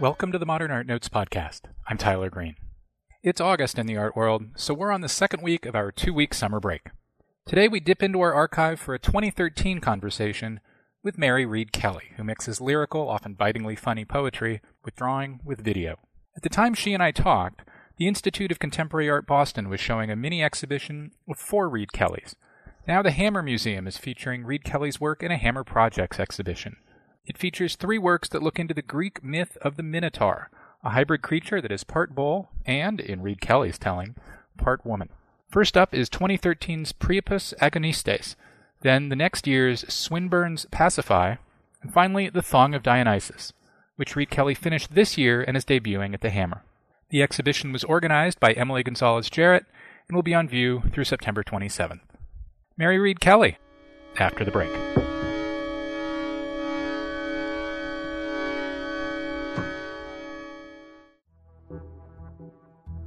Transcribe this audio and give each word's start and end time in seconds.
Welcome 0.00 0.32
to 0.32 0.38
the 0.38 0.46
Modern 0.46 0.70
Art 0.70 0.86
Notes 0.86 1.10
podcast. 1.10 1.64
I'm 1.86 1.98
Tyler 1.98 2.30
Green. 2.30 2.56
It's 3.22 3.38
August 3.38 3.78
in 3.78 3.84
the 3.84 3.98
art 3.98 4.16
world, 4.16 4.44
so 4.56 4.72
we're 4.72 4.92
on 4.92 5.02
the 5.02 5.10
second 5.10 5.42
week 5.42 5.66
of 5.66 5.74
our 5.74 5.92
two 5.92 6.14
week 6.14 6.32
summer 6.32 6.58
break. 6.58 6.88
Today 7.44 7.68
we 7.68 7.80
dip 7.80 8.02
into 8.02 8.22
our 8.22 8.32
archive 8.32 8.80
for 8.80 8.94
a 8.94 8.98
2013 8.98 9.78
conversation 9.78 10.60
with 11.02 11.18
Mary 11.18 11.44
Reid 11.44 11.72
Kelley, 11.72 12.12
who 12.16 12.24
mixes 12.24 12.62
lyrical, 12.62 13.10
often 13.10 13.34
bitingly 13.34 13.76
funny 13.76 14.06
poetry 14.06 14.62
with 14.86 14.96
drawing 14.96 15.40
with 15.44 15.60
video. 15.60 15.98
At 16.34 16.44
the 16.44 16.48
time 16.48 16.72
she 16.72 16.94
and 16.94 17.02
I 17.02 17.10
talked, 17.10 17.60
the 17.98 18.08
Institute 18.08 18.50
of 18.50 18.58
Contemporary 18.58 19.10
Art 19.10 19.26
Boston 19.26 19.68
was 19.68 19.80
showing 19.80 20.10
a 20.10 20.16
mini 20.16 20.42
exhibition 20.42 21.10
of 21.28 21.36
four 21.36 21.68
Reid 21.68 21.90
Kelleys. 21.92 22.34
Now 22.88 23.02
the 23.02 23.10
Hammer 23.10 23.42
Museum 23.42 23.86
is 23.86 23.98
featuring 23.98 24.46
Reid 24.46 24.64
Kelley's 24.64 24.98
work 24.98 25.22
in 25.22 25.30
a 25.30 25.36
Hammer 25.36 25.62
Projects 25.62 26.18
exhibition. 26.18 26.76
It 27.24 27.38
features 27.38 27.76
three 27.76 27.98
works 27.98 28.28
that 28.30 28.42
look 28.42 28.58
into 28.58 28.74
the 28.74 28.82
Greek 28.82 29.22
myth 29.22 29.56
of 29.62 29.76
the 29.76 29.82
Minotaur, 29.82 30.50
a 30.82 30.90
hybrid 30.90 31.22
creature 31.22 31.60
that 31.60 31.72
is 31.72 31.84
part 31.84 32.14
bull 32.14 32.50
and, 32.66 33.00
in 33.00 33.22
Reid 33.22 33.40
Kelley's 33.40 33.78
telling, 33.78 34.14
part 34.56 34.84
woman. 34.84 35.10
First 35.48 35.76
up 35.76 35.94
is 35.94 36.08
2013's 36.08 36.92
Priapus 36.92 37.54
Agonistes, 37.60 38.36
then 38.82 39.08
the 39.08 39.16
next 39.16 39.46
year's 39.46 39.84
Swinburne's 39.92 40.66
Pasiphae, 40.70 41.38
and 41.82 41.92
finally 41.92 42.28
The 42.28 42.42
Thong 42.42 42.74
of 42.74 42.82
Dionysus, 42.82 43.52
which 43.96 44.16
Reid 44.16 44.30
Kelley 44.30 44.54
finished 44.54 44.94
this 44.94 45.18
year 45.18 45.42
and 45.42 45.56
is 45.56 45.64
debuting 45.64 46.14
at 46.14 46.20
the 46.20 46.30
Hammer. 46.30 46.62
The 47.10 47.22
exhibition 47.22 47.72
was 47.72 47.84
organized 47.84 48.38
by 48.40 48.52
Emily 48.52 48.82
Gonzalez 48.82 49.28
Jarrett 49.28 49.66
and 50.08 50.14
will 50.14 50.22
be 50.22 50.34
on 50.34 50.48
view 50.48 50.82
through 50.92 51.04
September 51.04 51.42
27th. 51.42 52.00
Mary 52.76 52.98
Reid 52.98 53.20
Kelley, 53.20 53.58
after 54.18 54.44
the 54.44 54.50
break. 54.50 54.70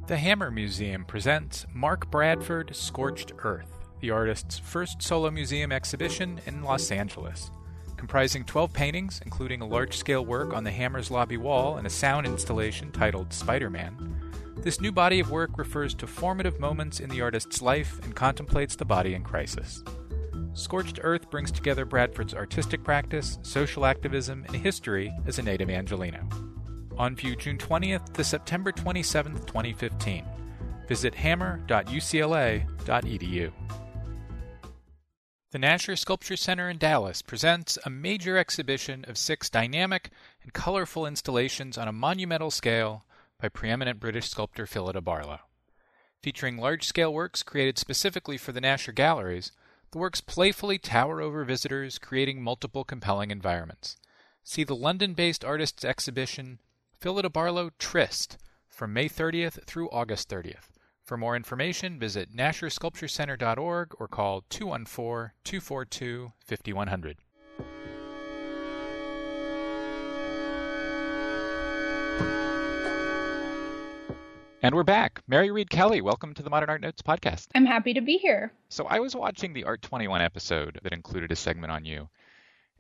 The 0.06 0.18
Hammer 0.18 0.52
Museum 0.52 1.06
presents 1.06 1.66
Mark 1.74 2.12
Bradford 2.12 2.76
Scorched 2.76 3.32
Earth, 3.46 3.72
the 4.02 4.12
artist's 4.12 4.60
first 4.60 5.02
solo 5.02 5.32
museum 5.32 5.72
exhibition 5.72 6.42
in 6.46 6.62
Los 6.62 6.92
Angeles. 6.92 7.52
Comprising 7.96 8.44
12 8.44 8.74
paintings, 8.74 9.22
including 9.24 9.62
a 9.62 9.66
large 9.66 9.96
scale 9.96 10.26
work 10.26 10.54
on 10.54 10.66
the 10.66 10.72
Hammer's 10.72 11.10
lobby 11.10 11.38
wall 11.38 11.78
and 11.78 11.88
a 11.88 11.90
sound 11.90 12.26
installation 12.26 12.92
titled 12.92 13.32
Spider 13.32 13.70
Man, 13.70 14.14
this 14.58 14.82
new 14.82 14.92
body 14.92 15.22
of 15.22 15.32
work 15.32 15.58
refers 15.58 15.94
to 15.94 16.06
formative 16.06 16.60
moments 16.60 17.00
in 17.00 17.10
the 17.10 17.22
artist's 17.22 17.62
life 17.62 17.98
and 18.04 18.14
contemplates 18.14 18.76
the 18.76 18.84
body 18.84 19.14
in 19.14 19.24
crisis. 19.24 19.86
Scorched 20.52 21.00
Earth 21.02 21.30
brings 21.30 21.50
together 21.50 21.86
Bradford's 21.86 22.34
artistic 22.34 22.84
practice, 22.84 23.40
social 23.42 23.86
activism, 23.86 24.44
and 24.48 24.58
history 24.58 25.14
as 25.26 25.40
a 25.40 25.44
native 25.44 25.70
Angelino. 25.70 26.28
On 26.98 27.16
view 27.16 27.36
June 27.36 27.58
20th 27.58 28.14
to 28.14 28.24
September 28.24 28.72
27th, 28.72 29.48
2015. 29.48 30.24
Visit 30.88 31.16
hammer.ucla.edu. 31.16 33.52
The 35.52 35.60
Nasher 35.60 35.98
Sculpture 35.98 36.36
Center 36.36 36.70
in 36.70 36.78
Dallas 36.78 37.24
presents 37.24 37.80
a 37.86 37.90
major 37.90 38.38
exhibition 38.38 39.06
of 39.08 39.18
six 39.18 39.50
dynamic 39.50 40.12
and 40.44 40.54
colorful 40.54 41.08
installations 41.08 41.78
on 41.78 41.88
a 41.88 41.92
monumental 41.92 42.52
scale 42.52 43.06
by 43.42 43.50
preeminent 43.50 44.00
British 44.00 44.30
sculptor 44.30 44.68
Phillida 44.68 45.02
Barlow. 45.02 45.40
Featuring 46.22 46.58
large 46.58 46.86
scale 46.86 47.14
works 47.14 47.44
created 47.44 47.78
specifically 47.78 48.38
for 48.38 48.52
the 48.52 48.62
Nasher 48.62 48.94
galleries, 48.94 49.52
the 49.92 49.98
works 49.98 50.22
playfully 50.22 50.78
tower 50.78 51.22
over 51.22 51.44
visitors, 51.44 51.98
creating 51.98 52.42
multiple 52.42 52.84
compelling 52.84 53.32
environments. 53.32 53.98
See 54.44 54.64
the 54.64 54.76
London 54.76 55.14
based 55.14 55.46
artists 55.46 55.86
exhibition 55.86 56.60
Phillida 57.04 57.30
Barlow 57.30 57.70
Tryst 57.80 58.38
from 58.70 58.94
May 58.94 59.10
30th 59.10 59.66
through 59.66 59.90
August 59.90 60.30
30th. 60.30 60.70
For 61.04 61.18
more 61.18 61.36
information, 61.36 62.00
visit 62.00 62.34
NasherSculptureCenter.org 62.34 63.94
or 64.00 64.08
call 64.08 64.46
214 64.50 65.32
242 65.44 66.32
5100. 66.40 67.18
And 74.62 74.74
we're 74.74 74.84
back. 74.84 75.22
Mary 75.28 75.52
Reid 75.52 75.70
Kelley, 75.70 76.00
welcome 76.00 76.34
to 76.36 76.42
the 76.42 76.50
Modern 76.50 76.70
Art 76.70 76.80
Notes 76.80 77.02
podcast. 77.02 77.48
I'm 77.54 77.66
happy 77.66 77.94
to 77.96 78.02
be 78.02 78.16
here. 78.18 78.54
So, 78.70 78.86
I 78.86 79.00
was 79.00 79.14
watching 79.14 79.52
the 79.52 79.66
Art 79.66 79.82
21 79.82 80.22
episode 80.22 80.80
that 80.84 80.94
included 80.94 81.34
a 81.34 81.36
segment 81.36 81.74
on 81.74 81.84
you. 81.84 82.08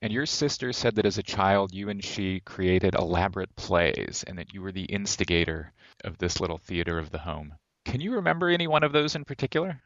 And 0.03 0.11
your 0.11 0.25
sister 0.25 0.73
said 0.73 0.95
that 0.95 1.05
as 1.05 1.17
a 1.17 1.23
child, 1.23 1.73
you 1.73 1.87
and 1.87 2.03
she 2.03 2.41
created 2.41 2.93
elaborate 2.93 3.55
plays 3.55 4.25
and 4.27 4.37
that 4.37 4.53
you 4.53 4.61
were 4.61 4.73
the 4.73 4.83
instigator 4.83 5.71
of 6.03 6.17
this 6.17 6.41
little 6.41 6.57
theater 6.57 6.99
of 6.99 7.09
the 7.09 7.19
home. 7.19 7.53
Can 7.85 8.01
you 8.01 8.15
remember 8.15 8.49
any 8.49 8.67
one 8.67 8.83
of 8.83 8.91
those 8.91 9.15
in 9.15 9.23
particular? 9.23 9.81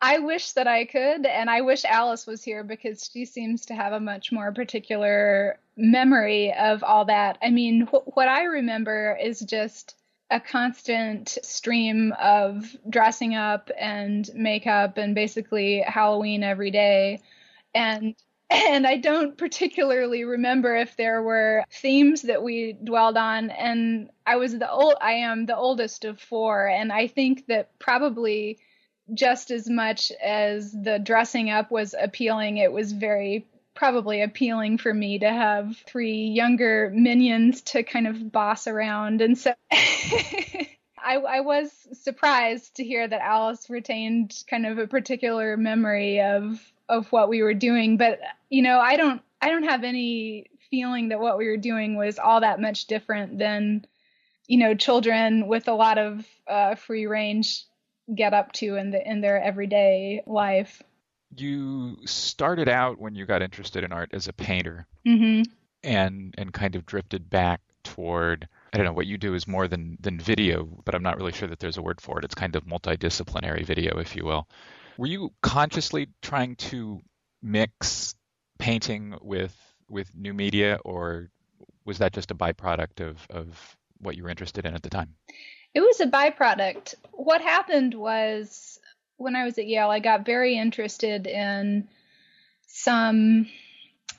I 0.00 0.20
wish 0.20 0.52
that 0.52 0.68
I 0.68 0.84
could, 0.84 1.26
and 1.26 1.50
I 1.50 1.62
wish 1.62 1.84
Alice 1.84 2.28
was 2.28 2.44
here 2.44 2.62
because 2.62 3.10
she 3.12 3.24
seems 3.24 3.66
to 3.66 3.74
have 3.74 3.92
a 3.92 3.98
much 3.98 4.30
more 4.30 4.52
particular 4.52 5.58
memory 5.76 6.54
of 6.54 6.84
all 6.84 7.06
that. 7.06 7.36
I 7.42 7.50
mean, 7.50 7.88
wh- 7.88 8.16
what 8.16 8.28
I 8.28 8.44
remember 8.44 9.18
is 9.20 9.40
just 9.40 9.96
a 10.30 10.38
constant 10.38 11.38
stream 11.42 12.14
of 12.20 12.76
dressing 12.88 13.34
up 13.34 13.72
and 13.76 14.30
makeup 14.32 14.96
and 14.96 15.12
basically 15.12 15.80
Halloween 15.80 16.44
every 16.44 16.70
day. 16.70 17.20
And 17.74 18.14
and 18.50 18.86
I 18.86 18.96
don't 18.96 19.36
particularly 19.36 20.24
remember 20.24 20.76
if 20.76 20.96
there 20.96 21.22
were 21.22 21.64
themes 21.70 22.22
that 22.22 22.42
we 22.42 22.72
dwelled 22.72 23.16
on. 23.16 23.50
And 23.50 24.10
I 24.26 24.36
was 24.36 24.56
the 24.56 24.70
old 24.70 24.94
I 25.00 25.12
am 25.12 25.46
the 25.46 25.56
oldest 25.56 26.04
of 26.04 26.20
four, 26.20 26.66
and 26.66 26.92
I 26.92 27.06
think 27.08 27.46
that 27.46 27.78
probably 27.78 28.58
just 29.14 29.50
as 29.50 29.68
much 29.68 30.10
as 30.22 30.72
the 30.72 30.98
dressing 30.98 31.50
up 31.50 31.70
was 31.70 31.94
appealing, 31.98 32.56
it 32.56 32.72
was 32.72 32.92
very 32.92 33.46
probably 33.74 34.22
appealing 34.22 34.78
for 34.78 34.92
me 34.92 35.18
to 35.18 35.28
have 35.28 35.76
three 35.86 36.28
younger 36.28 36.90
minions 36.94 37.60
to 37.60 37.82
kind 37.82 38.06
of 38.06 38.32
boss 38.32 38.66
around. 38.66 39.20
And 39.20 39.38
so 39.38 39.52
I, 39.72 40.66
I, 41.16 41.40
was 41.40 41.70
surprised 41.92 42.76
to 42.76 42.84
hear 42.84 43.06
that 43.06 43.20
Alice 43.20 43.70
retained 43.70 44.42
kind 44.50 44.66
of 44.66 44.78
a 44.78 44.88
particular 44.88 45.56
memory 45.56 46.20
of 46.20 46.58
of 46.88 47.10
what 47.12 47.28
we 47.28 47.42
were 47.42 47.54
doing. 47.54 47.96
But 47.96 48.20
you 48.48 48.62
know, 48.62 48.78
I 48.78 48.96
don't 48.96 49.22
I 49.40 49.50
don't 49.50 49.64
have 49.64 49.84
any 49.84 50.46
feeling 50.70 51.08
that 51.08 51.20
what 51.20 51.38
we 51.38 51.46
were 51.46 51.56
doing 51.56 51.96
was 51.96 52.18
all 52.18 52.40
that 52.40 52.60
much 52.60 52.86
different 52.86 53.38
than 53.38 53.86
you 54.46 54.58
know 54.58 54.74
children 54.74 55.46
with 55.46 55.68
a 55.68 55.74
lot 55.74 55.98
of 55.98 56.26
uh, 56.46 56.74
free 56.74 57.06
range 57.06 57.64
get 58.14 58.34
up 58.34 58.52
to 58.52 58.76
in 58.76 58.90
the 58.90 59.10
in 59.10 59.20
their 59.20 59.42
everyday 59.42 60.22
life 60.26 60.80
you 61.36 61.96
started 62.04 62.68
out 62.68 63.00
when 63.00 63.16
you 63.16 63.26
got 63.26 63.42
interested 63.42 63.82
in 63.82 63.92
art 63.92 64.10
as 64.12 64.28
a 64.28 64.32
painter 64.32 64.86
mm-hmm. 65.06 65.42
and 65.82 66.34
and 66.38 66.52
kind 66.52 66.76
of 66.76 66.86
drifted 66.86 67.28
back 67.28 67.60
toward 67.82 68.48
I 68.72 68.76
don't 68.76 68.86
know 68.86 68.92
what 68.92 69.06
you 69.06 69.16
do 69.16 69.34
is 69.34 69.46
more 69.46 69.68
than 69.68 69.96
than 70.00 70.20
video, 70.20 70.68
but 70.84 70.94
I'm 70.94 71.02
not 71.02 71.16
really 71.16 71.32
sure 71.32 71.48
that 71.48 71.60
there's 71.60 71.78
a 71.78 71.82
word 71.82 72.00
for 72.00 72.18
it. 72.18 72.24
It's 72.24 72.34
kind 72.34 72.54
of 72.54 72.64
multidisciplinary 72.64 73.64
video, 73.64 73.98
if 73.98 74.14
you 74.14 74.24
will. 74.24 74.48
Were 74.98 75.06
you 75.06 75.32
consciously 75.42 76.08
trying 76.22 76.56
to 76.56 77.00
mix 77.42 78.14
painting 78.58 79.16
with 79.20 79.54
with 79.88 80.10
new 80.14 80.34
media, 80.34 80.78
or 80.84 81.30
was 81.84 81.98
that 81.98 82.12
just 82.12 82.30
a 82.30 82.34
byproduct 82.34 83.06
of 83.06 83.26
of 83.30 83.76
what 83.98 84.16
you 84.16 84.24
were 84.24 84.30
interested 84.30 84.66
in 84.66 84.74
at 84.74 84.82
the 84.82 84.90
time? 84.90 85.14
It 85.74 85.80
was 85.80 86.00
a 86.00 86.06
byproduct. 86.06 86.94
What 87.12 87.40
happened 87.40 87.94
was 87.94 88.78
when 89.16 89.36
I 89.36 89.44
was 89.44 89.58
at 89.58 89.66
Yale, 89.66 89.90
I 89.90 90.00
got 90.00 90.24
very 90.24 90.56
interested 90.56 91.26
in 91.26 91.88
some 92.66 93.46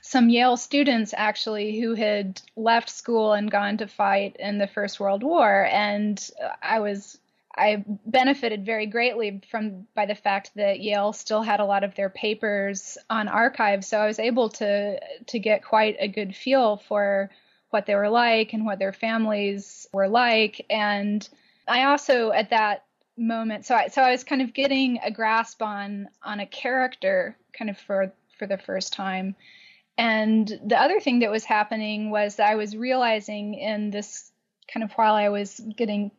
some 0.01 0.29
Yale 0.29 0.57
students 0.57 1.13
actually 1.15 1.79
who 1.79 1.94
had 1.94 2.41
left 2.56 2.89
school 2.89 3.33
and 3.33 3.51
gone 3.51 3.77
to 3.77 3.88
fight 3.88 4.38
in 4.39 4.57
the 4.57 4.68
First 4.68 5.00
World 5.00 5.24
War, 5.24 5.68
and 5.69 6.29
I 6.62 6.79
was 6.79 7.18
I 7.57 7.83
benefited 8.06 8.65
very 8.65 8.86
greatly 8.86 9.42
from 9.50 9.88
by 9.95 10.06
the 10.06 10.15
fact 10.15 10.51
that 10.56 10.80
Yale 10.80 11.13
still 11.13 11.42
had 11.42 11.59
a 11.59 11.65
lot 11.65 11.83
of 11.83 11.95
their 11.95 12.09
papers 12.09 12.98
on 13.09 13.27
archive, 13.27 13.83
so 13.83 14.00
I 14.00 14.07
was 14.07 14.19
able 14.19 14.50
to 14.50 15.00
to 15.27 15.39
get 15.39 15.63
quite 15.63 15.98
a 16.00 16.07
good 16.07 16.36
feel 16.36 16.77
for 16.77 17.30
what 17.69 17.86
they 17.86 17.95
were 17.95 18.09
like 18.09 18.54
and 18.54 18.65
what 18.65 18.80
their 18.80 18.94
families 18.94 19.88
were 19.92 20.07
like, 20.07 20.65
and 20.69 21.27
I 21.68 21.86
also 21.86 22.31
at 22.31 22.51
that 22.51 22.86
moment. 23.18 23.65
So 23.65 23.75
I 23.75 23.88
so 23.88 24.01
I 24.01 24.12
was 24.12 24.24
kind 24.24 24.42
of 24.42 24.53
getting 24.53 25.00
a 25.03 25.12
grasp 25.12 25.62
on 25.62 26.10
on 26.24 26.39
a 26.39 26.45
character 26.45 27.36
kind 27.53 27.69
of 27.69 27.77
for 27.77 28.13
for 28.38 28.48
the 28.48 28.57
first 28.57 28.94
time. 28.94 29.36
And 29.98 30.48
the 30.63 30.80
other 30.80 31.00
thing 31.00 31.19
that 31.19 31.31
was 31.31 31.44
happening 31.44 32.12
was 32.12 32.36
that 32.36 32.50
I 32.50 32.56
was 32.56 32.77
realizing 32.77 33.56
in 33.56 33.89
this 33.89 34.31
kind 34.71 34.83
of 34.83 34.92
while 34.94 35.15
I 35.15 35.30
was 35.30 35.60
getting 35.75 36.12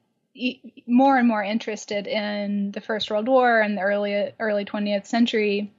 more 0.87 1.19
and 1.19 1.29
more 1.29 1.43
interested 1.43 2.07
in 2.07 2.73
the 2.73 2.81
First 2.81 3.11
World 3.11 3.29
War 3.29 3.61
and 3.61 3.77
the 3.77 3.83
early 3.83 4.33
early 4.39 4.65
20th 4.65 5.07
century, 5.07 5.73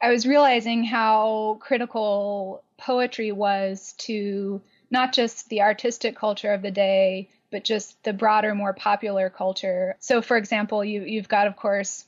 I 0.00 0.10
was 0.10 0.26
realizing 0.26 0.84
how 0.84 1.58
critical 1.60 2.62
poetry 2.76 3.32
was 3.32 3.94
to 3.98 4.60
not 4.90 5.12
just 5.12 5.48
the 5.48 5.62
artistic 5.62 6.16
culture 6.16 6.52
of 6.52 6.62
the 6.62 6.70
day, 6.70 7.28
but 7.50 7.64
just 7.64 8.02
the 8.04 8.12
broader, 8.12 8.54
more 8.54 8.72
popular 8.72 9.30
culture. 9.30 9.96
So, 10.00 10.22
for 10.22 10.36
example, 10.36 10.84
you, 10.84 11.02
you've 11.02 11.28
got, 11.28 11.46
of 11.46 11.56
course, 11.56 12.04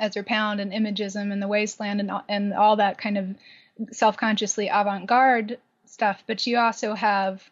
Ezra 0.00 0.24
Pound 0.24 0.60
and 0.60 0.72
Imagism 0.72 1.32
and 1.32 1.40
The 1.40 1.48
Wasteland 1.48 2.00
and, 2.00 2.10
and 2.28 2.54
all 2.54 2.76
that 2.76 2.98
kind 2.98 3.18
of 3.18 3.34
self 3.92 4.16
consciously 4.16 4.68
avant 4.68 5.06
garde 5.06 5.58
stuff, 5.86 6.22
but 6.26 6.46
you 6.46 6.58
also 6.58 6.94
have 6.94 7.48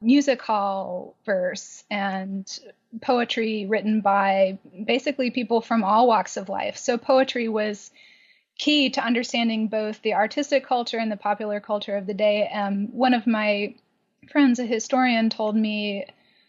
music 0.00 0.42
hall 0.42 1.14
verse 1.24 1.84
and 1.90 2.58
poetry 3.00 3.66
written 3.66 4.00
by 4.00 4.58
basically 4.84 5.30
people 5.30 5.60
from 5.60 5.84
all 5.84 6.06
walks 6.06 6.36
of 6.36 6.48
life. 6.48 6.76
So 6.76 6.98
poetry 6.98 7.48
was 7.48 7.90
key 8.58 8.90
to 8.90 9.04
understanding 9.04 9.68
both 9.68 10.00
the 10.02 10.14
artistic 10.14 10.66
culture 10.66 10.98
and 10.98 11.10
the 11.10 11.16
popular 11.16 11.60
culture 11.60 11.96
of 11.96 12.06
the 12.06 12.14
day. 12.14 12.48
Um, 12.48 12.88
one 12.92 13.14
of 13.14 13.26
my 13.26 13.74
friends, 14.30 14.58
a 14.58 14.64
historian, 14.64 15.30
told 15.30 15.56
me, 15.56 16.06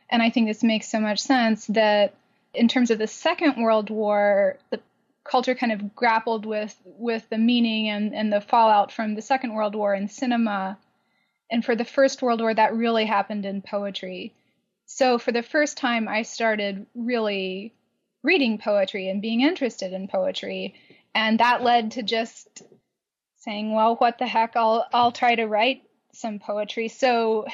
and 0.09 0.21
I 0.21 0.29
think 0.29 0.47
this 0.47 0.63
makes 0.63 0.89
so 0.89 0.99
much 0.99 1.19
sense, 1.19 1.65
that 1.67 2.15
in 2.53 2.67
terms 2.67 2.91
of 2.91 2.97
the 2.97 3.07
Second 3.07 3.61
World 3.61 3.89
War, 3.89 4.57
the 4.69 4.79
culture 5.23 5.55
kind 5.55 5.73
of 5.73 5.95
grappled 5.95 6.45
with 6.45 6.75
with 6.85 7.27
the 7.29 7.37
meaning 7.37 7.89
and, 7.89 8.15
and 8.15 8.31
the 8.31 8.39
fallout 8.39 8.91
from 8.91 9.15
the 9.15 9.21
Second 9.21 9.53
World 9.53 9.75
War 9.75 9.93
in 9.93 10.07
cinema. 10.07 10.77
And 11.49 11.63
for 11.63 11.75
the 11.75 11.85
First 11.85 12.21
World 12.21 12.41
War, 12.41 12.53
that 12.53 12.75
really 12.75 13.05
happened 13.05 13.45
in 13.45 13.61
poetry. 13.61 14.33
So 14.85 15.17
for 15.17 15.31
the 15.31 15.43
first 15.43 15.77
time, 15.77 16.07
I 16.07 16.23
started 16.23 16.85
really 16.95 17.73
reading 18.23 18.57
poetry 18.57 19.09
and 19.09 19.21
being 19.21 19.41
interested 19.41 19.93
in 19.93 20.07
poetry. 20.07 20.75
And 21.15 21.39
that 21.39 21.63
led 21.63 21.91
to 21.91 22.03
just 22.03 22.63
saying, 23.37 23.73
well, 23.73 23.95
what 23.95 24.17
the 24.17 24.27
heck, 24.27 24.55
I'll, 24.55 24.85
I'll 24.93 25.11
try 25.11 25.35
to 25.35 25.45
write 25.45 25.83
some 26.13 26.39
poetry. 26.39 26.89
So 26.89 27.45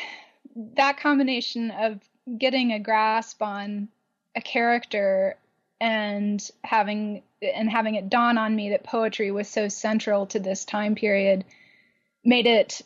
that 0.75 0.99
combination 0.99 1.71
of 1.71 1.99
getting 2.37 2.71
a 2.71 2.79
grasp 2.79 3.41
on 3.41 3.89
a 4.35 4.41
character 4.41 5.37
and 5.79 6.49
having 6.63 7.23
and 7.41 7.69
having 7.69 7.95
it 7.95 8.09
dawn 8.09 8.37
on 8.37 8.55
me 8.55 8.69
that 8.69 8.83
poetry 8.83 9.31
was 9.31 9.49
so 9.49 9.67
central 9.67 10.25
to 10.27 10.39
this 10.39 10.63
time 10.63 10.95
period 10.95 11.43
made 12.23 12.47
it 12.47 12.81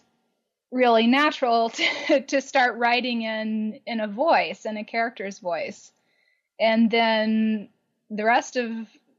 really 0.71 1.07
natural 1.07 1.69
to, 2.07 2.21
to 2.21 2.41
start 2.41 2.77
writing 2.77 3.23
in 3.23 3.79
in 3.85 3.99
a 3.99 4.07
voice 4.07 4.65
in 4.65 4.77
a 4.77 4.83
character's 4.83 5.39
voice. 5.39 5.91
And 6.59 6.89
then 6.89 7.69
the 8.09 8.25
rest 8.25 8.57
of 8.57 8.71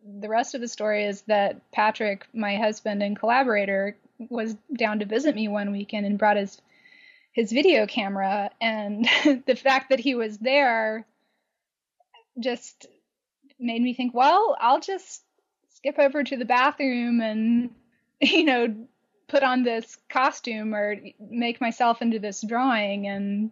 the 0.04 0.28
rest 0.28 0.54
of 0.54 0.60
the 0.60 0.68
story 0.68 1.04
is 1.04 1.22
that 1.22 1.70
Patrick, 1.70 2.26
my 2.32 2.56
husband 2.56 3.02
and 3.02 3.18
collaborator, 3.18 3.96
was 4.18 4.56
down 4.76 5.00
to 5.00 5.04
visit 5.04 5.34
me 5.34 5.48
one 5.48 5.70
weekend 5.70 6.06
and 6.06 6.18
brought 6.18 6.36
his 6.36 6.60
his 7.32 7.52
video 7.52 7.86
camera. 7.86 8.50
And 8.60 9.08
the 9.46 9.56
fact 9.56 9.90
that 9.90 10.00
he 10.00 10.14
was 10.14 10.38
there 10.38 11.06
just 12.40 12.86
made 13.58 13.82
me 13.82 13.94
think, 13.94 14.14
well, 14.14 14.56
I'll 14.60 14.80
just 14.80 15.22
skip 15.74 15.98
over 15.98 16.24
to 16.24 16.36
the 16.36 16.44
bathroom 16.44 17.20
and 17.20 17.70
you 18.20 18.44
know 18.44 18.74
put 19.28 19.42
on 19.42 19.62
this 19.62 19.98
costume 20.08 20.74
or 20.74 20.96
make 21.20 21.60
myself 21.60 22.02
into 22.02 22.18
this 22.18 22.42
drawing 22.42 23.06
and 23.06 23.50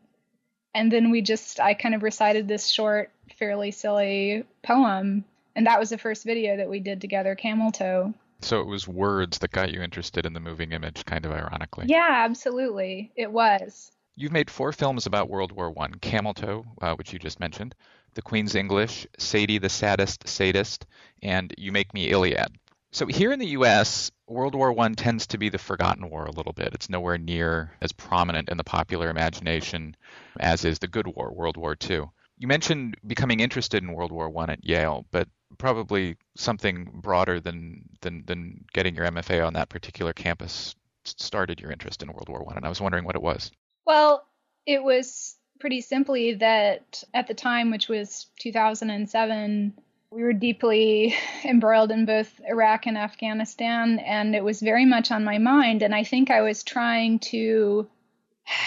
and 0.74 0.92
then 0.92 1.10
we 1.10 1.22
just 1.22 1.60
I 1.60 1.74
kind 1.74 1.94
of 1.94 2.02
recited 2.02 2.48
this 2.48 2.68
short 2.68 3.10
fairly 3.38 3.70
silly 3.70 4.44
poem 4.62 5.24
and 5.54 5.66
that 5.66 5.78
was 5.78 5.90
the 5.90 5.98
first 5.98 6.24
video 6.24 6.56
that 6.56 6.68
we 6.68 6.80
did 6.80 7.00
together 7.00 7.34
camel 7.34 7.70
toe 7.70 8.14
so 8.40 8.60
it 8.60 8.66
was 8.66 8.86
words 8.86 9.38
that 9.38 9.52
got 9.52 9.72
you 9.72 9.82
interested 9.82 10.26
in 10.26 10.32
the 10.32 10.40
moving 10.40 10.72
image 10.72 11.04
kind 11.04 11.24
of 11.24 11.32
ironically 11.32 11.86
yeah 11.88 12.24
absolutely 12.24 13.10
it 13.16 13.30
was 13.30 13.92
you've 14.16 14.32
made 14.32 14.50
four 14.50 14.72
films 14.72 15.06
about 15.06 15.28
world 15.28 15.52
war 15.52 15.70
one 15.70 15.94
camel 15.94 16.34
toe 16.34 16.64
uh, 16.82 16.94
which 16.94 17.12
you 17.12 17.18
just 17.18 17.40
mentioned 17.40 17.74
the 18.16 18.22
Queen's 18.22 18.54
English, 18.54 19.06
Sadie 19.18 19.58
the 19.58 19.68
Saddest 19.68 20.26
Sadist, 20.26 20.86
and 21.22 21.54
You 21.58 21.70
Make 21.70 21.92
Me 21.94 22.10
Iliad. 22.10 22.48
So 22.90 23.06
here 23.06 23.30
in 23.30 23.38
the 23.38 23.48
U.S., 23.48 24.10
World 24.28 24.54
War 24.54 24.78
I 24.80 24.88
tends 24.94 25.26
to 25.28 25.38
be 25.38 25.48
the 25.48 25.58
forgotten 25.58 26.10
war 26.10 26.26
a 26.26 26.32
little 26.32 26.52
bit. 26.52 26.74
It's 26.74 26.90
nowhere 26.90 27.18
near 27.18 27.72
as 27.80 27.92
prominent 27.92 28.48
in 28.48 28.56
the 28.56 28.64
popular 28.64 29.08
imagination 29.08 29.96
as 30.40 30.64
is 30.64 30.78
the 30.78 30.88
good 30.88 31.06
war, 31.06 31.32
World 31.32 31.56
War 31.56 31.76
II. 31.88 32.02
You 32.38 32.48
mentioned 32.48 32.96
becoming 33.06 33.40
interested 33.40 33.82
in 33.82 33.92
World 33.92 34.12
War 34.12 34.32
I 34.36 34.52
at 34.52 34.64
Yale, 34.64 35.06
but 35.10 35.28
probably 35.58 36.16
something 36.36 36.90
broader 36.92 37.40
than, 37.40 37.88
than, 38.00 38.24
than 38.26 38.64
getting 38.72 38.94
your 38.94 39.06
MFA 39.06 39.46
on 39.46 39.54
that 39.54 39.68
particular 39.68 40.12
campus 40.12 40.74
started 41.04 41.60
your 41.60 41.70
interest 41.70 42.02
in 42.02 42.12
World 42.12 42.28
War 42.28 42.44
I, 42.50 42.56
and 42.56 42.66
I 42.66 42.68
was 42.68 42.80
wondering 42.80 43.04
what 43.04 43.16
it 43.16 43.22
was. 43.22 43.50
Well, 43.86 44.26
it 44.66 44.82
was 44.82 45.36
pretty 45.60 45.80
simply 45.80 46.34
that 46.34 47.02
at 47.14 47.28
the 47.28 47.34
time, 47.34 47.70
which 47.70 47.88
was 47.88 48.26
2007, 48.40 49.74
we 50.10 50.22
were 50.22 50.32
deeply 50.32 51.14
embroiled 51.44 51.90
in 51.90 52.06
both 52.06 52.40
Iraq 52.48 52.86
and 52.86 52.96
Afghanistan, 52.96 53.98
and 53.98 54.34
it 54.34 54.44
was 54.44 54.60
very 54.60 54.84
much 54.84 55.10
on 55.10 55.24
my 55.24 55.38
mind. 55.38 55.82
And 55.82 55.94
I 55.94 56.04
think 56.04 56.30
I 56.30 56.42
was 56.42 56.62
trying 56.62 57.18
to, 57.20 57.86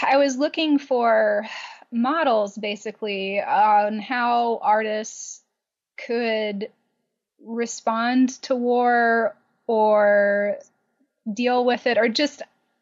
I 0.01 0.17
was 0.17 0.37
looking 0.37 0.79
for 0.79 1.45
models 1.91 2.57
basically 2.57 3.41
on 3.41 3.99
how 3.99 4.59
artists 4.61 5.41
could 5.97 6.69
respond 7.43 8.29
to 8.43 8.55
war 8.55 9.35
or 9.65 10.57
deal 11.33 11.65
with 11.65 11.87
it 11.87 11.97
or 11.97 12.09
just 12.09 12.41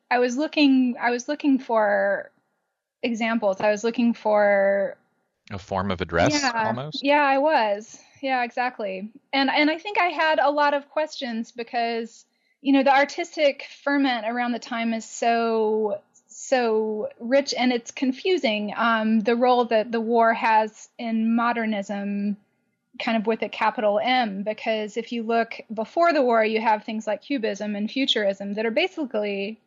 I 0.10 0.20
was 0.20 0.38
looking 0.38 0.96
I 1.00 1.12
was 1.12 1.28
looking 1.28 1.60
for 1.60 2.32
examples. 3.04 3.60
I 3.60 3.72
was 3.72 3.84
looking 3.84 4.14
for 4.14 4.98
a 5.52 5.58
form 5.58 5.92
of 5.92 6.02
address 6.02 6.34
yeah, 6.34 6.68
almost. 6.68 7.04
Yeah, 7.04 7.22
I 7.22 7.38
was. 7.38 8.00
Yeah, 8.22 8.44
exactly. 8.44 9.10
And 9.34 9.50
and 9.50 9.70
I 9.70 9.78
think 9.78 10.00
I 10.00 10.08
had 10.08 10.40
a 10.40 10.52
lot 10.52 10.74
of 10.74 10.90
questions 10.90 11.52
because 11.52 12.26
you 12.62 12.74
know 12.74 12.84
the 12.84 12.96
artistic 12.96 13.68
ferment 13.84 14.26
around 14.28 14.52
the 14.52 14.60
time 14.60 14.94
is 14.94 15.06
so 15.06 16.02
so 16.28 17.10
rich 17.20 17.54
and 17.58 17.72
it's 17.74 17.92
confusing. 17.92 18.74
Um, 18.76 19.22
the 19.22 19.36
role 19.36 19.66
that 19.66 19.92
the 19.92 20.02
war 20.02 20.34
has 20.34 20.90
in 20.98 21.36
modernism, 21.36 22.38
kind 23.00 23.18
of 23.18 23.28
with 23.28 23.42
a 23.42 23.50
capital 23.50 24.00
M, 24.02 24.44
because 24.44 24.98
if 24.98 25.12
you 25.12 25.24
look 25.24 25.60
before 25.74 26.14
the 26.14 26.22
war, 26.22 26.44
you 26.44 26.62
have 26.62 26.84
things 26.84 27.08
like 27.08 27.24
cubism 27.24 27.76
and 27.76 27.90
futurism 27.90 28.54
that 28.54 28.66
are 28.66 28.72
basically 28.72 29.60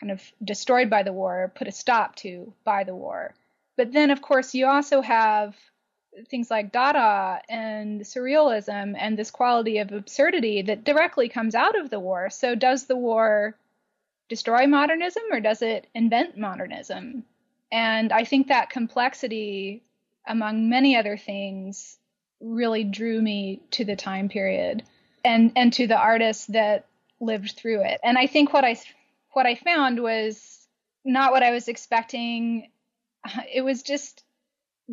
kind 0.00 0.12
of 0.12 0.22
destroyed 0.42 0.90
by 0.90 1.02
the 1.02 1.12
war, 1.12 1.52
put 1.54 1.68
a 1.68 1.72
stop 1.72 2.16
to 2.16 2.52
by 2.64 2.84
the 2.84 2.94
war. 2.94 3.34
But 3.76 3.92
then, 3.92 4.10
of 4.10 4.20
course, 4.22 4.54
you 4.54 4.66
also 4.66 5.00
have 5.00 5.56
things 6.28 6.50
like 6.50 6.72
Dada 6.72 7.40
and 7.48 8.00
surrealism 8.02 8.94
and 8.98 9.16
this 9.16 9.30
quality 9.30 9.78
of 9.78 9.92
absurdity 9.92 10.62
that 10.62 10.84
directly 10.84 11.28
comes 11.28 11.54
out 11.54 11.78
of 11.78 11.90
the 11.90 12.00
war. 12.00 12.30
So, 12.30 12.54
does 12.54 12.86
the 12.86 12.96
war 12.96 13.56
destroy 14.28 14.66
modernism 14.66 15.24
or 15.30 15.40
does 15.40 15.62
it 15.62 15.86
invent 15.94 16.36
modernism? 16.36 17.24
And 17.70 18.12
I 18.12 18.24
think 18.24 18.48
that 18.48 18.70
complexity, 18.70 19.82
among 20.26 20.68
many 20.68 20.96
other 20.96 21.16
things, 21.16 21.98
really 22.40 22.84
drew 22.84 23.20
me 23.20 23.60
to 23.72 23.84
the 23.84 23.96
time 23.96 24.28
period 24.28 24.82
and, 25.24 25.52
and 25.56 25.72
to 25.74 25.86
the 25.86 25.98
artists 25.98 26.46
that 26.46 26.86
lived 27.20 27.52
through 27.52 27.82
it. 27.84 28.00
And 28.02 28.16
I 28.16 28.26
think 28.26 28.52
what 28.52 28.64
I 28.64 28.78
what 29.32 29.46
I 29.46 29.54
found 29.54 30.02
was 30.02 30.66
not 31.04 31.32
what 31.32 31.42
I 31.42 31.50
was 31.50 31.68
expecting. 31.68 32.70
It 33.52 33.62
was 33.62 33.82
just 33.82 34.24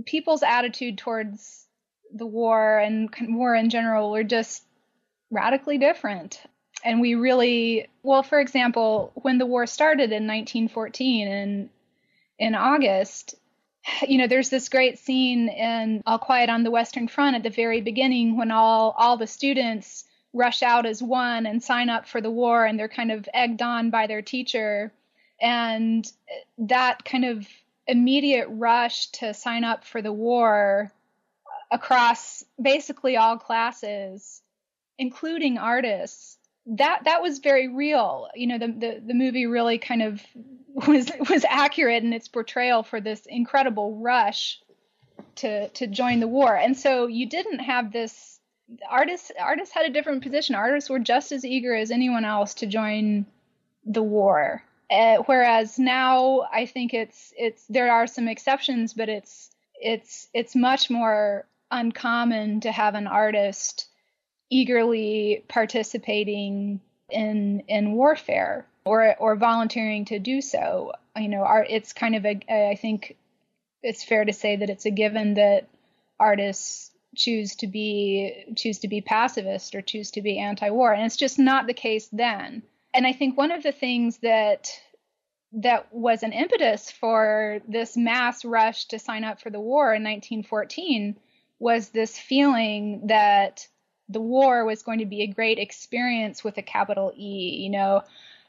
people's 0.06 0.44
attitude 0.44 0.98
towards 0.98 1.66
the 2.14 2.25
war 2.25 2.78
and 2.80 3.10
war 3.30 3.56
in 3.56 3.70
general 3.70 4.12
were 4.12 4.24
just 4.24 4.64
radically 5.32 5.78
different. 5.78 6.42
And 6.84 7.02
we 7.02 7.16
really, 7.16 7.88
well, 8.04 8.24
for 8.24 8.40
example, 8.40 9.12
when 9.16 9.38
the 9.38 9.46
war 9.46 9.66
started 9.66 10.12
in 10.12 10.28
1914 10.28 11.28
and 11.28 11.70
in 12.38 12.56
August, 12.56 13.36
you 14.08 14.18
know, 14.18 14.28
there's 14.28 14.50
this 14.50 14.70
great 14.70 15.00
scene 15.00 15.50
in 15.50 16.04
All 16.06 16.20
Quiet 16.20 16.50
on 16.50 16.64
the 16.64 16.72
Western 16.72 17.08
Front 17.08 17.36
at 17.36 17.44
the 17.44 17.50
very 17.50 17.82
beginning 17.82 18.38
when 18.38 18.52
all 18.52 18.96
all 18.98 19.18
the 19.18 19.28
students 19.28 20.06
rush 20.34 20.62
out 20.64 20.86
as 20.86 21.02
one 21.02 21.46
and 21.46 21.64
sign 21.64 21.90
up 21.90 22.08
for 22.08 22.20
the 22.20 22.32
war 22.32 22.66
and 22.66 22.78
they're 22.78 22.90
kind 22.90 23.12
of 23.12 23.28
egged 23.34 23.62
on 23.62 23.90
by 23.90 24.06
their 24.06 24.22
teacher 24.22 24.92
and 25.40 26.12
that 26.58 27.06
kind 27.06 27.24
of 27.24 27.48
immediate 27.88 28.48
rush 28.50 29.08
to 29.08 29.34
sign 29.34 29.63
up 29.63 29.84
for 29.84 30.01
the 30.01 30.12
war 30.12 30.92
across 31.72 32.44
basically 32.62 33.18
all 33.18 33.38
classes 33.38 34.42
including 34.98 35.58
artists 35.58 36.38
that 36.65 37.01
that 37.06 37.22
was 37.22 37.39
very 37.39 37.68
real 37.68 38.27
you 38.36 38.48
know 38.48 38.58
the, 38.58 38.68
the 38.68 39.01
the 39.06 39.13
movie 39.13 39.46
really 39.46 39.77
kind 39.77 40.01
of 40.01 40.22
was 40.88 41.12
was 41.30 41.46
accurate 41.48 42.04
in 42.04 42.13
its 42.13 42.27
portrayal 42.27 42.84
for 42.84 43.00
this 43.00 43.25
incredible 43.27 43.98
rush 43.98 44.60
to 45.36 45.68
to 45.70 45.88
join 45.88 46.20
the 46.20 46.27
war 46.27 46.56
and 46.56 46.77
so 46.77 47.08
you 47.08 47.27
didn't 47.27 47.60
have 47.60 47.92
this 47.92 48.36
artists 48.89 49.32
artists 49.39 49.74
had 49.74 49.86
a 49.86 49.94
different 49.94 50.24
position. 50.24 50.56
Artists 50.56 50.89
were 50.89 51.00
just 51.00 51.32
as 51.32 51.46
eager 51.46 51.75
as 51.75 51.92
anyone 51.92 52.25
else 52.25 52.54
to 52.56 52.65
join 52.65 53.25
the 53.86 54.04
war. 54.04 54.63
Uh, 54.89 55.18
whereas 55.25 55.80
now, 55.80 56.48
I 56.51 56.65
think 56.65 56.94
it's 56.94 57.34
it's 57.38 57.65
there 57.68 57.92
are 57.92 58.08
some 58.08 58.27
exceptions, 58.27 58.94
but 58.94 59.10
it's 59.10 59.50
it's 59.75 60.27
it's 60.34 60.56
much 60.56 60.89
more 60.89 61.46
uncommon 61.72 62.62
to 62.62 62.72
have 62.72 62.96
an 62.96 63.08
artist 63.08 63.88
eagerly 64.50 65.44
participating 65.48 66.82
in 67.10 67.63
in 67.68 67.94
warfare 67.94 68.68
or 68.86 69.15
or 69.18 69.36
volunteering 69.36 70.06
to 70.06 70.20
do 70.20 70.42
so. 70.42 70.94
You 71.18 71.30
know, 71.30 71.42
art, 71.42 71.68
it's 71.70 71.94
kind 71.94 72.15
of 72.15 72.25
a 72.25 72.39
I 72.72 72.75
think 72.75 73.18
it's 73.82 74.04
fair 74.04 74.25
to 74.25 74.34
say 74.34 74.58
that 74.58 74.70
it's 74.70 74.86
a 74.86 74.92
given 74.92 75.36
that 75.36 75.68
artists 76.20 76.92
choose 77.15 77.56
to 77.56 77.68
be 77.68 78.46
choose 78.56 78.80
to 78.80 78.88
be 78.88 79.01
pacifist 79.01 79.74
or 79.74 79.82
choose 79.82 80.12
to 80.12 80.22
be 80.22 80.38
anti-war 80.38 80.94
and 80.94 81.06
it's 81.06 81.15
just 81.15 81.39
not 81.39 81.65
the 81.65 81.74
case 81.74 82.10
then 82.12 82.62
and 82.96 83.06
i 83.06 83.14
think 83.14 83.38
one 83.38 83.52
of 83.52 83.64
the 83.64 83.72
things 83.72 84.18
that 84.20 84.70
that 85.52 85.94
was 85.94 86.24
an 86.24 86.34
impetus 86.34 86.92
for 86.92 87.60
this 87.68 87.96
mass 87.96 88.44
rush 88.44 88.86
to 88.86 89.00
sign 89.00 89.24
up 89.24 89.40
for 89.40 89.50
the 89.50 89.60
war 89.60 89.94
in 89.94 90.04
1914 90.04 91.18
was 91.60 91.90
this 91.90 92.18
feeling 92.18 93.08
that 93.08 93.68
the 94.10 94.20
war 94.20 94.66
was 94.66 94.84
going 94.84 95.00
to 95.00 95.06
be 95.06 95.22
a 95.22 95.28
great 95.28 95.58
experience 95.58 96.44
with 96.44 96.58
a 96.58 96.62
capital 96.62 97.12
E, 97.16 97.62
you 97.64 97.70
know, 97.70 98.04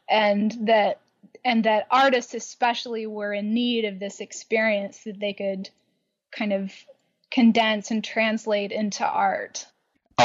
and 0.08 0.56
that 0.66 1.00
and 1.44 1.64
that 1.64 1.86
artists 1.90 2.34
especially 2.34 3.06
were 3.06 3.32
in 3.32 3.54
need 3.54 3.84
of 3.84 3.98
this 3.98 4.20
experience 4.20 5.04
that 5.04 5.18
they 5.20 5.32
could 5.32 5.70
kind 6.30 6.52
of 6.52 6.72
condense 7.30 7.90
and 7.90 8.04
translate 8.04 8.72
into 8.72 9.06
art. 9.06 9.66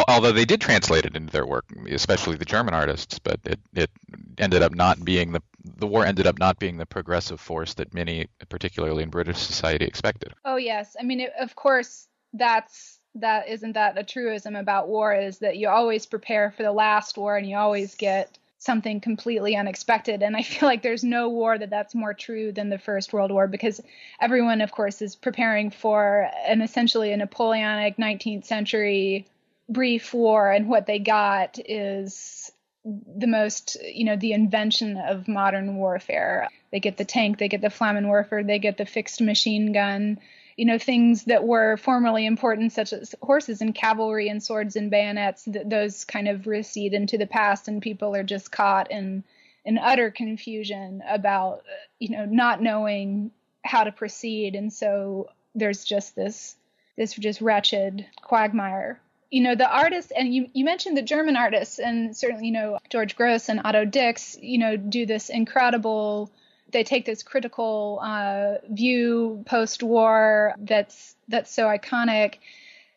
Although 0.07 0.31
they 0.31 0.45
did 0.45 0.62
translate 0.62 1.05
it 1.05 1.15
into 1.15 1.31
their 1.31 1.45
work, 1.45 1.65
especially 1.89 2.38
the 2.38 2.45
German 2.45 2.74
artists, 2.74 3.19
but 3.19 3.39
it, 3.43 3.60
it 3.74 3.89
ended 4.38 4.62
up 4.62 4.74
not 4.74 5.03
being 5.03 5.33
the 5.33 5.41
the 5.63 5.86
war 5.86 6.05
ended 6.05 6.27
up 6.27 6.39
not 6.39 6.60
being 6.60 6.77
the 6.77 6.86
progressive 6.86 7.39
force 7.39 7.74
that 7.75 7.93
many, 7.93 8.27
particularly 8.50 9.03
in 9.03 9.10
British 9.10 9.38
society, 9.38 9.86
expected. 9.86 10.33
Oh 10.45 10.55
yes, 10.55 10.95
I 11.00 11.03
mean, 11.03 11.19
it, 11.19 11.33
of 11.39 11.55
course, 11.55 12.07
that's 12.33 13.00
that 13.15 13.50
isn't 13.50 13.74
that 13.74 13.98
a 13.98 14.03
truism 14.03 14.55
about 14.55 14.88
war 14.88 15.13
is 15.13 15.39
that 15.39 15.57
you 15.57 15.67
always 15.67 16.05
prepare 16.05 16.51
for 16.51 16.63
the 16.63 16.71
last 16.71 17.17
war 17.17 17.36
and 17.36 17.48
you 17.48 17.57
always 17.57 17.95
get 17.95 18.38
something 18.57 19.01
completely 19.01 19.55
unexpected 19.55 20.21
and 20.24 20.38
i 20.38 20.43
feel 20.43 20.69
like 20.69 20.81
there's 20.81 21.03
no 21.03 21.27
war 21.27 21.57
that 21.57 21.69
that's 21.69 21.93
more 21.93 22.13
true 22.13 22.51
than 22.51 22.69
the 22.69 22.77
first 22.77 23.12
world 23.12 23.31
war 23.31 23.48
because 23.48 23.81
everyone 24.21 24.62
of 24.62 24.71
course 24.71 25.01
is 25.01 25.15
preparing 25.15 25.69
for 25.69 26.29
an 26.48 26.62
essentially 26.62 27.12
a 27.12 27.17
napoleonic 27.17 27.98
19th 27.98 28.45
century 28.45 29.25
brief 29.70 30.13
war 30.13 30.51
and 30.51 30.68
what 30.68 30.86
they 30.86 31.00
got 31.00 31.58
is 31.65 32.51
the 32.84 33.27
most 33.27 33.77
you 33.84 34.06
know 34.06 34.15
the 34.15 34.34
invention 34.34 34.98
of 34.98 35.27
modern 35.27 35.75
warfare. 35.75 36.50
They 36.72 36.80
get 36.80 36.98
the 36.98 37.06
tank 37.06 37.38
they 37.38 37.48
get 37.48 37.62
the 37.62 37.68
flammenwerfer 37.68 38.46
they 38.46 38.60
get 38.60 38.77
the 38.77 38.86
fixed 38.86 39.22
machine 39.22 39.72
gun 39.72 40.20
you 40.58 40.65
know 40.65 40.77
things 40.77 41.25
that 41.25 41.44
were 41.44 41.77
formerly 41.77 42.25
important 42.25 42.72
such 42.72 42.94
as 42.94 43.15
horses 43.22 43.62
and 43.62 43.75
cavalry 43.75 44.30
and 44.30 44.41
swords 44.41 44.75
and 44.75 44.89
bayonets 44.89 45.44
th- 45.44 45.68
those 45.68 46.06
kind 46.06 46.27
of 46.27 46.48
recede 46.48 46.94
into 46.94 47.18
the 47.18 47.27
past 47.27 47.68
and 47.68 47.82
people 47.82 48.15
are 48.15 48.24
just 48.24 48.51
caught 48.51 48.89
in 48.91 49.24
in 49.63 49.77
utter 49.77 50.10
confusion 50.10 51.03
about 51.08 51.63
you 52.00 52.10
know 52.10 52.25
not 52.25 52.62
knowing 52.62 53.32
how 53.63 53.84
to 53.84 53.91
proceed. 53.91 54.56
And 54.56 54.72
so 54.72 55.30
there's 55.56 55.84
just 55.84 56.15
this 56.15 56.56
this 56.98 57.13
just 57.13 57.41
wretched 57.41 58.06
quagmire 58.22 59.00
you 59.31 59.41
know 59.41 59.55
the 59.55 59.67
artists 59.67 60.11
and 60.15 60.33
you, 60.33 60.50
you 60.53 60.63
mentioned 60.65 60.95
the 60.95 61.01
german 61.01 61.35
artists 61.35 61.79
and 61.79 62.15
certainly 62.15 62.45
you 62.47 62.51
know 62.51 62.77
george 62.89 63.15
grosz 63.15 63.50
and 63.50 63.61
otto 63.63 63.85
dix 63.85 64.38
you 64.41 64.57
know 64.57 64.77
do 64.77 65.05
this 65.05 65.29
incredible 65.29 66.29
they 66.71 66.83
take 66.83 67.05
this 67.05 67.23
critical 67.23 68.00
uh, 68.01 68.55
view 68.69 69.43
post-war 69.45 70.55
that's 70.59 71.15
that's 71.27 71.51
so 71.51 71.65
iconic. 71.65 72.35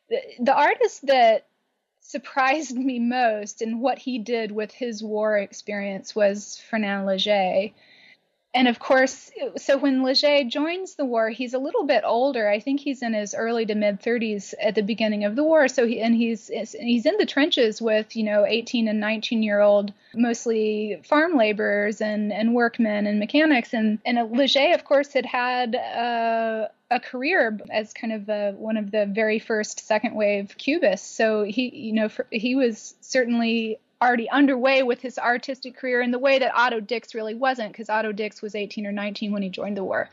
The, 0.09 0.21
the 0.41 0.55
artist 0.55 1.07
that 1.07 1.47
surprised 2.01 2.77
me 2.77 2.99
most 2.99 3.63
in 3.63 3.81
what 3.81 3.99
he 3.99 4.19
did 4.19 4.53
with 4.53 4.73
his 4.73 5.03
war 5.03 5.39
experience 5.39 6.15
was 6.15 6.61
Fernand 6.71 7.07
Léger 7.07 7.73
and 8.55 8.69
of 8.69 8.79
course, 8.79 9.33
so 9.57 9.77
when 9.77 10.03
Léger 10.03 10.49
joins 10.49 10.95
the 10.95 11.05
war, 11.05 11.29
he's 11.29 11.55
a 11.55 11.59
little 11.59 11.85
bit 11.85 12.05
older. 12.07 12.49
I 12.49 12.61
think 12.61 12.79
he's 12.79 13.03
in 13.03 13.13
his 13.13 13.35
early 13.35 13.67
to 13.67 13.75
mid 13.75 14.01
30s 14.01 14.55
at 14.63 14.77
the 14.77 14.83
beginning 14.83 15.25
of 15.25 15.35
the 15.35 15.43
war. 15.43 15.67
So 15.67 15.89
he 15.89 16.01
and 16.01 16.15
he's 16.15 16.47
he's 16.49 17.05
in 17.05 17.17
the 17.19 17.27
trenches 17.27 17.83
with 17.83 18.15
you 18.15 18.23
know 18.23 18.47
18 18.47 18.87
and 18.87 19.01
19 19.01 19.43
year 19.43 19.61
old 19.61 19.93
mostly 20.15 21.01
farm 21.05 21.37
laborers 21.37 22.01
and 22.01 22.33
and 22.33 22.55
workmen 22.55 23.09
and 23.09 23.19
mechanics. 23.19 23.75
And 23.75 23.99
and 24.07 24.19
Léger, 24.19 24.73
of 24.73 24.85
course, 24.85 25.13
had 25.13 25.27
had 25.27 25.75
a, 25.75 26.71
a 26.93 27.01
career 27.01 27.59
as 27.71 27.93
kind 27.93 28.13
of 28.13 28.29
a, 28.29 28.53
one 28.53 28.77
of 28.77 28.93
the 28.93 29.07
very 29.07 29.41
first 29.41 29.85
second 29.85 30.15
wave 30.15 30.55
cubists. 30.59 31.11
So 31.11 31.43
he 31.43 31.71
you 31.75 31.93
know 31.93 32.09
for, 32.09 32.29
he 32.31 32.55
was 32.55 32.95
certainly 33.01 33.81
already 34.05 34.29
underway 34.29 34.83
with 34.83 35.01
his 35.01 35.19
artistic 35.19 35.77
career 35.77 36.03
in 36.03 36.11
the 36.11 36.19
way 36.19 36.39
that 36.39 36.55
Otto 36.55 36.81
Dix 36.81 37.15
really 37.15 37.35
wasn't, 37.35 37.73
because 37.73 37.89
Otto 37.89 38.13
Dix 38.13 38.43
was 38.43 38.55
18 38.55 38.87
or 38.87 38.93
19 38.93 39.33
when 39.33 39.43
he 39.43 39.49
joined 39.49 39.77
the 39.77 39.85
war, 39.85 40.11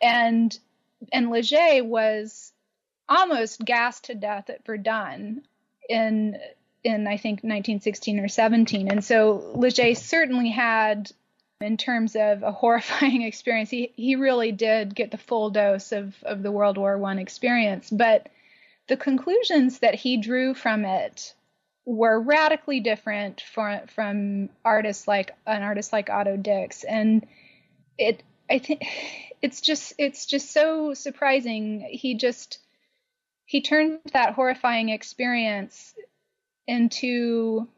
and 0.00 0.56
and 1.12 1.26
Léger 1.26 1.84
was 1.84 2.52
almost 3.08 3.64
gassed 3.64 4.04
to 4.04 4.14
death 4.14 4.48
at 4.48 4.64
Verdun 4.64 5.42
in 5.88 6.38
in 6.84 7.06
I 7.06 7.16
think 7.16 7.38
1916 7.38 8.20
or 8.20 8.28
17, 8.28 8.88
and 8.88 9.04
so 9.04 9.52
Léger 9.56 9.96
certainly 9.96 10.50
had. 10.50 11.10
In 11.60 11.76
terms 11.76 12.16
of 12.16 12.42
a 12.42 12.50
horrifying 12.50 13.22
experience, 13.30 13.70
he, 13.70 13.92
he 13.94 14.16
really 14.16 14.50
did 14.50 14.96
get 14.96 15.12
the 15.12 15.16
full 15.16 15.50
dose 15.50 15.92
of, 15.92 16.12
of 16.24 16.42
the 16.42 16.50
World 16.50 16.76
War 16.76 16.98
One 16.98 17.20
experience. 17.20 17.88
But 17.88 18.28
the 18.88 18.96
conclusions 18.96 19.78
that 19.78 19.94
he 19.94 20.16
drew 20.16 20.54
from 20.54 20.84
it 20.84 21.34
were 21.84 22.20
radically 22.20 22.80
different 22.80 23.40
from 23.40 23.86
from 23.88 24.48
artists 24.64 25.08
like 25.08 25.32
an 25.46 25.62
artist 25.62 25.92
like 25.92 26.10
Otto 26.10 26.36
Dix, 26.36 26.84
and 26.84 27.26
it 27.98 28.22
I 28.50 28.58
think 28.58 28.84
it's 29.42 29.60
just 29.60 29.94
it's 29.98 30.26
just 30.26 30.52
so 30.52 30.94
surprising. 30.94 31.80
He 31.90 32.14
just 32.14 32.58
he 33.44 33.60
turned 33.60 34.00
that 34.12 34.34
horrifying 34.34 34.88
experience 34.88 35.94
into 36.66 37.68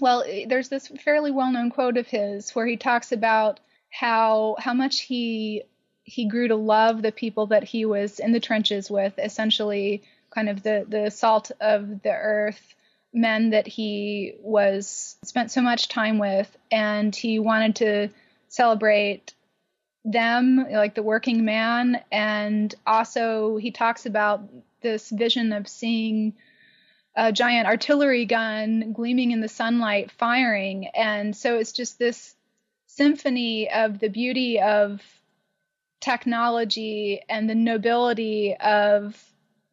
well, 0.00 0.24
there's 0.46 0.68
this 0.68 0.88
fairly 0.88 1.30
well-known 1.30 1.70
quote 1.70 1.96
of 1.96 2.06
his 2.06 2.54
where 2.54 2.66
he 2.66 2.76
talks 2.76 3.12
about 3.12 3.60
how 3.90 4.56
how 4.58 4.74
much 4.74 5.00
he 5.00 5.62
he 6.02 6.28
grew 6.28 6.48
to 6.48 6.56
love 6.56 7.02
the 7.02 7.12
people 7.12 7.46
that 7.48 7.64
he 7.64 7.84
was 7.84 8.18
in 8.20 8.32
the 8.32 8.40
trenches 8.40 8.90
with, 8.90 9.18
essentially 9.18 10.02
kind 10.30 10.48
of 10.48 10.62
the 10.62 10.84
the 10.88 11.10
salt 11.10 11.50
of 11.60 12.02
the 12.02 12.12
earth 12.12 12.74
men 13.16 13.50
that 13.50 13.66
he 13.66 14.34
was 14.40 15.16
spent 15.24 15.50
so 15.50 15.62
much 15.62 15.88
time 15.88 16.18
with 16.18 16.54
and 16.70 17.16
he 17.16 17.38
wanted 17.38 17.76
to 17.76 18.08
celebrate 18.48 19.34
them 20.04 20.66
like 20.70 20.94
the 20.94 21.02
working 21.02 21.44
man. 21.44 22.00
And 22.12 22.72
also 22.86 23.56
he 23.56 23.70
talks 23.72 24.06
about 24.06 24.48
this 24.82 25.10
vision 25.10 25.52
of 25.52 25.66
seeing 25.66 26.34
a 27.16 27.32
giant 27.32 27.66
artillery 27.66 28.26
gun 28.26 28.92
gleaming 28.92 29.32
in 29.32 29.40
the 29.40 29.48
sunlight 29.48 30.12
firing. 30.12 30.88
And 30.88 31.34
so 31.34 31.58
it's 31.58 31.72
just 31.72 31.98
this 31.98 32.34
symphony 32.86 33.70
of 33.70 33.98
the 33.98 34.08
beauty 34.08 34.60
of 34.60 35.02
technology 36.00 37.20
and 37.28 37.48
the 37.48 37.54
nobility 37.54 38.54
of 38.54 39.20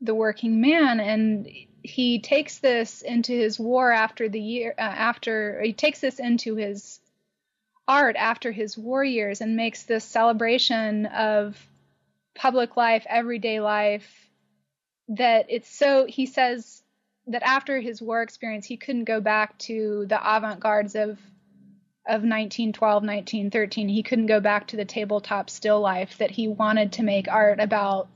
the 0.01 0.15
working 0.15 0.61
man. 0.61 0.99
And 0.99 1.47
he 1.83 2.19
takes 2.19 2.59
this 2.59 3.01
into 3.01 3.33
his 3.33 3.59
war 3.59 3.91
after 3.91 4.29
the 4.29 4.39
year 4.39 4.73
uh, 4.77 4.81
after 4.81 5.61
he 5.61 5.73
takes 5.73 5.99
this 5.99 6.17
into 6.17 6.55
his 6.55 6.99
art 7.87 8.15
after 8.15 8.51
his 8.51 8.77
war 8.77 9.03
years 9.03 9.41
and 9.41 9.57
makes 9.57 9.83
this 9.83 10.05
celebration 10.05 11.05
of 11.07 11.57
public 12.33 12.77
life 12.77 13.05
everyday 13.09 13.59
life 13.59 14.29
that 15.09 15.45
it's 15.49 15.69
so 15.69 16.05
he 16.07 16.25
says 16.25 16.81
that 17.27 17.43
after 17.43 17.79
his 17.79 18.01
war 18.01 18.21
experience 18.21 18.65
he 18.65 18.77
couldn't 18.77 19.03
go 19.03 19.19
back 19.19 19.57
to 19.57 20.05
the 20.07 20.35
avant-gardes 20.37 20.95
of 20.95 21.19
of 22.05 22.21
1912 22.21 23.03
1913 23.03 23.89
he 23.89 24.03
couldn't 24.03 24.25
go 24.27 24.39
back 24.39 24.67
to 24.67 24.77
the 24.77 24.85
tabletop 24.85 25.49
still 25.49 25.81
life 25.81 26.17
that 26.17 26.31
he 26.31 26.47
wanted 26.47 26.93
to 26.93 27.03
make 27.03 27.27
art 27.27 27.59
about 27.59 28.07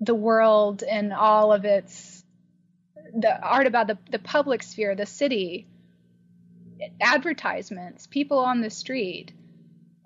the 0.00 0.14
world 0.14 0.82
and 0.82 1.12
all 1.12 1.52
of 1.52 1.66
its 1.66 2.24
the 3.14 3.40
art 3.42 3.66
about 3.66 3.86
the, 3.86 3.98
the 4.10 4.18
public 4.18 4.62
sphere, 4.62 4.94
the 4.94 5.06
city, 5.06 5.66
advertisements, 7.00 8.06
people 8.06 8.38
on 8.38 8.60
the 8.60 8.70
street. 8.70 9.32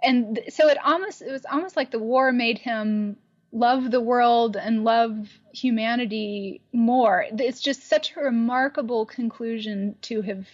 And 0.02 0.40
so 0.48 0.68
it 0.68 0.78
almost 0.84 1.22
it 1.22 1.30
was 1.30 1.46
almost 1.50 1.76
like 1.76 1.90
the 1.90 1.98
war 1.98 2.32
made 2.32 2.58
him 2.58 3.16
love 3.52 3.90
the 3.90 4.00
world 4.00 4.56
and 4.56 4.84
love 4.84 5.30
humanity 5.52 6.60
more. 6.72 7.24
It's 7.30 7.60
just 7.60 7.88
such 7.88 8.14
a 8.16 8.20
remarkable 8.20 9.06
conclusion 9.06 9.96
to 10.02 10.22
have 10.22 10.48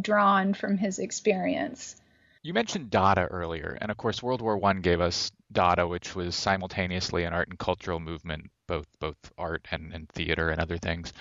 drawn 0.00 0.52
from 0.52 0.76
his 0.76 0.98
experience. 0.98 1.96
You 2.42 2.54
mentioned 2.54 2.90
Dada 2.90 3.26
earlier, 3.26 3.76
and 3.80 3.90
of 3.90 3.96
course, 3.98 4.22
World 4.22 4.40
War 4.40 4.58
I 4.64 4.72
gave 4.74 5.00
us 5.00 5.30
Dada, 5.52 5.86
which 5.86 6.16
was 6.16 6.34
simultaneously 6.34 7.24
an 7.24 7.34
art 7.34 7.48
and 7.48 7.58
cultural 7.58 8.00
movement, 8.00 8.50
both 8.66 8.86
both 8.98 9.16
art 9.36 9.66
and, 9.70 9.92
and 9.92 10.08
theater 10.08 10.50
and 10.50 10.60
other 10.60 10.78
things. 10.78 11.12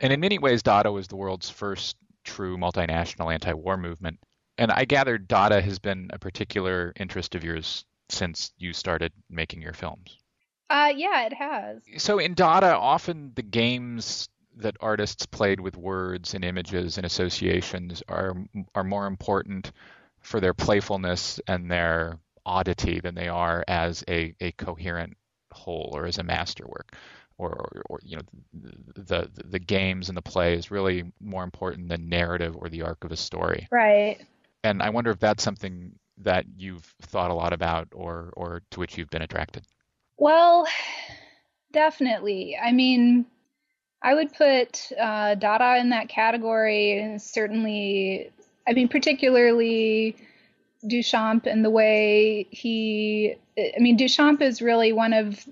And 0.00 0.12
in 0.12 0.20
many 0.20 0.38
ways, 0.38 0.62
Dada 0.62 0.90
was 0.90 1.08
the 1.08 1.16
world's 1.16 1.50
first 1.50 1.96
true 2.24 2.56
multinational 2.56 3.32
anti-war 3.32 3.76
movement. 3.76 4.18
And 4.58 4.70
I 4.70 4.84
gather 4.84 5.18
Dada 5.18 5.60
has 5.60 5.78
been 5.78 6.10
a 6.12 6.18
particular 6.18 6.92
interest 6.96 7.34
of 7.34 7.44
yours 7.44 7.84
since 8.08 8.52
you 8.58 8.72
started 8.72 9.12
making 9.30 9.62
your 9.62 9.72
films. 9.72 10.18
Uh, 10.70 10.92
yeah, 10.94 11.26
it 11.26 11.32
has. 11.32 11.82
So 11.98 12.18
in 12.18 12.34
Dada, 12.34 12.76
often 12.76 13.32
the 13.34 13.42
games 13.42 14.28
that 14.56 14.76
artists 14.80 15.26
played 15.26 15.60
with 15.60 15.76
words 15.76 16.34
and 16.34 16.44
images 16.44 16.96
and 16.96 17.04
associations 17.04 18.02
are 18.08 18.34
are 18.74 18.84
more 18.84 19.06
important 19.06 19.72
for 20.20 20.40
their 20.40 20.54
playfulness 20.54 21.40
and 21.48 21.70
their 21.70 22.18
oddity 22.46 23.00
than 23.00 23.14
they 23.14 23.28
are 23.28 23.64
as 23.66 24.04
a, 24.08 24.34
a 24.40 24.52
coherent 24.52 25.16
whole 25.52 25.90
or 25.92 26.06
as 26.06 26.18
a 26.18 26.22
masterwork 26.22 26.96
or, 27.38 27.50
or, 27.50 27.82
or, 27.90 28.00
you 28.02 28.16
know 28.16 28.22
the, 28.52 29.02
the 29.02 29.30
the 29.44 29.58
games 29.58 30.08
and 30.08 30.16
the 30.16 30.22
play 30.22 30.54
is 30.54 30.70
really 30.70 31.12
more 31.20 31.42
important 31.42 31.88
than 31.88 32.08
narrative 32.08 32.56
or 32.56 32.68
the 32.68 32.82
arc 32.82 33.04
of 33.04 33.12
a 33.12 33.16
story. 33.16 33.66
Right. 33.70 34.18
And 34.62 34.82
i 34.82 34.90
wonder 34.90 35.10
if 35.10 35.18
that's 35.18 35.42
something 35.42 35.92
that 36.18 36.46
you've 36.56 36.84
thought 37.02 37.30
a 37.30 37.34
lot 37.34 37.52
about 37.52 37.88
or 37.92 38.32
or 38.36 38.62
to 38.70 38.80
which 38.80 38.96
you've 38.96 39.10
been 39.10 39.22
attracted. 39.22 39.64
Well 40.18 40.66
definitely. 41.72 42.56
I 42.62 42.72
mean 42.72 43.26
i 44.02 44.14
would 44.14 44.32
put 44.34 44.92
uh, 45.00 45.34
dada 45.34 45.78
in 45.78 45.90
that 45.90 46.08
category. 46.08 46.98
And 47.00 47.20
certainly 47.20 48.30
i 48.68 48.72
mean 48.72 48.88
particularly 48.88 50.16
duchamp 50.86 51.46
and 51.46 51.64
the 51.64 51.70
way 51.70 52.46
he 52.50 53.34
i 53.58 53.80
mean 53.80 53.96
duchamp 53.96 54.42
is 54.42 54.60
really 54.60 54.92
one 54.92 55.12
of 55.14 55.44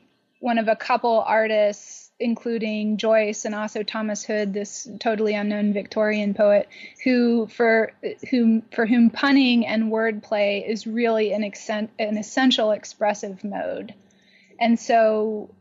one 0.43 0.59
of 0.59 0.67
a 0.67 0.75
couple 0.75 1.21
artists, 1.21 2.11
including 2.19 2.97
Joyce 2.97 3.45
and 3.45 3.55
also 3.55 3.85
Thomas 3.85 4.25
Hood, 4.25 4.53
this 4.53 4.89
totally 4.99 5.35
unknown 5.37 5.73
Victorian 5.73 6.35
poet, 6.35 6.69
who 7.05 7.47
for 7.47 7.93
whom 8.29 8.63
for 8.75 8.85
whom 8.85 9.09
punning 9.09 9.65
and 9.65 9.93
wordplay 9.93 10.69
is 10.69 10.85
really 10.85 11.33
an, 11.33 11.45
an 12.01 12.19
essential 12.19 12.73
expressive 12.73 13.45
mode. 13.45 13.95
And 14.59 14.81
so 14.81 15.55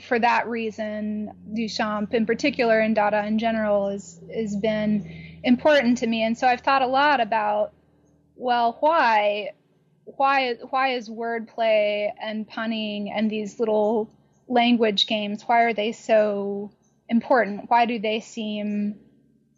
for 0.00 0.18
that 0.18 0.48
reason, 0.48 1.32
Duchamp 1.52 2.14
in 2.14 2.24
particular 2.24 2.80
and 2.80 2.94
Dada 2.94 3.26
in 3.26 3.38
general 3.38 3.88
is 3.88 4.18
has 4.34 4.56
been 4.56 5.40
important 5.44 5.98
to 5.98 6.06
me. 6.06 6.22
And 6.22 6.38
so 6.38 6.46
I've 6.46 6.62
thought 6.62 6.80
a 6.80 6.86
lot 6.86 7.20
about, 7.20 7.74
well, 8.36 8.78
why 8.80 9.50
why 10.06 10.54
why 10.70 10.94
is 10.94 11.10
wordplay 11.10 12.10
and 12.18 12.48
punning 12.48 13.12
and 13.12 13.30
these 13.30 13.60
little 13.60 14.08
language 14.52 15.06
games, 15.06 15.42
why 15.42 15.62
are 15.62 15.74
they 15.74 15.92
so 15.92 16.70
important? 17.08 17.70
Why 17.70 17.86
do 17.86 17.98
they 17.98 18.20
seem 18.20 19.00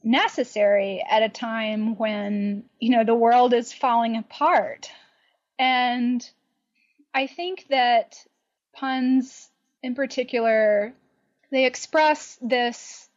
necessary 0.02 1.04
at 1.08 1.22
a 1.22 1.28
time 1.28 1.96
when, 1.96 2.64
you 2.78 2.90
know, 2.90 3.04
the 3.04 3.14
world 3.14 3.52
is 3.52 3.72
falling 3.72 4.16
apart? 4.16 4.90
And 5.58 6.28
I 7.12 7.26
think 7.26 7.66
that 7.70 8.16
puns 8.72 9.50
in 9.82 9.94
particular, 9.94 10.94
they 11.50 11.66
express 11.66 12.38
this 12.40 13.08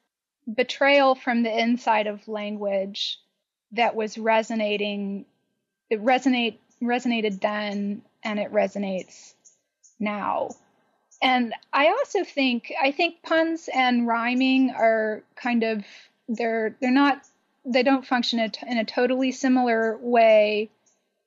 betrayal 0.53 1.15
from 1.15 1.43
the 1.43 1.59
inside 1.59 2.07
of 2.07 2.27
language 2.27 3.19
that 3.73 3.95
was 3.95 4.17
resonating 4.17 5.25
it 5.89 6.03
resonate 6.03 6.57
resonated 6.81 7.41
then 7.41 8.01
and 8.23 8.39
it 8.39 8.51
resonates 8.53 9.33
now 9.99 10.49
and 11.21 11.53
I 11.73 11.87
also 11.87 12.23
think 12.23 12.71
I 12.81 12.91
think 12.91 13.21
puns 13.23 13.69
and 13.73 14.07
rhyming 14.07 14.71
are 14.71 15.23
kind 15.35 15.63
of 15.63 15.85
they're 16.29 16.75
they're 16.79 16.91
not 16.91 17.21
they 17.65 17.83
don't 17.83 18.05
function 18.05 18.39
in 18.39 18.77
a 18.77 18.85
totally 18.85 19.31
similar 19.31 19.97
way, 19.97 20.69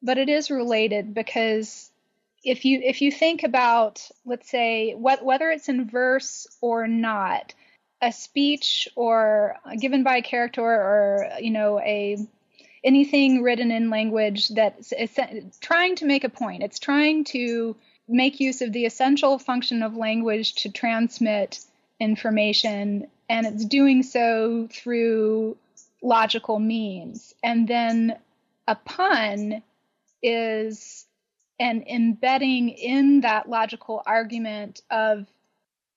but 0.02 0.18
it 0.18 0.28
is 0.28 0.50
related 0.50 1.14
because 1.14 1.90
if 2.44 2.64
you 2.64 2.80
if 2.82 3.02
you 3.02 3.12
think 3.12 3.42
about 3.42 4.08
let's 4.24 4.48
say 4.48 4.94
what, 4.94 5.24
whether 5.24 5.50
it's 5.50 5.68
in 5.68 5.88
verse 5.88 6.46
or 6.60 6.86
not, 6.86 7.54
a 8.00 8.12
speech 8.12 8.88
or 8.96 9.56
given 9.78 10.02
by 10.02 10.18
a 10.18 10.22
character 10.22 10.62
or 10.62 11.28
you 11.40 11.50
know 11.50 11.78
a 11.80 12.16
anything 12.82 13.42
written 13.42 13.70
in 13.70 13.90
language 13.90 14.48
that's 14.50 14.92
trying 15.60 15.96
to 15.96 16.06
make 16.06 16.24
a 16.24 16.30
point. 16.30 16.62
It's 16.62 16.78
trying 16.78 17.24
to 17.24 17.76
make 18.10 18.40
use 18.40 18.60
of 18.60 18.72
the 18.72 18.86
essential 18.86 19.38
function 19.38 19.82
of 19.82 19.96
language 19.96 20.54
to 20.56 20.70
transmit 20.70 21.60
information, 21.98 23.06
and 23.28 23.46
it's 23.46 23.64
doing 23.64 24.02
so 24.02 24.68
through 24.70 25.56
logical 26.02 26.58
means. 26.58 27.34
And 27.42 27.68
then 27.68 28.18
a 28.66 28.74
pun 28.74 29.62
is 30.22 31.06
an 31.58 31.84
embedding 31.88 32.70
in 32.70 33.20
that 33.20 33.48
logical 33.48 34.02
argument 34.06 34.80
of 34.90 35.26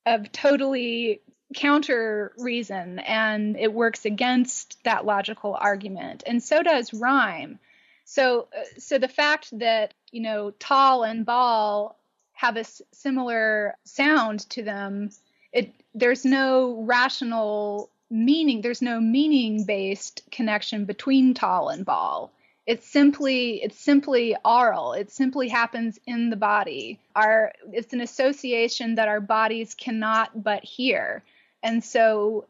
of 0.06 0.32
totally 0.34 1.22
counter 1.56 2.34
reason 2.38 3.00
and 3.00 3.56
it 3.58 3.72
works 3.72 4.06
against 4.06 4.84
that 4.84 5.06
logical 5.06 5.56
argument 5.60 6.24
and 6.26 6.44
so 6.44 6.62
does 6.64 6.94
rhyme 6.94 7.60
so 8.04 8.48
uh, 8.58 8.64
so 8.78 8.98
the 8.98 9.08
fact 9.08 9.58
that 9.60 9.94
you 10.12 10.22
know 10.22 10.52
tall 10.60 11.04
and 11.04 11.26
ball 11.26 11.98
have 12.34 12.58
a 12.58 12.66
similar 12.92 13.76
sound 13.86 14.42
to 14.52 14.64
them, 14.64 15.10
it 15.52 15.74
there's 15.96 16.26
no 16.26 16.84
rational 16.84 17.90
meaning. 18.10 18.62
There's 18.62 18.82
no 18.82 19.00
meaning 19.00 19.66
based 19.66 20.22
connection 20.32 20.86
between 20.86 21.34
tall 21.34 21.70
and 21.70 21.86
ball. 21.86 22.32
It's 22.66 22.88
simply 22.88 23.62
it's 23.62 23.78
simply 23.78 24.36
aural. 24.46 24.94
It 24.94 25.12
simply 25.12 25.50
happens 25.50 26.00
in 26.06 26.30
the 26.30 26.36
body. 26.36 27.00
Our 27.16 27.54
it's 27.72 27.94
an 27.94 28.02
association 28.02 28.96
that 28.96 29.08
our 29.08 29.20
bodies 29.20 29.74
cannot 29.74 30.44
but 30.44 30.64
hear. 30.64 31.24
And 31.62 31.84
so 31.84 32.46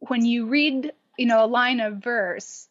when 0.00 0.24
you 0.24 0.46
read, 0.46 0.92
you 1.18 1.26
know, 1.26 1.44
a 1.44 1.46
line 1.46 1.80
of 1.80 1.96
verse, 1.96 2.66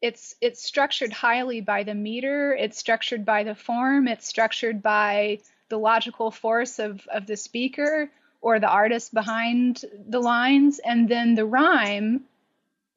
it's 0.00 0.34
it's 0.40 0.62
structured 0.62 1.12
highly 1.12 1.60
by 1.60 1.82
the 1.82 1.94
meter, 1.94 2.54
it's 2.54 2.78
structured 2.78 3.24
by 3.24 3.44
the 3.44 3.54
form, 3.54 4.08
it's 4.08 4.26
structured 4.26 4.82
by 4.82 5.40
the 5.68 5.78
logical 5.78 6.30
force 6.30 6.78
of, 6.78 7.06
of 7.08 7.26
the 7.26 7.36
speaker 7.36 8.10
or 8.40 8.60
the 8.60 8.68
artist 8.68 9.12
behind 9.12 9.84
the 10.08 10.20
lines. 10.20 10.78
And 10.78 11.08
then 11.08 11.34
the 11.34 11.46
rhyme 11.46 12.24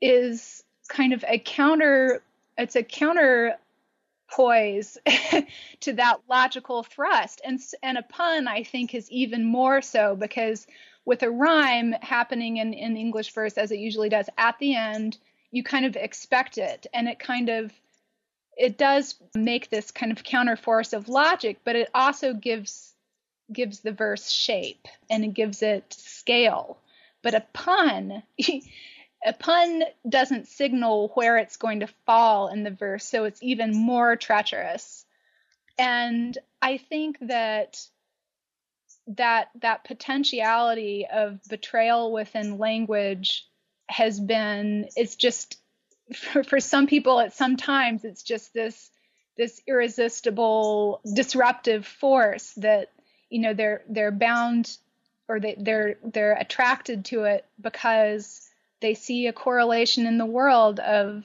is 0.01 0.63
kind 0.87 1.13
of 1.13 1.23
a 1.27 1.39
counter, 1.39 2.21
it's 2.57 2.75
a 2.75 2.83
counter 2.83 3.57
poise 4.29 4.97
to 5.81 5.93
that 5.93 6.21
logical 6.29 6.83
thrust. 6.83 7.41
And, 7.43 7.59
and 7.83 7.97
a 7.97 8.03
pun, 8.03 8.47
I 8.47 8.63
think, 8.63 8.95
is 8.95 9.09
even 9.11 9.43
more 9.43 9.81
so 9.81 10.15
because 10.15 10.67
with 11.05 11.23
a 11.23 11.31
rhyme 11.31 11.93
happening 12.01 12.57
in, 12.57 12.73
in 12.73 12.95
English 12.95 13.33
verse, 13.33 13.57
as 13.57 13.71
it 13.71 13.79
usually 13.79 14.09
does 14.09 14.29
at 14.37 14.57
the 14.59 14.75
end, 14.75 15.17
you 15.51 15.63
kind 15.63 15.85
of 15.85 15.95
expect 15.95 16.57
it 16.57 16.87
and 16.93 17.07
it 17.07 17.19
kind 17.19 17.49
of 17.49 17.73
it 18.61 18.77
does 18.77 19.15
make 19.33 19.69
this 19.69 19.89
kind 19.89 20.11
of 20.11 20.23
counterforce 20.23 20.93
of 20.93 21.09
logic, 21.09 21.57
but 21.63 21.75
it 21.75 21.89
also 21.95 22.33
gives 22.33 22.93
gives 23.51 23.79
the 23.79 23.91
verse 23.91 24.29
shape 24.29 24.87
and 25.09 25.25
it 25.25 25.33
gives 25.33 25.61
it 25.61 25.91
scale. 25.91 26.77
But 27.23 27.33
a 27.33 27.43
pun, 27.53 28.21
a 29.25 29.33
pun 29.33 29.83
doesn't 30.07 30.47
signal 30.47 31.09
where 31.15 31.37
it's 31.37 31.57
going 31.57 31.79
to 31.79 31.89
fall 32.05 32.49
in 32.49 32.63
the 32.63 32.71
verse, 32.71 33.03
so 33.03 33.23
it's 33.25 33.41
even 33.41 33.75
more 33.75 34.15
treacherous. 34.15 35.05
And 35.79 36.37
I 36.61 36.77
think 36.77 37.17
that 37.21 37.83
that 39.07 39.49
that 39.61 39.83
potentiality 39.83 41.07
of 41.11 41.39
betrayal 41.49 42.11
within 42.11 42.59
language 42.59 43.47
has 43.89 44.19
been 44.19 44.87
it's 44.95 45.15
just 45.15 45.60
for, 46.15 46.43
for 46.51 46.59
some 46.59 46.87
people 46.87 47.19
at 47.19 47.33
some 47.33 47.57
times 47.57 48.03
it's 48.05 48.23
just 48.23 48.53
this 48.53 48.89
this 49.37 49.61
irresistible 49.67 51.01
disruptive 51.15 51.85
force 51.85 52.53
that 52.57 52.89
you 53.29 53.41
know 53.41 53.53
they're 53.53 53.81
they're 53.89 54.11
bound 54.11 54.77
or 55.27 55.39
they, 55.39 55.55
they're 55.57 55.95
they're 56.03 56.33
attracted 56.33 57.05
to 57.05 57.23
it 57.23 57.45
because 57.59 58.49
they 58.81 58.93
see 58.93 59.27
a 59.27 59.33
correlation 59.33 60.05
in 60.05 60.17
the 60.17 60.25
world 60.25 60.79
of 60.79 61.23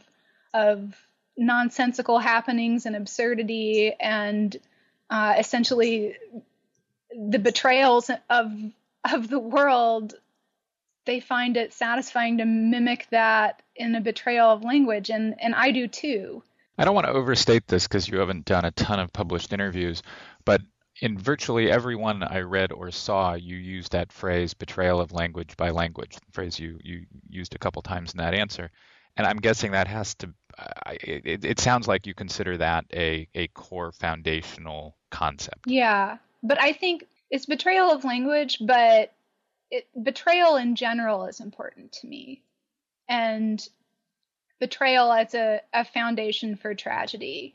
of 0.55 0.95
nonsensical 1.37 2.19
happenings 2.19 2.87
and 2.87 2.97
absurdity 2.97 3.93
and 4.01 4.57
uh, 5.11 5.35
essentially 5.39 6.17
the 7.15 7.39
betrayals 7.39 8.11
of 8.31 8.53
of 9.13 9.29
the 9.29 9.39
world 9.39 10.15
they 11.07 11.21
find 11.21 11.57
it 11.57 11.73
satisfying 11.73 12.39
to 12.39 12.45
mimic 12.45 13.07
that 13.11 13.63
in 13.75 13.95
a 13.95 14.01
betrayal 14.01 14.51
of 14.51 14.65
language 14.65 15.11
and 15.11 15.35
and 15.41 15.55
I 15.55 15.71
do 15.71 15.89
too. 15.89 16.43
I 16.79 16.85
don't 16.85 16.95
want 16.95 17.07
to 17.07 17.13
overstate 17.13 17.67
this 17.67 17.89
because 17.89 18.09
you 18.09 18.19
haven't 18.19 18.45
done 18.45 18.67
a 18.67 18.71
ton 18.73 19.01
of 19.01 19.13
published 19.13 19.53
interviews, 19.53 20.03
but 20.45 20.61
in 21.01 21.19
virtually 21.19 21.71
every 21.71 21.97
one 21.97 22.23
I 22.23 22.41
read 22.41 22.73
or 22.73 22.91
saw, 22.91 23.35
you 23.35 23.57
used 23.57 23.93
that 23.93 24.13
phrase 24.13 24.55
"betrayal 24.55 25.01
of 25.01 25.13
language 25.13 25.57
by 25.57 25.71
language," 25.71 26.19
phrase 26.33 26.59
you 26.59 26.79
you 26.83 27.07
used 27.29 27.55
a 27.55 27.59
couple 27.59 27.83
times 27.83 28.13
in 28.13 28.19
that 28.19 28.35
answer, 28.35 28.71
and 29.17 29.27
I'm 29.27 29.39
guessing 29.39 29.73
that 29.73 29.89
has 29.89 30.15
to. 30.17 30.35
Uh, 30.59 30.93
it, 31.03 31.45
it 31.45 31.61
sounds 31.61 31.87
like 31.87 32.07
you 32.07 32.15
consider 32.15 32.57
that 32.59 32.87
a 32.93 33.29
a 33.35 33.49
core 33.49 33.93
foundational 33.93 34.97
concept. 35.11 35.67
Yeah, 35.67 36.19
but 36.43 36.61
I 36.61 36.73
think 36.73 37.05
it's 37.31 37.47
betrayal 37.47 37.91
of 37.91 38.05
language, 38.05 38.59
but 38.61 39.13
it, 39.71 39.87
betrayal 40.01 40.57
in 40.57 40.77
general 40.77 41.27
is 41.27 41.41
important 41.41 41.93
to 41.93 42.07
me, 42.07 42.43
and 43.09 43.67
betrayal 44.59 45.13
as 45.13 45.35
a, 45.35 45.61
a 45.73 45.85
foundation 45.85 46.57
for 46.57 46.75
tragedy. 46.75 47.55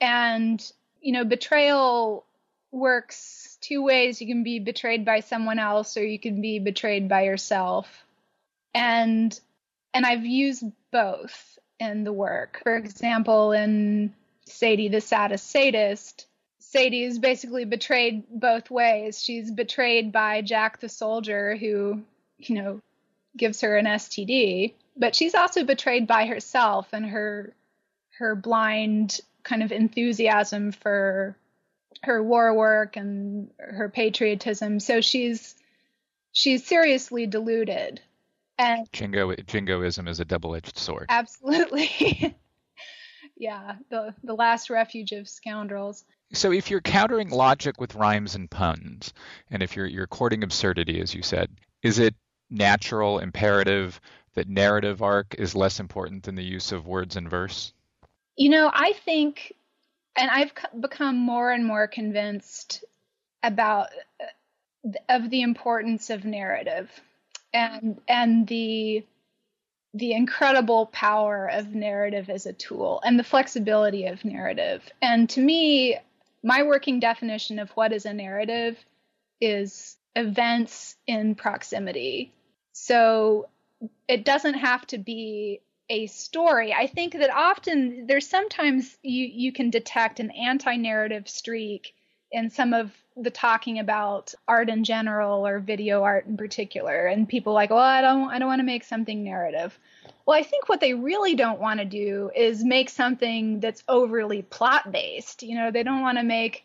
And, 0.00 0.60
you 1.00 1.12
know, 1.12 1.24
betrayal 1.24 2.24
works 2.70 3.56
two 3.60 3.82
ways. 3.82 4.20
You 4.20 4.26
can 4.26 4.42
be 4.42 4.58
betrayed 4.58 5.04
by 5.04 5.20
someone 5.20 5.58
else 5.58 5.96
or 5.96 6.04
you 6.04 6.18
can 6.18 6.40
be 6.40 6.58
betrayed 6.58 7.08
by 7.08 7.22
yourself. 7.22 8.04
And 8.74 9.38
and 9.94 10.04
I've 10.04 10.26
used 10.26 10.64
both 10.92 11.58
in 11.80 12.04
the 12.04 12.12
work. 12.12 12.60
For 12.62 12.76
example, 12.76 13.52
in 13.52 14.12
Sadie 14.44 14.88
the 14.88 15.00
saddest 15.00 15.50
sadist, 15.50 16.26
Sadie 16.70 17.04
is 17.04 17.18
basically 17.18 17.64
betrayed 17.64 18.24
both 18.28 18.70
ways. 18.70 19.22
She's 19.22 19.50
betrayed 19.50 20.12
by 20.12 20.42
Jack 20.42 20.80
the 20.80 20.88
soldier 20.88 21.56
who, 21.56 22.02
you 22.38 22.54
know, 22.54 22.80
gives 23.36 23.60
her 23.60 23.76
an 23.76 23.86
STD 23.86 24.74
but 24.96 25.14
she's 25.14 25.34
also 25.34 25.64
betrayed 25.64 26.06
by 26.06 26.26
herself 26.26 26.88
and 26.92 27.06
her 27.06 27.54
her 28.18 28.34
blind 28.34 29.20
kind 29.42 29.62
of 29.62 29.70
enthusiasm 29.70 30.72
for 30.72 31.36
her 32.02 32.22
war 32.22 32.54
work 32.54 32.96
and 32.96 33.50
her 33.58 33.88
patriotism. 33.88 34.80
So 34.80 35.00
she's 35.00 35.54
she's 36.32 36.66
seriously 36.66 37.26
deluded. 37.26 38.00
And 38.58 38.90
Jingo 38.90 39.34
jingoism 39.34 40.08
is 40.08 40.18
a 40.20 40.24
double-edged 40.24 40.78
sword. 40.78 41.06
Absolutely. 41.10 42.34
yeah, 43.36 43.76
the 43.90 44.14
the 44.24 44.34
last 44.34 44.70
refuge 44.70 45.12
of 45.12 45.28
scoundrels. 45.28 46.04
So 46.32 46.52
if 46.52 46.70
you're 46.70 46.80
countering 46.80 47.30
logic 47.30 47.80
with 47.80 47.94
rhymes 47.94 48.34
and 48.34 48.50
puns, 48.50 49.12
and 49.50 49.62
if 49.62 49.76
you're 49.76 49.86
you're 49.86 50.06
courting 50.06 50.42
absurdity, 50.42 51.00
as 51.00 51.14
you 51.14 51.22
said, 51.22 51.50
is 51.82 51.98
it 51.98 52.14
natural, 52.50 53.18
imperative 53.18 54.00
that 54.34 54.48
narrative 54.48 55.02
arc 55.02 55.34
is 55.38 55.54
less 55.54 55.80
important 55.80 56.24
than 56.24 56.34
the 56.34 56.44
use 56.44 56.72
of 56.72 56.86
words 56.86 57.16
and 57.16 57.30
verse? 57.30 57.72
You 58.36 58.50
know, 58.50 58.70
I 58.72 58.92
think, 58.92 59.54
and 60.16 60.30
I've 60.30 60.52
become 60.78 61.16
more 61.16 61.50
and 61.50 61.64
more 61.64 61.86
convinced 61.86 62.84
about 63.42 63.88
uh, 64.20 64.90
of 65.08 65.30
the 65.30 65.42
importance 65.42 66.10
of 66.10 66.24
narrative 66.24 66.90
and 67.52 68.00
and 68.08 68.46
the 68.46 69.04
the 69.94 70.12
incredible 70.12 70.86
power 70.86 71.48
of 71.50 71.74
narrative 71.74 72.28
as 72.28 72.44
a 72.44 72.52
tool 72.52 73.00
and 73.04 73.18
the 73.18 73.24
flexibility 73.24 74.06
of 74.06 74.24
narrative. 74.24 74.82
And 75.00 75.30
to 75.30 75.40
me, 75.40 75.96
my 76.42 76.62
working 76.62 77.00
definition 77.00 77.58
of 77.58 77.70
what 77.70 77.92
is 77.92 78.06
a 78.06 78.14
narrative 78.14 78.78
is 79.40 79.96
events 80.14 80.96
in 81.06 81.34
proximity. 81.34 82.32
So 82.72 83.48
it 84.08 84.24
doesn't 84.24 84.54
have 84.54 84.86
to 84.88 84.98
be 84.98 85.60
a 85.88 86.06
story. 86.06 86.72
I 86.72 86.86
think 86.86 87.12
that 87.14 87.30
often 87.30 88.06
there's 88.06 88.28
sometimes 88.28 88.96
you 89.02 89.26
you 89.26 89.52
can 89.52 89.70
detect 89.70 90.20
an 90.20 90.30
anti-narrative 90.30 91.28
streak 91.28 91.94
in 92.32 92.50
some 92.50 92.72
of 92.72 92.90
the 93.16 93.30
talking 93.30 93.78
about 93.78 94.34
art 94.48 94.68
in 94.68 94.84
general 94.84 95.46
or 95.46 95.60
video 95.60 96.02
art 96.02 96.26
in 96.26 96.36
particular 96.36 97.06
and 97.06 97.28
people 97.28 97.52
like, 97.52 97.70
"Well, 97.70 97.78
I 97.78 98.00
don't 98.00 98.30
I 98.30 98.38
don't 98.38 98.48
want 98.48 98.60
to 98.60 98.64
make 98.64 98.84
something 98.84 99.22
narrative." 99.22 99.78
Well, 100.26 100.38
I 100.38 100.42
think 100.42 100.68
what 100.68 100.80
they 100.80 100.94
really 100.94 101.36
don't 101.36 101.60
want 101.60 101.78
to 101.78 101.86
do 101.86 102.30
is 102.34 102.64
make 102.64 102.90
something 102.90 103.60
that's 103.60 103.84
overly 103.88 104.42
plot 104.42 104.90
based. 104.90 105.42
You 105.42 105.54
know, 105.54 105.70
they 105.70 105.84
don't 105.84 106.02
want 106.02 106.18
to 106.18 106.24
make 106.24 106.64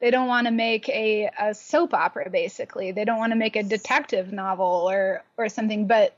they 0.00 0.10
don't 0.10 0.26
want 0.26 0.46
to 0.46 0.52
make 0.52 0.88
a, 0.88 1.30
a 1.38 1.54
soap 1.54 1.94
opera 1.94 2.28
basically. 2.28 2.92
They 2.92 3.04
don't 3.04 3.18
want 3.18 3.32
to 3.32 3.38
make 3.38 3.56
a 3.56 3.62
detective 3.62 4.32
novel 4.32 4.88
or 4.90 5.22
or 5.36 5.48
something, 5.48 5.86
but 5.86 6.16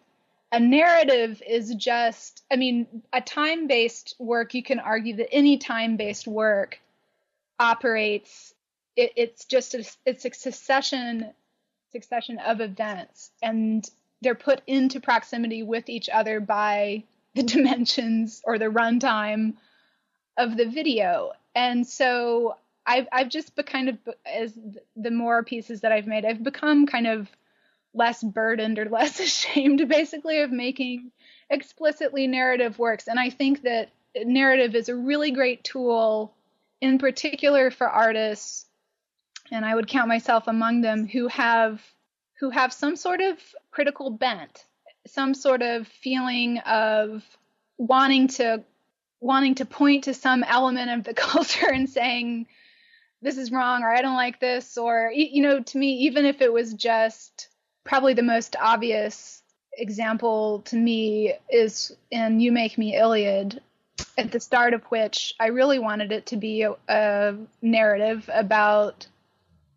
a 0.53 0.61
narrative 0.61 1.43
is 1.47 1.75
just 1.75 2.45
i 2.51 2.57
mean 2.57 2.87
a 3.13 3.21
time 3.21 3.67
based 3.67 4.15
work 4.19 4.55
you 4.55 4.63
can 4.63 4.79
argue 4.79 5.17
that 5.17 5.33
any 5.33 5.59
time 5.59 5.97
based 5.97 6.27
work 6.27 6.81
operates 7.59 8.55
it, 8.97 9.13
it's 9.17 9.45
just 9.45 9.75
a, 9.75 9.85
it's 10.05 10.25
a 10.25 10.33
succession 10.33 11.31
succession 11.93 12.39
of 12.39 12.61
events 12.61 13.31
and 13.43 13.91
they're 14.23 14.35
put 14.35 14.63
into 14.67 15.01
proximity 15.01 15.63
with 15.63 15.89
each 15.89 16.09
other 16.09 16.41
by 16.41 17.05
the 17.35 17.43
dimensions 17.55 18.43
or 18.45 18.59
the 18.59 18.67
runtime 18.67 19.55
of 20.37 20.57
the 20.57 20.67
video. 20.67 21.33
And 21.55 21.87
so 21.87 22.57
i've 22.87 23.07
i've 23.13 23.29
just 23.29 23.55
been 23.57 23.65
kind 23.65 23.89
of 23.89 23.99
as 24.25 24.53
the 24.95 25.11
more 25.11 25.43
pieces 25.43 25.81
that 25.81 25.93
i've 25.93 26.07
made 26.07 26.25
i've 26.25 26.43
become 26.43 26.87
kind 26.87 27.07
of 27.07 27.29
less 27.93 28.23
burdened 28.23 28.79
or 28.79 28.89
less 28.91 29.19
ashamed 29.21 29.89
basically 29.89 30.41
of 30.41 30.51
making 30.51 31.11
explicitly 31.51 32.27
narrative 32.27 32.79
works. 32.79 33.09
And 33.09 33.19
i 33.19 33.31
think 33.31 33.63
that 33.63 33.91
narrative 34.25 34.75
is 34.75 34.89
a 34.89 34.95
really 34.95 35.31
great 35.31 35.63
tool 35.65 36.33
in 36.81 36.99
particular 36.99 37.71
for 37.71 37.89
artists 37.89 38.67
and 39.51 39.65
i 39.65 39.75
would 39.75 39.89
count 39.89 40.09
myself 40.09 40.47
among 40.47 40.81
them 40.81 41.07
who 41.07 41.29
have 41.29 41.83
who 42.41 42.51
have 42.51 42.73
some 42.73 42.97
sort 42.97 43.21
of 43.21 43.39
critical 43.71 44.11
bent 44.11 44.65
some 45.07 45.35
sort 45.35 45.63
of 45.63 45.87
feeling 45.87 46.59
of 46.59 47.23
wanting 47.79 48.27
to 48.27 48.63
wanting 49.21 49.55
to 49.55 49.65
point 49.65 50.05
to 50.05 50.15
some 50.15 50.43
element 50.45 50.91
of 50.91 51.05
the 51.05 51.15
culture 51.27 51.71
and 51.71 51.89
saying 51.89 52.47
this 53.23 53.39
is 53.39 53.53
wrong 53.53 53.83
or 53.83 53.91
i 53.91 54.03
don't 54.03 54.17
like 54.17 54.41
this 54.41 54.77
or 54.77 55.11
you 55.15 55.43
know 55.43 55.61
to 55.61 55.79
me 55.79 55.99
even 55.99 56.25
if 56.25 56.41
it 56.41 56.53
was 56.53 56.75
just 56.75 57.49
probably 57.85 58.15
the 58.15 58.23
most 58.23 58.57
obvious 58.61 59.43
example 59.79 60.61
to 60.63 60.77
me 60.77 61.35
is 61.51 61.95
in 62.11 62.41
You 62.41 62.53
Make 62.53 62.79
Me 62.79 62.97
Iliad, 62.97 63.61
at 64.19 64.33
the 64.33 64.41
start 64.41 64.75
of 64.75 64.83
which 64.85 65.35
I 65.39 65.49
really 65.49 65.79
wanted 65.79 66.13
it 66.13 66.27
to 66.27 66.37
be 66.37 66.63
a, 66.63 66.75
a 66.89 67.35
narrative 67.63 68.29
about 68.33 69.07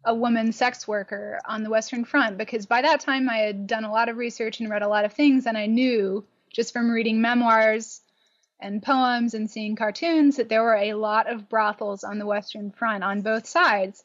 a 0.05 0.13
woman 0.13 0.51
sex 0.51 0.87
worker 0.87 1.39
on 1.45 1.63
the 1.63 1.69
Western 1.69 2.05
Front 2.05 2.37
because 2.37 2.65
by 2.65 2.81
that 2.81 3.01
time 3.01 3.29
I 3.29 3.37
had 3.37 3.67
done 3.67 3.83
a 3.83 3.91
lot 3.91 4.09
of 4.09 4.17
research 4.17 4.59
and 4.59 4.69
read 4.69 4.81
a 4.81 4.87
lot 4.87 5.05
of 5.05 5.13
things, 5.13 5.45
and 5.45 5.57
I 5.57 5.65
knew 5.65 6.25
just 6.53 6.73
from 6.73 6.89
reading 6.89 7.21
memoirs 7.21 8.01
and 8.59 8.83
poems 8.83 9.33
and 9.33 9.49
seeing 9.49 9.75
cartoons 9.75 10.37
that 10.37 10.49
there 10.49 10.63
were 10.63 10.75
a 10.75 10.93
lot 10.93 11.31
of 11.31 11.49
brothels 11.49 12.03
on 12.03 12.17
the 12.19 12.25
Western 12.25 12.71
Front 12.71 13.03
on 13.03 13.21
both 13.21 13.47
sides. 13.47 14.03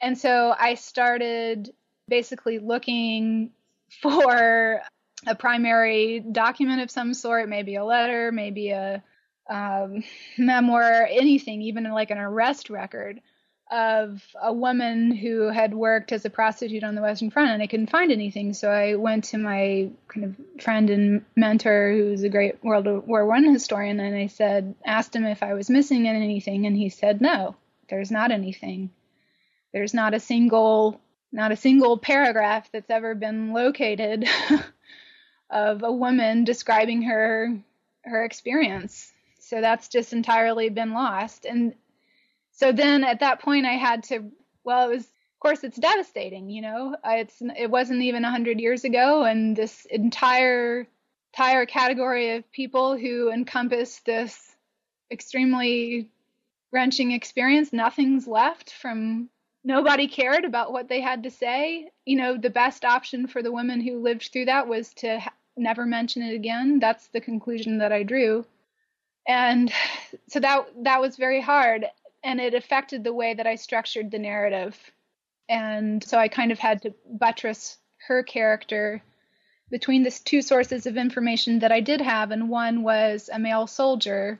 And 0.00 0.18
so 0.18 0.54
I 0.58 0.74
started 0.74 1.72
basically 2.08 2.58
looking 2.58 3.50
for 4.02 4.80
a 5.26 5.34
primary 5.34 6.20
document 6.20 6.82
of 6.82 6.90
some 6.90 7.14
sort, 7.14 7.48
maybe 7.48 7.76
a 7.76 7.84
letter, 7.84 8.32
maybe 8.32 8.70
a 8.70 9.02
um, 9.48 10.02
memoir, 10.38 11.06
anything, 11.10 11.62
even 11.62 11.84
like 11.84 12.10
an 12.10 12.18
arrest 12.18 12.70
record 12.70 13.20
of 13.74 14.22
a 14.40 14.52
woman 14.52 15.10
who 15.10 15.48
had 15.48 15.74
worked 15.74 16.12
as 16.12 16.24
a 16.24 16.30
prostitute 16.30 16.84
on 16.84 16.94
the 16.94 17.02
Western 17.02 17.30
Front, 17.30 17.50
and 17.50 17.60
I 17.60 17.66
couldn't 17.66 17.90
find 17.90 18.12
anything. 18.12 18.52
So 18.54 18.70
I 18.70 18.94
went 18.94 19.24
to 19.24 19.38
my 19.38 19.90
kind 20.06 20.26
of 20.26 20.62
friend 20.62 20.88
and 20.90 21.24
mentor, 21.34 21.90
who's 21.90 22.22
a 22.22 22.28
great 22.28 22.62
World 22.62 22.86
War 22.86 23.26
One 23.26 23.42
historian, 23.42 23.98
and 23.98 24.14
I 24.14 24.28
said, 24.28 24.76
asked 24.86 25.16
him 25.16 25.26
if 25.26 25.42
I 25.42 25.54
was 25.54 25.68
missing 25.68 26.06
anything, 26.06 26.66
and 26.66 26.76
he 26.76 26.88
said, 26.88 27.20
no, 27.20 27.56
there's 27.88 28.12
not 28.12 28.30
anything. 28.30 28.90
There's 29.72 29.92
not 29.92 30.14
a 30.14 30.20
single 30.20 31.00
not 31.32 31.50
a 31.50 31.56
single 31.56 31.98
paragraph 31.98 32.70
that's 32.70 32.90
ever 32.90 33.16
been 33.16 33.52
located 33.52 34.28
of 35.50 35.82
a 35.82 35.90
woman 35.90 36.44
describing 36.44 37.02
her 37.02 37.58
her 38.04 38.24
experience. 38.24 39.10
So 39.40 39.60
that's 39.60 39.88
just 39.88 40.12
entirely 40.12 40.68
been 40.68 40.92
lost. 40.92 41.44
And 41.44 41.74
so 42.54 42.72
then 42.72 43.04
at 43.04 43.20
that 43.20 43.40
point 43.40 43.66
I 43.66 43.72
had 43.72 44.04
to 44.04 44.30
well 44.64 44.90
it 44.90 44.94
was 44.94 45.04
of 45.04 45.40
course 45.40 45.64
it's 45.64 45.76
devastating, 45.76 46.48
you 46.48 46.62
know. 46.62 46.96
Uh, 47.04 47.16
it's 47.18 47.42
it 47.58 47.70
wasn't 47.70 48.02
even 48.02 48.22
100 48.22 48.60
years 48.60 48.84
ago 48.84 49.24
and 49.24 49.54
this 49.54 49.86
entire 49.90 50.86
entire 51.34 51.66
category 51.66 52.36
of 52.36 52.50
people 52.52 52.96
who 52.96 53.30
encompass 53.30 54.00
this 54.00 54.54
extremely 55.10 56.08
wrenching 56.72 57.12
experience 57.12 57.72
nothing's 57.72 58.26
left 58.26 58.72
from 58.72 59.28
nobody 59.64 60.06
cared 60.06 60.44
about 60.44 60.72
what 60.72 60.88
they 60.88 61.00
had 61.00 61.22
to 61.24 61.30
say. 61.30 61.90
You 62.04 62.16
know, 62.16 62.36
the 62.36 62.50
best 62.50 62.84
option 62.84 63.26
for 63.26 63.42
the 63.42 63.52
women 63.52 63.80
who 63.80 64.02
lived 64.02 64.30
through 64.32 64.44
that 64.46 64.68
was 64.68 64.92
to 64.94 65.20
never 65.56 65.86
mention 65.86 66.22
it 66.22 66.34
again. 66.34 66.78
That's 66.78 67.08
the 67.08 67.20
conclusion 67.20 67.78
that 67.78 67.92
I 67.92 68.02
drew. 68.02 68.46
and 69.26 69.72
so 70.28 70.40
that 70.40 70.66
that 70.84 71.00
was 71.00 71.16
very 71.16 71.40
hard 71.40 71.86
and 72.24 72.40
it 72.40 72.54
affected 72.54 73.04
the 73.04 73.12
way 73.12 73.34
that 73.34 73.46
I 73.46 73.56
structured 73.56 74.10
the 74.10 74.18
narrative. 74.18 74.76
And 75.48 76.02
so 76.02 76.18
I 76.18 76.28
kind 76.28 76.50
of 76.50 76.58
had 76.58 76.82
to 76.82 76.94
buttress 77.06 77.76
her 78.08 78.22
character 78.22 79.02
between 79.70 80.02
the 80.02 80.10
two 80.10 80.42
sources 80.42 80.86
of 80.86 80.96
information 80.96 81.58
that 81.60 81.72
I 81.72 81.80
did 81.80 82.00
have, 82.00 82.30
and 82.30 82.48
one 82.48 82.82
was 82.82 83.28
a 83.32 83.38
male 83.38 83.66
soldier, 83.66 84.38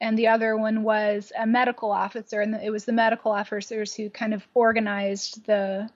and 0.00 0.18
the 0.18 0.28
other 0.28 0.56
one 0.56 0.82
was 0.82 1.32
a 1.38 1.46
medical 1.46 1.90
officer, 1.90 2.40
and 2.40 2.54
it 2.54 2.70
was 2.70 2.84
the 2.84 2.92
medical 2.92 3.32
officers 3.32 3.94
who 3.94 4.10
kind 4.10 4.34
of 4.34 4.46
organized 4.54 5.46
the 5.46 5.90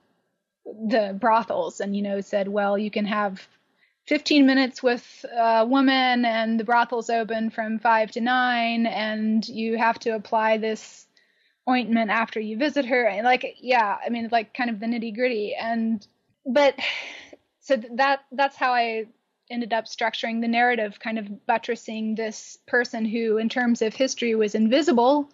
the 0.65 1.17
brothels, 1.21 1.81
and 1.81 1.95
you 1.95 2.03
know 2.03 2.21
said, 2.21 2.49
well, 2.49 2.79
you 2.79 2.91
can 2.91 3.05
have 3.05 3.47
15 4.07 4.45
minutes 4.45 4.83
with 4.83 5.25
a 5.35 5.65
woman 5.67 6.25
and 6.25 6.61
the 6.61 6.65
brothel's 6.65 7.09
open 7.09 7.51
from 7.51 7.79
5 7.79 8.11
to 8.13 8.21
9 8.21 8.87
and 8.87 9.49
you 9.49 9.79
have 9.79 9.99
to 10.01 10.15
apply 10.15 10.59
this 10.59 11.07
ointment 11.69 12.11
after 12.11 12.39
you 12.39 12.59
visit 12.59 12.85
her. 12.85 13.07
And 13.07 13.25
like 13.25 13.57
yeah 13.61 13.97
i 14.05 14.11
mean 14.11 14.29
like 14.31 14.53
kind 14.55 14.71
of 14.71 14.81
the 14.81 14.87
nitty 14.87 15.15
gritty 15.15 15.55
and 15.55 16.07
but 16.45 16.79
so 17.61 17.77
that 17.93 18.21
that's 18.33 18.57
how 18.57 18.73
i 18.73 19.07
ended 19.51 19.73
up 19.73 19.87
structuring 19.87 20.41
the 20.41 20.49
narrative 20.49 20.99
kind 21.01 21.19
of 21.19 21.47
buttressing 21.47 22.15
this 22.15 22.59
person 22.67 23.05
who 23.05 23.39
in 23.39 23.49
terms 23.49 23.83
of 23.83 23.95
history 23.95 24.35
was 24.35 24.55
invisible 24.55 25.31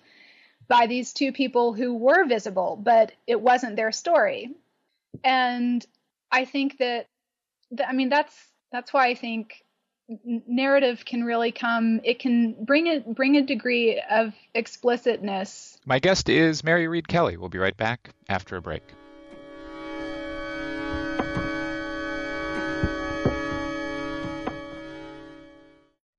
by 0.68 0.87
these 0.87 1.12
two 1.12 1.33
people 1.33 1.72
who 1.72 1.94
were 1.94 2.24
visible 2.24 2.78
but 2.80 3.12
it 3.26 3.40
wasn't 3.40 3.74
their 3.74 3.90
story. 3.90 4.54
And 5.24 5.85
i 6.30 6.44
think 6.44 6.78
that, 6.78 7.09
that 7.72 7.88
i 7.88 7.92
mean 7.92 8.11
that's 8.11 8.49
that's 8.72 8.92
why 8.92 9.09
I 9.09 9.14
think 9.14 9.64
narrative 10.24 11.04
can 11.04 11.22
really 11.22 11.52
come 11.52 12.00
it 12.02 12.18
can 12.18 12.56
bring 12.64 12.88
a 12.88 13.00
bring 13.00 13.37
a 13.37 13.42
degree 13.42 14.02
of 14.11 14.35
explicitness. 14.54 15.78
My 15.87 15.98
guest 15.98 16.28
is 16.28 16.64
mary 16.64 16.88
reid 16.88 17.06
kelley. 17.06 17.37
We'll 17.37 17.48
be 17.48 17.59
right 17.59 17.76
back 17.76 18.11
after 18.28 18.56
a 18.56 18.62
break. 18.62 18.83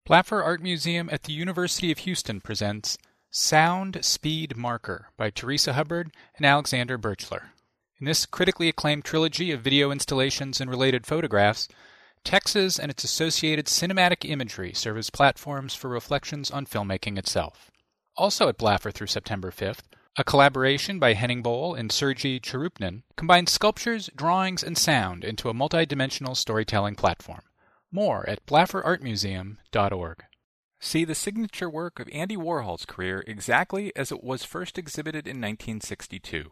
Blaffer 0.05 0.43
Art 0.43 0.61
Museum 0.61 1.09
at 1.11 1.23
the 1.23 1.33
University 1.33 1.91
of 1.91 1.99
Houston 1.99 2.41
presents 2.41 2.97
Sound 3.29 4.03
Speed 4.03 4.57
Marker 4.57 5.07
by 5.15 5.29
Teresa 5.29 5.73
Hubbard 5.73 6.11
and 6.35 6.45
Alexander 6.45 6.97
Birchler. 6.97 7.51
In 7.99 8.05
this 8.05 8.25
critically 8.25 8.67
acclaimed 8.67 9.05
trilogy 9.05 9.51
of 9.51 9.61
video 9.61 9.89
installations 9.89 10.59
and 10.59 10.69
related 10.69 11.05
photographs, 11.05 11.69
Texas 12.23 12.79
and 12.79 12.91
its 12.91 13.03
associated 13.03 13.65
cinematic 13.65 14.29
imagery 14.29 14.73
serve 14.73 14.97
as 14.97 15.09
platforms 15.09 15.73
for 15.73 15.89
reflections 15.89 16.51
on 16.51 16.65
filmmaking 16.65 17.17
itself. 17.17 17.71
Also 18.15 18.47
at 18.47 18.57
Blaffer 18.57 18.91
through 18.91 19.07
September 19.07 19.51
5th, 19.51 19.81
a 20.17 20.23
collaboration 20.23 20.99
by 20.99 21.13
Henning 21.13 21.41
Bohl 21.41 21.77
and 21.77 21.91
Sergei 21.91 22.39
Tcherepnin 22.39 23.03
combines 23.15 23.51
sculptures, 23.51 24.09
drawings, 24.15 24.63
and 24.63 24.77
sound 24.77 25.23
into 25.23 25.49
a 25.49 25.53
multidimensional 25.53 26.35
storytelling 26.35 26.95
platform. 26.95 27.41
More 27.91 28.27
at 28.29 28.45
blafferartmuseum.org. 28.45 30.23
See 30.79 31.05
the 31.05 31.15
signature 31.15 31.69
work 31.69 31.99
of 31.99 32.09
Andy 32.11 32.35
Warhol's 32.35 32.85
career 32.85 33.23
exactly 33.25 33.95
as 33.95 34.11
it 34.11 34.23
was 34.23 34.43
first 34.43 34.77
exhibited 34.77 35.27
in 35.27 35.37
1962 35.37 36.51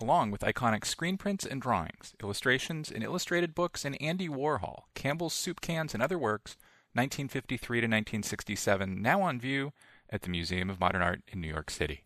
along 0.00 0.30
with 0.30 0.42
iconic 0.42 0.84
screen 0.84 1.16
prints 1.16 1.44
and 1.44 1.60
drawings, 1.60 2.14
illustrations 2.22 2.90
and 2.90 3.02
illustrated 3.02 3.54
books, 3.54 3.84
and 3.84 4.00
Andy 4.00 4.28
Warhol, 4.28 4.82
Campbell's 4.94 5.34
Soup 5.34 5.60
Cans, 5.60 5.94
and 5.94 6.02
other 6.02 6.18
works, 6.18 6.56
1953 6.94 7.80
to 7.80 7.86
1967, 7.86 9.02
now 9.02 9.22
on 9.22 9.40
view 9.40 9.72
at 10.10 10.22
the 10.22 10.30
Museum 10.30 10.70
of 10.70 10.80
Modern 10.80 11.02
Art 11.02 11.22
in 11.28 11.40
New 11.40 11.48
York 11.48 11.70
City. 11.70 12.02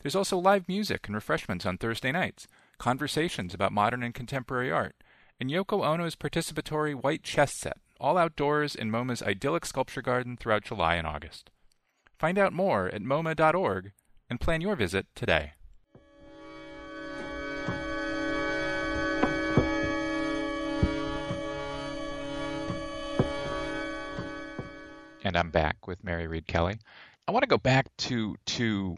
There's 0.00 0.16
also 0.16 0.36
live 0.36 0.68
music 0.68 1.06
and 1.06 1.14
refreshments 1.14 1.64
on 1.64 1.78
Thursday 1.78 2.12
nights, 2.12 2.48
conversations 2.78 3.54
about 3.54 3.72
modern 3.72 4.02
and 4.02 4.12
contemporary 4.12 4.70
art, 4.70 4.96
and 5.40 5.50
Yoko 5.50 5.84
Ono's 5.84 6.16
participatory 6.16 6.94
white 6.94 7.22
chess 7.22 7.54
set, 7.54 7.78
all 8.00 8.18
outdoors 8.18 8.74
in 8.74 8.90
MoMA's 8.90 9.22
idyllic 9.22 9.64
sculpture 9.64 10.02
garden 10.02 10.36
throughout 10.36 10.64
July 10.64 10.96
and 10.96 11.06
August. 11.06 11.50
Find 12.18 12.38
out 12.38 12.52
more 12.52 12.88
at 12.88 13.02
MoMA.org 13.02 13.92
and 14.28 14.40
plan 14.40 14.60
your 14.60 14.76
visit 14.76 15.06
today. 15.14 15.52
And 25.24 25.36
I'm 25.36 25.50
back 25.50 25.86
with 25.86 26.02
Mary 26.02 26.26
Reid 26.26 26.46
Kelley. 26.46 26.78
I 27.28 27.32
want 27.32 27.44
to 27.44 27.48
go 27.48 27.58
back 27.58 27.86
to 27.98 28.34
to 28.46 28.96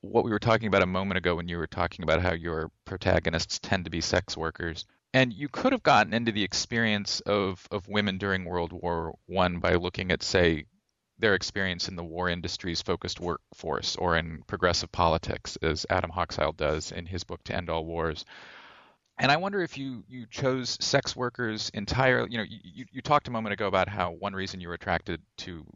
what 0.00 0.24
we 0.24 0.30
were 0.30 0.38
talking 0.38 0.68
about 0.68 0.82
a 0.82 0.86
moment 0.86 1.18
ago 1.18 1.36
when 1.36 1.48
you 1.48 1.58
were 1.58 1.66
talking 1.66 2.02
about 2.02 2.22
how 2.22 2.32
your 2.32 2.70
protagonists 2.86 3.58
tend 3.58 3.84
to 3.84 3.90
be 3.90 4.00
sex 4.00 4.36
workers. 4.36 4.86
And 5.12 5.32
you 5.32 5.48
could 5.48 5.72
have 5.72 5.82
gotten 5.82 6.14
into 6.14 6.32
the 6.32 6.44
experience 6.44 7.20
of, 7.20 7.66
of 7.70 7.88
women 7.88 8.16
during 8.16 8.44
World 8.44 8.72
War 8.72 9.14
One 9.26 9.58
by 9.58 9.74
looking 9.74 10.10
at, 10.12 10.22
say, 10.22 10.64
their 11.18 11.34
experience 11.34 11.88
in 11.88 11.96
the 11.96 12.04
war 12.04 12.30
industry's 12.30 12.80
focused 12.80 13.20
workforce 13.20 13.96
or 13.96 14.16
in 14.16 14.42
progressive 14.46 14.90
politics, 14.90 15.58
as 15.60 15.84
Adam 15.90 16.10
Hochschild 16.10 16.56
does 16.56 16.92
in 16.92 17.04
his 17.04 17.24
book 17.24 17.44
To 17.44 17.54
End 17.54 17.68
All 17.68 17.84
Wars. 17.84 18.24
And 19.20 19.30
I 19.30 19.36
wonder 19.36 19.62
if 19.62 19.76
you 19.76 20.02
you 20.08 20.26
chose 20.30 20.78
sex 20.80 21.14
workers 21.14 21.70
entirely. 21.74 22.32
You 22.32 22.38
know, 22.38 22.44
you, 22.48 22.86
you 22.90 23.02
talked 23.02 23.28
a 23.28 23.30
moment 23.30 23.52
ago 23.52 23.66
about 23.66 23.86
how 23.86 24.12
one 24.12 24.32
reason 24.32 24.62
you 24.62 24.68
were 24.68 24.74
attracted 24.74 25.20
to 25.38 25.66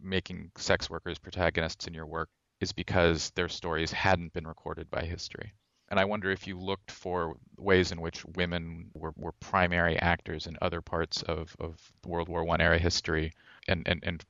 making 0.00 0.50
sex 0.56 0.90
workers 0.90 1.16
protagonists 1.16 1.86
in 1.86 1.94
your 1.94 2.06
work 2.06 2.28
is 2.60 2.72
because 2.72 3.30
their 3.36 3.48
stories 3.48 3.92
hadn't 3.92 4.32
been 4.32 4.48
recorded 4.48 4.90
by 4.90 5.02
history. 5.02 5.52
And 5.90 6.00
I 6.00 6.04
wonder 6.06 6.32
if 6.32 6.48
you 6.48 6.58
looked 6.58 6.90
for 6.90 7.36
ways 7.56 7.92
in 7.92 8.00
which 8.00 8.24
women 8.24 8.90
were, 8.94 9.12
were 9.16 9.32
primary 9.32 9.96
actors 9.98 10.48
in 10.48 10.56
other 10.60 10.80
parts 10.80 11.22
of, 11.22 11.54
of 11.60 11.78
World 12.04 12.28
War 12.28 12.44
One 12.44 12.60
era 12.60 12.78
history 12.78 13.32
and, 13.68 13.86
and, 13.86 14.00
and 14.02 14.24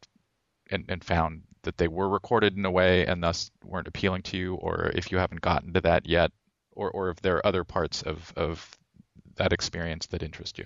and 0.71 0.85
and 0.89 1.05
found 1.05 1.43
that 1.63 1.79
they 1.79 1.89
were 1.89 2.09
recorded 2.09 2.57
in 2.57 2.65
a 2.65 2.71
way 2.71 3.07
and 3.07 3.23
thus 3.23 3.51
weren't 3.65 3.89
appealing 3.89 4.23
to 4.23 4.37
you, 4.37 4.55
or 4.57 4.91
if 4.95 5.11
you 5.11 5.19
haven't 5.19 5.41
gotten 5.41 5.73
to 5.73 5.81
that 5.81 6.07
yet, 6.07 6.33
or 6.75 6.91
or 6.91 7.11
if 7.11 7.21
there 7.21 7.37
are 7.37 7.47
other 7.47 7.65
parts 7.65 8.03
of 8.03 8.33
of 8.37 8.79
that 9.37 9.53
experience 9.53 10.07
that 10.07 10.23
interest 10.23 10.59
you. 10.59 10.65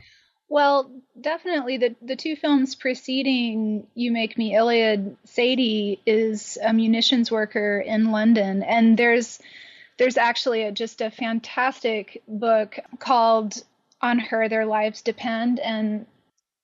Well, 0.48 0.90
definitely 1.20 1.76
the 1.78 1.96
the 2.00 2.16
two 2.16 2.36
films 2.36 2.74
preceding 2.74 3.86
You 3.94 4.12
Make 4.12 4.38
Me 4.38 4.54
Iliad, 4.54 5.16
Sadie 5.24 6.00
is 6.06 6.56
a 6.62 6.72
munitions 6.72 7.30
worker 7.30 7.80
in 7.80 8.12
London, 8.12 8.62
and 8.62 8.96
there's 8.96 9.40
there's 9.98 10.16
actually 10.16 10.62
a, 10.62 10.72
just 10.72 11.00
a 11.00 11.10
fantastic 11.10 12.22
book 12.28 12.78
called 12.98 13.62
On 14.00 14.18
Her 14.18 14.48
Their 14.48 14.66
Lives 14.66 15.02
Depend, 15.02 15.58
and 15.58 16.06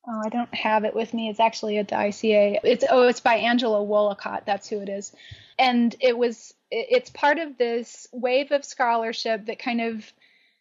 oh, 0.07 0.23
I 0.25 0.29
don't 0.29 0.55
have 0.55 0.85
it 0.85 0.95
with 0.95 1.13
me. 1.13 1.29
It's 1.29 1.41
actually 1.41 1.79
at 1.79 1.89
the 1.89 1.97
ICA. 1.97 2.61
It's 2.63 2.85
oh, 2.89 3.09
it's 3.09 3.21
by 3.21 3.35
Angela 3.35 3.85
Woollacott. 3.85 4.45
That's 4.45 4.69
who 4.69 4.81
it 4.81 4.89
is, 4.89 5.13
and 5.59 5.95
it 5.99 6.17
was 6.17 6.55
it's 6.73 7.11
part 7.11 7.39
of 7.39 7.59
this 7.59 8.07
wave 8.13 8.51
of 8.51 8.65
scholarship 8.65 9.47
that 9.47 9.59
kind 9.59 9.81
of 9.81 10.11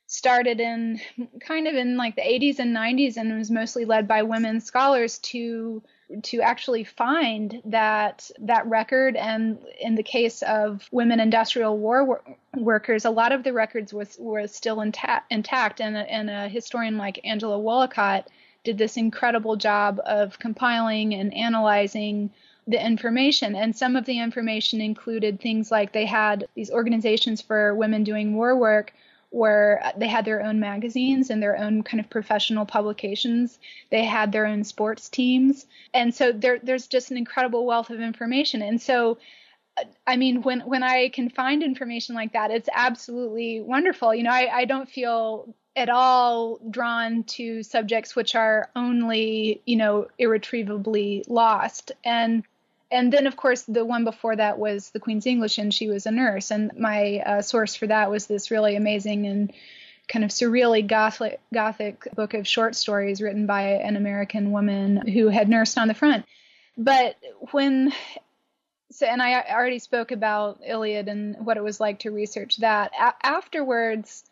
started 0.07 0.59
in 0.59 0.99
kind 1.39 1.67
of 1.67 1.75
in 1.75 1.95
like 1.95 2.17
the 2.17 2.21
80s 2.21 2.59
and 2.59 2.75
90s 2.75 3.15
and 3.15 3.37
was 3.37 3.49
mostly 3.49 3.85
led 3.85 4.09
by 4.09 4.23
women 4.23 4.59
scholars 4.59 5.19
to 5.19 5.81
to 6.23 6.41
actually 6.41 6.83
find 6.83 7.61
that 7.63 8.29
that 8.39 8.67
record. 8.67 9.15
And 9.15 9.59
in 9.79 9.95
the 9.95 10.03
case 10.03 10.41
of 10.41 10.85
women 10.91 11.21
industrial 11.21 11.77
war 11.77 12.03
wor- 12.03 12.37
workers 12.57 13.05
a 13.05 13.09
lot 13.09 13.31
of 13.31 13.45
the 13.45 13.53
records 13.53 13.93
was 13.93 14.17
were 14.19 14.47
still 14.47 14.81
intact 14.81 15.31
intact. 15.31 15.79
And, 15.79 15.95
and 15.95 16.29
a 16.29 16.49
historian 16.49 16.97
like 16.97 17.21
Angela 17.23 17.57
Woollacott 17.57 18.25
did 18.65 18.77
this 18.77 18.97
incredible 18.97 19.55
job 19.55 20.01
of 20.05 20.37
compiling 20.37 21.13
and 21.13 21.33
analyzing 21.33 22.31
the 22.71 22.85
information. 22.85 23.55
And 23.55 23.75
some 23.75 23.95
of 23.95 24.05
the 24.05 24.19
information 24.19 24.81
included 24.81 25.39
things 25.39 25.71
like 25.71 25.91
they 25.91 26.05
had 26.05 26.47
these 26.55 26.71
organizations 26.71 27.41
for 27.41 27.75
women 27.75 28.03
doing 28.03 28.35
war 28.35 28.55
work 28.55 28.93
where 29.29 29.93
they 29.97 30.07
had 30.07 30.25
their 30.25 30.43
own 30.43 30.59
magazines 30.59 31.29
and 31.29 31.41
their 31.41 31.57
own 31.57 31.83
kind 31.83 32.01
of 32.01 32.09
professional 32.09 32.65
publications. 32.65 33.59
They 33.89 34.03
had 34.03 34.31
their 34.31 34.45
own 34.45 34.65
sports 34.65 35.07
teams. 35.07 35.65
And 35.93 36.13
so 36.13 36.33
there, 36.33 36.59
there's 36.61 36.87
just 36.87 37.11
an 37.11 37.17
incredible 37.17 37.65
wealth 37.65 37.89
of 37.89 38.01
information. 38.01 38.61
And 38.61 38.81
so 38.81 39.17
I 40.05 40.17
mean, 40.17 40.41
when 40.41 40.61
when 40.61 40.83
I 40.83 41.09
can 41.09 41.29
find 41.29 41.63
information 41.63 42.13
like 42.13 42.33
that, 42.33 42.51
it's 42.51 42.69
absolutely 42.73 43.61
wonderful. 43.61 44.13
You 44.13 44.23
know, 44.23 44.31
I, 44.31 44.49
I 44.53 44.65
don't 44.65 44.89
feel 44.89 45.55
at 45.75 45.89
all 45.89 46.59
drawn 46.69 47.23
to 47.23 47.63
subjects 47.63 48.15
which 48.15 48.35
are 48.35 48.69
only, 48.75 49.61
you 49.65 49.77
know, 49.77 50.07
irretrievably 50.17 51.23
lost. 51.27 51.93
And 52.03 52.43
and 52.91 53.11
then 53.11 53.27
of 53.27 53.35
course 53.35 53.63
the 53.63 53.85
one 53.85 54.03
before 54.03 54.35
that 54.35 54.57
was 54.57 54.89
the 54.91 54.99
queen's 54.99 55.25
english 55.25 55.57
and 55.57 55.73
she 55.73 55.87
was 55.87 56.05
a 56.05 56.11
nurse 56.11 56.51
and 56.51 56.71
my 56.77 57.21
uh, 57.25 57.41
source 57.41 57.75
for 57.75 57.87
that 57.87 58.11
was 58.11 58.27
this 58.27 58.51
really 58.51 58.75
amazing 58.75 59.25
and 59.25 59.53
kind 60.07 60.25
of 60.25 60.31
surreally 60.31 60.85
gothic, 60.85 61.39
gothic 61.53 62.05
book 62.15 62.33
of 62.33 62.45
short 62.45 62.75
stories 62.75 63.21
written 63.21 63.45
by 63.45 63.61
an 63.61 63.95
american 63.95 64.51
woman 64.51 65.07
who 65.07 65.29
had 65.29 65.49
nursed 65.49 65.77
on 65.77 65.87
the 65.87 65.93
front 65.93 66.25
but 66.77 67.15
when 67.51 67.91
so 68.91 69.05
and 69.05 69.21
I 69.21 69.41
already 69.49 69.79
spoke 69.79 70.11
about 70.11 70.59
Iliad 70.65 71.07
and 71.07 71.45
what 71.45 71.57
it 71.57 71.63
was 71.63 71.79
like 71.79 71.99
to 71.99 72.11
research 72.11 72.57
that. 72.57 72.91
A- 72.99 73.25
afterwards, 73.25 74.23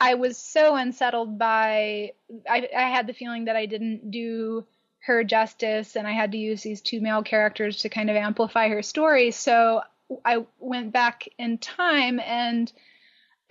I 0.00 0.14
was 0.14 0.36
so 0.36 0.76
unsettled 0.76 1.38
by 1.38 2.12
I, 2.48 2.68
I 2.76 2.82
had 2.82 3.06
the 3.06 3.14
feeling 3.14 3.46
that 3.46 3.56
I 3.56 3.66
didn't 3.66 4.10
do 4.10 4.66
her 5.04 5.24
justice 5.24 5.96
and 5.96 6.06
I 6.06 6.12
had 6.12 6.32
to 6.32 6.38
use 6.38 6.62
these 6.62 6.80
two 6.80 7.00
male 7.00 7.22
characters 7.22 7.78
to 7.78 7.88
kind 7.88 8.08
of 8.08 8.16
amplify 8.16 8.68
her 8.68 8.82
story. 8.82 9.32
So 9.32 9.82
I 10.24 10.46
went 10.58 10.92
back 10.92 11.28
in 11.38 11.58
time 11.58 12.20
and 12.20 12.72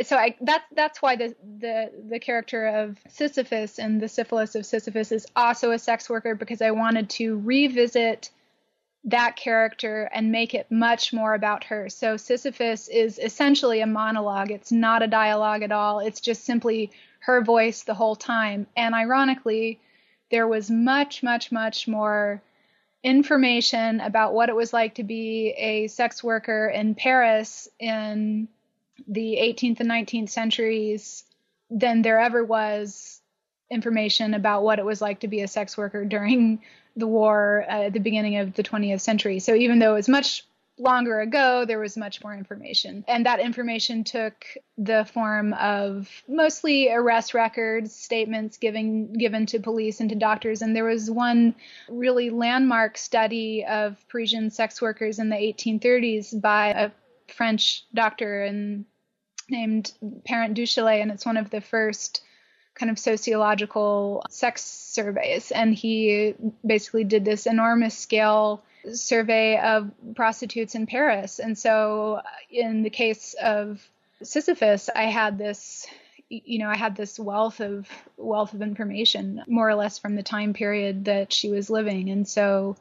so 0.04 0.16
I 0.16 0.36
that's 0.42 0.64
that's 0.74 1.02
why 1.02 1.16
the 1.18 1.36
the 1.60 1.92
the 2.10 2.20
character 2.20 2.68
of 2.68 2.98
Sisyphus 3.10 3.80
and 3.80 4.02
the 4.02 4.08
syphilis 4.08 4.56
of 4.56 4.66
Sisyphus 4.66 5.12
is 5.12 5.28
also 5.36 5.72
a 5.72 5.80
sex 5.80 6.10
worker 6.10 6.36
because 6.36 6.62
I 6.62 6.72
wanted 6.72 7.10
to 7.12 7.38
revisit 7.40 8.32
that 9.04 9.36
character 9.36 10.10
and 10.14 10.32
make 10.32 10.54
it 10.54 10.72
much 10.72 11.12
more 11.12 11.34
about 11.34 11.66
her. 11.66 11.90
So 11.90 12.18
Sisyphus 12.18 12.88
is 12.88 13.20
essentially 13.20 13.82
a 13.82 13.88
monologue. 13.88 14.52
It's 14.52 14.72
not 14.72 15.04
a 15.04 15.08
dialogue 15.08 15.64
at 15.64 15.72
all. 15.72 16.00
It's 16.00 16.22
just 16.22 16.46
simply 16.46 16.92
her 17.20 17.44
voice 17.44 17.84
the 17.84 17.96
whole 17.96 18.16
time. 18.16 18.68
And 18.78 18.94
ironically, 18.94 19.80
there 20.32 20.48
was 20.48 20.72
much, 20.72 21.22
much, 21.22 21.52
much 21.52 21.88
more 21.88 22.42
information 23.04 24.00
about 24.00 24.34
what 24.34 24.50
it 24.50 24.56
was 24.56 24.74
like 24.74 24.96
to 24.96 25.04
be 25.04 25.50
a 25.58 25.88
sex 25.88 26.24
worker 26.24 26.68
in 26.68 26.96
Paris 26.96 27.68
in 27.80 28.48
the 29.08 29.38
18th 29.42 29.80
and 29.80 29.90
19th 29.90 30.30
centuries 30.30 31.24
than 31.70 32.02
there 32.02 32.20
ever 32.20 32.44
was 32.44 33.22
information 33.70 34.34
about 34.34 34.64
what 34.64 34.80
it 34.80 34.86
was 34.86 35.02
like 35.02 35.22
to 35.22 35.28
be 35.28 35.42
a 35.42 35.48
sex 35.48 35.78
worker 35.78 36.06
during 36.06 36.62
the 36.96 37.08
war 37.08 37.66
uh, 37.70 37.84
at 37.84 37.94
the 37.94 38.00
beginning 38.00 38.38
of 38.38 38.54
the 38.54 38.64
20th 38.64 39.02
century. 39.02 39.40
So 39.40 39.56
even 39.56 39.80
though 39.80 39.94
it 39.94 39.98
was 39.98 40.10
much 40.10 40.46
longer 40.78 41.20
ago, 41.20 41.66
there 41.66 41.80
was 41.80 41.98
much 41.98 42.24
more 42.24 42.34
information. 42.34 43.04
And 43.08 43.26
that 43.26 43.40
information 43.40 44.04
took 44.04 44.46
the 44.78 45.06
form 45.14 45.54
of 45.54 46.10
mostly 46.28 46.92
arrest 46.92 47.34
records, 47.34 47.96
statements 47.96 48.58
given 48.58 49.14
given 49.14 49.46
to 49.48 49.60
police 49.60 50.00
and 50.00 50.10
to 50.10 50.16
doctors. 50.16 50.62
And 50.62 50.76
there 50.76 50.86
was 50.86 51.10
one 51.10 51.56
really 51.90 52.30
landmark 52.30 52.98
study 52.98 53.66
of 53.66 53.98
Parisian 54.10 54.50
sex 54.50 54.82
workers 54.82 55.20
in 55.20 55.30
the 55.30 55.36
1830s 55.36 56.40
by 56.42 56.70
a 56.70 56.92
French 57.28 57.86
doctor 57.94 58.44
and 58.44 58.86
named 59.50 59.92
Parent 60.26 60.58
Duchâtelet, 60.58 61.02
and 61.02 61.12
it's 61.12 61.26
one 61.26 61.38
of 61.38 61.50
the 61.50 61.62
first 61.62 62.24
kind 62.74 62.90
of 62.90 62.98
sociological 62.98 64.24
sex 64.30 64.64
surveys. 64.64 65.52
And 65.52 65.76
he 65.76 66.36
basically 66.66 67.04
did 67.04 67.26
this 67.26 67.46
enormous 67.46 67.98
scale 67.98 68.64
survey 68.94 69.58
of 69.60 69.92
prostitutes 70.16 70.76
in 70.76 70.86
Paris. 70.86 71.40
And 71.40 71.58
so, 71.58 72.22
uh, 72.24 72.30
in 72.50 72.84
the 72.84 72.90
case 72.90 73.36
of 73.42 73.88
Sisyphus, 74.24 74.90
I 74.96 75.04
had 75.04 75.38
this 75.38 75.88
you 76.30 76.60
know 76.60 76.70
i 76.70 76.78
had 76.78 76.96
this 76.96 77.20
wealth 77.20 77.60
of 77.60 77.90
wealth 78.16 78.54
of 78.54 78.62
information 78.62 79.44
more 79.48 79.68
or 79.68 79.76
less 79.76 80.00
from 80.00 80.16
the 80.16 80.24
time 80.24 80.54
period 80.54 81.04
that 81.04 81.34
she 81.34 81.50
was 81.50 81.70
living 81.70 82.10
and 82.10 82.26
so 82.26 82.78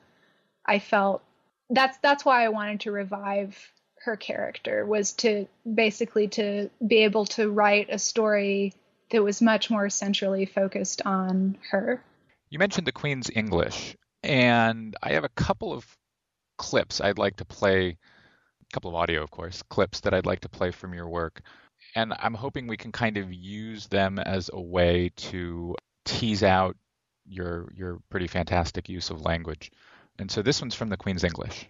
i 0.65 0.79
felt 0.79 1.21
that's 1.69 1.99
that's 1.99 2.25
why 2.25 2.45
i 2.45 2.49
wanted 2.49 2.79
to 2.79 2.93
revive 2.93 3.73
her 4.05 4.17
character 4.17 4.85
was 4.87 5.13
to 5.13 5.47
basically 5.75 6.29
to 6.29 6.71
be 6.87 6.99
able 6.99 7.27
to 7.27 7.51
write 7.51 7.89
a 7.91 7.99
story 7.99 8.73
that 9.11 9.23
was 9.23 9.43
much 9.43 9.71
more 9.71 9.91
centrally 9.91 10.47
focused 10.47 11.03
on 11.05 11.59
her. 11.71 12.03
You 12.49 12.59
mentioned 12.59 12.87
the 12.87 12.93
Queen's 12.93 13.31
English, 13.35 13.97
and 14.23 14.97
I 15.03 15.13
have 15.13 15.25
a 15.25 15.31
couple 15.31 15.73
of 15.73 15.87
clips 16.59 17.01
I'd 17.01 17.19
like 17.19 17.37
to 17.37 17.45
play, 17.45 17.89
a 17.89 18.75
couple 18.75 18.91
of 18.91 18.97
audio, 18.97 19.23
of 19.23 19.31
course, 19.31 19.63
clips 19.63 20.01
that 20.01 20.15
I'd 20.15 20.27
like 20.27 20.41
to 20.41 20.49
play 20.49 20.71
from 20.71 20.95
your 20.95 21.09
work. 21.09 21.43
And 21.95 22.13
I'm 22.19 22.35
hoping 22.35 22.67
we 22.67 22.77
can 22.77 22.93
kind 22.93 23.17
of 23.17 23.33
use 23.33 23.87
them 23.87 24.19
as 24.19 24.51
a 24.53 24.61
way 24.61 25.11
to 25.17 25.75
tease 26.05 26.43
out 26.43 26.77
your 27.27 27.73
your 27.75 27.99
pretty 28.11 28.27
fantastic 28.27 28.89
use 28.89 29.11
of 29.11 29.23
language. 29.23 29.71
And 30.19 30.31
so 30.31 30.43
this 30.43 30.61
one's 30.61 30.75
from 30.75 30.89
the 30.89 30.97
Queen's 30.97 31.25
English. 31.25 31.67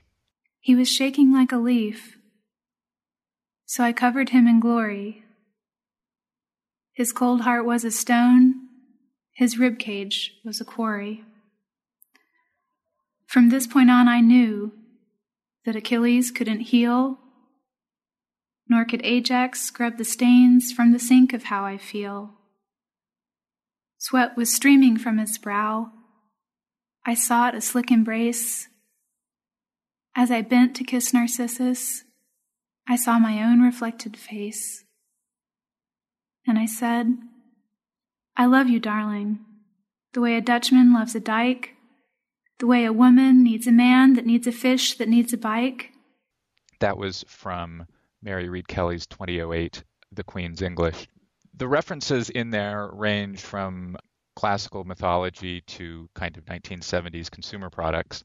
He 0.60 0.74
was 0.74 0.88
shaking 0.88 1.32
like 1.32 1.52
a 1.52 1.56
leaf. 1.56 2.16
So 3.66 3.84
I 3.84 3.92
covered 3.92 4.30
him 4.30 4.48
in 4.48 4.58
glory 4.58 5.24
his 7.00 7.12
cold 7.12 7.40
heart 7.40 7.64
was 7.64 7.82
a 7.82 7.90
stone, 7.90 8.68
his 9.32 9.58
rib 9.58 9.78
cage 9.78 10.34
was 10.44 10.60
a 10.60 10.66
quarry. 10.66 11.24
From 13.30 13.48
this 13.48 13.68
point 13.68 13.88
on, 13.92 14.08
I 14.08 14.20
knew 14.20 14.72
that 15.64 15.76
Achilles 15.76 16.32
couldn't 16.32 16.62
heal, 16.72 17.20
nor 18.68 18.84
could 18.84 19.04
Ajax 19.04 19.60
scrub 19.62 19.98
the 19.98 20.04
stains 20.04 20.72
from 20.72 20.90
the 20.90 20.98
sink 20.98 21.32
of 21.32 21.44
how 21.44 21.64
I 21.64 21.78
feel. 21.78 22.34
Sweat 23.98 24.36
was 24.36 24.52
streaming 24.52 24.96
from 24.96 25.18
his 25.18 25.38
brow. 25.38 25.92
I 27.06 27.14
sought 27.14 27.54
a 27.54 27.60
slick 27.60 27.92
embrace. 27.92 28.66
As 30.16 30.32
I 30.32 30.42
bent 30.42 30.74
to 30.74 30.84
kiss 30.84 31.14
Narcissus, 31.14 32.02
I 32.88 32.96
saw 32.96 33.20
my 33.20 33.44
own 33.44 33.60
reflected 33.60 34.16
face 34.16 34.82
and 36.48 36.58
I 36.58 36.66
said, 36.66 37.16
I 38.36 38.46
love 38.46 38.68
you, 38.68 38.80
darling, 38.80 39.38
the 40.14 40.20
way 40.20 40.34
a 40.34 40.40
Dutchman 40.40 40.92
loves 40.92 41.14
a 41.14 41.20
dyke, 41.20 41.76
the 42.60 42.66
way 42.66 42.84
a 42.84 42.92
woman 42.92 43.42
needs 43.42 43.66
a 43.66 43.72
man 43.72 44.14
that 44.14 44.26
needs 44.26 44.46
a 44.46 44.52
fish 44.52 44.94
that 44.98 45.08
needs 45.08 45.32
a 45.32 45.38
bike. 45.38 45.90
That 46.78 46.96
was 46.96 47.24
from 47.26 47.86
Mary 48.22 48.48
Reid 48.48 48.68
Kelley's 48.68 49.06
2008 49.06 49.82
The 50.12 50.24
Queen's 50.24 50.62
English. 50.62 51.08
The 51.54 51.68
references 51.68 52.30
in 52.30 52.50
there 52.50 52.88
range 52.92 53.40
from 53.40 53.96
classical 54.36 54.84
mythology 54.84 55.62
to 55.62 56.08
kind 56.14 56.36
of 56.36 56.44
1970s 56.44 57.30
consumer 57.30 57.68
products 57.68 58.24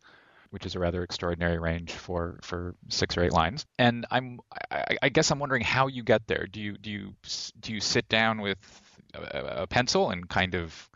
which 0.52 0.66
is 0.66 0.76
a 0.76 0.80
rather 0.80 1.04
extraordinary 1.04 1.60
range 1.60 1.92
for 1.92 2.40
for 2.42 2.76
six 2.88 3.18
or 3.18 3.24
eight 3.26 3.34
lines. 3.34 3.66
And 3.78 4.06
I'm 4.10 4.40
I, 4.72 4.96
I 5.02 5.10
guess 5.10 5.30
I'm 5.30 5.40
wondering 5.40 5.64
how 5.64 5.88
you 5.88 6.02
get 6.02 6.28
there. 6.28 6.48
Do 6.50 6.62
you 6.62 6.78
do 6.78 6.90
you 6.90 7.14
do 7.60 7.74
you 7.74 7.82
sit 7.82 8.08
down 8.08 8.40
with 8.40 8.58
a, 9.14 9.64
a 9.64 9.68
pencil 9.68 10.12
and 10.12 10.30
kind 10.30 10.56
of 10.56 10.90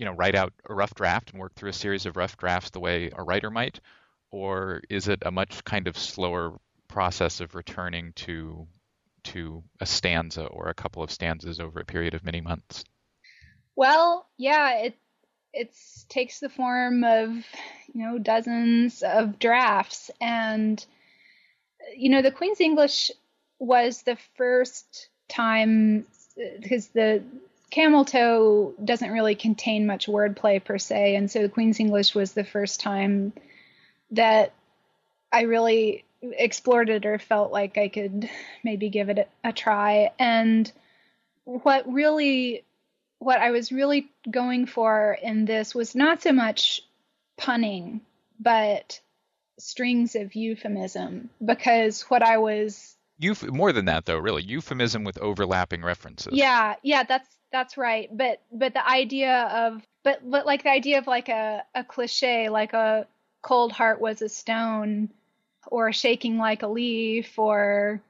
you 0.00 0.06
know 0.06 0.12
write 0.12 0.34
out 0.34 0.52
a 0.68 0.74
rough 0.74 0.94
draft 0.94 1.30
and 1.30 1.38
work 1.38 1.54
through 1.54 1.68
a 1.68 1.74
series 1.74 2.06
of 2.06 2.16
rough 2.16 2.38
drafts 2.38 2.70
the 2.70 2.80
way 2.80 3.10
a 3.14 3.22
writer 3.22 3.50
might, 3.50 3.80
or 4.30 4.80
is 4.88 5.08
it 5.08 5.22
a 5.26 5.30
much 5.30 5.62
kind 5.64 5.86
of 5.86 5.96
slower 5.96 6.58
process 6.88 7.40
of 7.40 7.54
returning 7.54 8.12
to 8.14 8.66
to 9.22 9.62
a 9.78 9.86
stanza 9.86 10.46
or 10.46 10.68
a 10.68 10.74
couple 10.74 11.02
of 11.02 11.10
stanzas 11.10 11.60
over 11.60 11.78
a 11.80 11.84
period 11.84 12.14
of 12.14 12.24
many 12.24 12.40
months? 12.40 12.82
Well, 13.76 14.26
yeah, 14.38 14.78
it 14.78 14.96
it 15.52 15.74
takes 16.08 16.40
the 16.40 16.48
form 16.48 17.04
of 17.04 17.28
you 17.92 18.06
know 18.06 18.18
dozens 18.18 19.02
of 19.02 19.38
drafts 19.38 20.10
and 20.18 20.84
you 21.94 22.08
know 22.08 22.22
the 22.22 22.30
queen's 22.30 22.60
english 22.60 23.10
was 23.58 24.02
the 24.02 24.16
first 24.36 25.08
time 25.28 26.06
uh, 26.40 26.44
because 26.60 26.88
the 26.88 27.22
camel 27.70 28.04
toe 28.04 28.74
doesn't 28.84 29.12
really 29.12 29.34
contain 29.34 29.86
much 29.86 30.06
wordplay 30.06 30.62
per 30.62 30.78
se 30.78 31.14
and 31.16 31.30
so 31.30 31.42
the 31.42 31.48
queen's 31.48 31.80
english 31.80 32.14
was 32.14 32.32
the 32.32 32.44
first 32.44 32.80
time 32.80 33.32
that 34.10 34.52
i 35.32 35.42
really 35.42 36.04
explored 36.22 36.88
it 36.88 37.06
or 37.06 37.18
felt 37.18 37.52
like 37.52 37.78
i 37.78 37.88
could 37.88 38.28
maybe 38.64 38.88
give 38.88 39.08
it 39.08 39.18
a, 39.18 39.48
a 39.48 39.52
try 39.52 40.10
and 40.18 40.72
what 41.44 41.90
really 41.92 42.64
what 43.20 43.38
I 43.38 43.50
was 43.50 43.70
really 43.70 44.10
going 44.28 44.66
for 44.66 45.16
in 45.22 45.44
this 45.44 45.74
was 45.74 45.94
not 45.94 46.22
so 46.22 46.32
much 46.32 46.80
punning, 47.36 48.00
but 48.40 49.00
strings 49.58 50.16
of 50.16 50.34
euphemism. 50.34 51.28
Because 51.44 52.02
what 52.02 52.22
I 52.22 52.38
was 52.38 52.96
Euph- 53.20 53.50
more 53.50 53.72
than 53.72 53.84
that 53.84 54.06
though, 54.06 54.16
really 54.16 54.42
euphemism 54.42 55.04
with 55.04 55.18
overlapping 55.18 55.82
references. 55.82 56.32
Yeah, 56.32 56.76
yeah, 56.82 57.02
that's 57.02 57.28
that's 57.52 57.76
right. 57.76 58.08
But 58.16 58.40
but 58.52 58.74
the 58.74 58.86
idea 58.86 59.42
of 59.42 59.82
but 60.02 60.28
but 60.28 60.46
like 60.46 60.62
the 60.62 60.70
idea 60.70 60.98
of 60.98 61.06
like 61.06 61.28
a 61.28 61.64
a 61.74 61.84
cliche 61.84 62.48
like 62.48 62.72
a 62.72 63.06
cold 63.42 63.72
heart 63.72 64.00
was 64.00 64.22
a 64.22 64.28
stone 64.28 65.10
or 65.66 65.92
shaking 65.92 66.38
like 66.38 66.62
a 66.62 66.68
leaf 66.68 67.38
or 67.38 68.02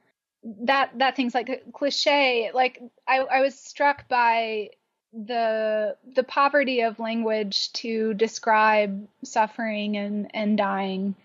that 0.43 0.91
that 0.97 1.15
thing's 1.15 1.35
like 1.35 1.49
a 1.49 1.57
cliche 1.71 2.51
like 2.53 2.81
I, 3.07 3.19
I 3.19 3.41
was 3.41 3.57
struck 3.57 4.07
by 4.07 4.71
the 5.13 5.97
the 6.15 6.23
poverty 6.23 6.81
of 6.81 6.99
language 6.99 7.71
to 7.73 8.13
describe 8.13 9.07
suffering 9.23 9.97
and 9.97 10.31
and 10.33 10.57
dying 10.57 11.15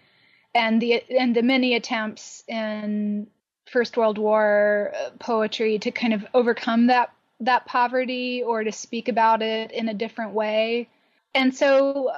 and 0.54 0.82
the 0.82 1.02
and 1.10 1.34
the 1.34 1.42
many 1.42 1.74
attempts 1.74 2.42
in 2.48 3.28
first 3.66 3.96
world 3.96 4.18
war 4.18 4.92
uh, 4.94 5.10
poetry 5.18 5.78
to 5.78 5.90
kind 5.90 6.14
of 6.14 6.26
overcome 6.34 6.88
that 6.88 7.10
that 7.40 7.66
poverty 7.66 8.42
or 8.42 8.64
to 8.64 8.72
speak 8.72 9.08
about 9.08 9.42
it 9.42 9.70
in 9.72 9.88
a 9.88 9.94
different 9.94 10.32
way 10.32 10.88
and 11.34 11.54
so 11.54 12.10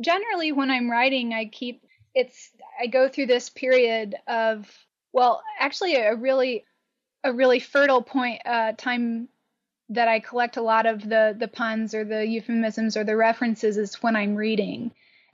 generally 0.00 0.52
when 0.52 0.70
i'm 0.70 0.90
writing 0.90 1.32
i 1.32 1.44
keep 1.44 1.82
it's 2.14 2.50
I 2.80 2.86
go 2.86 3.08
through 3.08 3.26
this 3.26 3.48
period 3.48 4.16
of 4.26 4.68
well, 5.12 5.42
actually 5.58 5.94
a 5.94 6.14
really 6.14 6.64
a 7.24 7.32
really 7.32 7.60
fertile 7.60 8.02
point 8.02 8.42
uh, 8.44 8.72
time 8.76 9.28
that 9.90 10.08
I 10.08 10.20
collect 10.20 10.56
a 10.56 10.62
lot 10.62 10.86
of 10.86 11.08
the 11.08 11.34
the 11.38 11.48
puns 11.48 11.94
or 11.94 12.04
the 12.04 12.26
euphemisms 12.26 12.96
or 12.96 13.04
the 13.04 13.16
references 13.16 13.76
is 13.76 14.02
when 14.02 14.16
I'm 14.16 14.34
reading. 14.34 14.92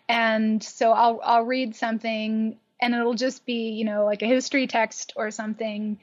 And 0.08 0.62
so 0.62 0.92
I'll 0.92 1.20
I'll 1.22 1.44
read 1.44 1.74
something 1.74 2.58
and 2.80 2.94
it'll 2.94 3.14
just 3.14 3.46
be, 3.46 3.70
you 3.70 3.84
know, 3.84 4.04
like 4.04 4.22
a 4.22 4.26
history 4.26 4.66
text 4.66 5.12
or 5.16 5.30
something 5.30 5.98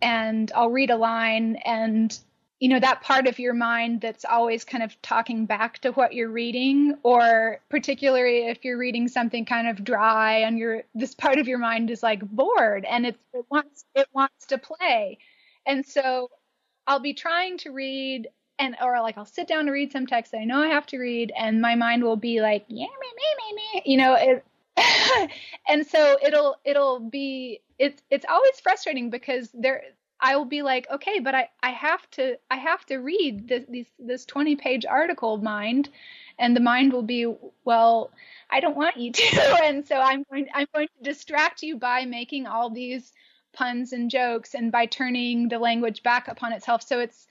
and 0.00 0.52
I'll 0.54 0.70
read 0.70 0.90
a 0.90 0.96
line 0.96 1.56
and 1.64 2.16
you 2.60 2.68
know 2.68 2.80
that 2.80 3.02
part 3.02 3.26
of 3.26 3.38
your 3.38 3.54
mind 3.54 4.00
that's 4.00 4.24
always 4.24 4.64
kind 4.64 4.82
of 4.82 5.00
talking 5.02 5.46
back 5.46 5.78
to 5.78 5.90
what 5.92 6.12
you're 6.12 6.30
reading 6.30 6.94
or 7.02 7.60
particularly 7.68 8.48
if 8.48 8.64
you're 8.64 8.78
reading 8.78 9.06
something 9.06 9.44
kind 9.44 9.68
of 9.68 9.84
dry 9.84 10.38
and 10.38 10.58
you're 10.58 10.82
this 10.94 11.14
part 11.14 11.38
of 11.38 11.46
your 11.46 11.58
mind 11.58 11.90
is 11.90 12.02
like 12.02 12.20
bored 12.20 12.84
and 12.84 13.06
it, 13.06 13.16
it 13.32 13.44
wants 13.50 13.84
it 13.94 14.08
wants 14.12 14.46
to 14.46 14.58
play. 14.58 15.18
And 15.66 15.84
so 15.86 16.30
i'll 16.86 17.00
be 17.00 17.14
trying 17.14 17.58
to 17.58 17.70
read 17.70 18.28
and 18.58 18.74
or 18.82 19.00
like 19.02 19.16
i'll 19.18 19.26
sit 19.26 19.46
down 19.46 19.66
to 19.66 19.72
read 19.72 19.92
some 19.92 20.06
text 20.06 20.32
that 20.32 20.38
i 20.38 20.44
know 20.44 20.60
i 20.60 20.68
have 20.68 20.86
to 20.86 20.98
read 20.98 21.32
and 21.36 21.60
my 21.60 21.74
mind 21.74 22.02
will 22.02 22.16
be 22.16 22.40
like 22.40 22.64
yeah 22.68 22.86
me 22.86 23.08
me 23.16 23.24
me 23.36 23.54
me 23.54 23.82
you 23.84 23.96
know 23.98 24.14
it, 24.14 24.44
and 25.68 25.86
so 25.86 26.16
it'll 26.22 26.56
it'll 26.64 26.98
be 26.98 27.60
it's 27.78 28.02
it's 28.10 28.24
always 28.28 28.58
frustrating 28.60 29.10
because 29.10 29.50
there 29.52 29.82
I 30.20 30.36
will 30.36 30.44
be 30.44 30.62
like, 30.62 30.86
okay, 30.90 31.20
but 31.20 31.34
I, 31.34 31.48
I 31.62 31.70
have 31.70 32.08
to 32.12 32.36
I 32.50 32.56
have 32.56 32.84
to 32.86 32.96
read 32.96 33.48
this 33.48 33.88
this 33.98 34.24
20 34.24 34.56
page 34.56 34.84
article 34.84 35.36
mind, 35.36 35.88
and 36.38 36.56
the 36.56 36.60
mind 36.60 36.92
will 36.92 37.02
be, 37.02 37.32
well, 37.64 38.10
I 38.50 38.60
don't 38.60 38.76
want 38.76 38.96
you 38.96 39.12
to, 39.12 39.58
and 39.64 39.86
so 39.86 39.96
I'm 39.96 40.24
going 40.30 40.48
I'm 40.54 40.66
going 40.74 40.88
to 40.88 41.04
distract 41.04 41.62
you 41.62 41.76
by 41.76 42.04
making 42.04 42.46
all 42.46 42.70
these 42.70 43.12
puns 43.52 43.92
and 43.92 44.10
jokes 44.10 44.54
and 44.54 44.72
by 44.72 44.86
turning 44.86 45.48
the 45.48 45.58
language 45.58 46.02
back 46.02 46.28
upon 46.28 46.52
itself. 46.52 46.82
So 46.82 47.00
it's 47.00 47.26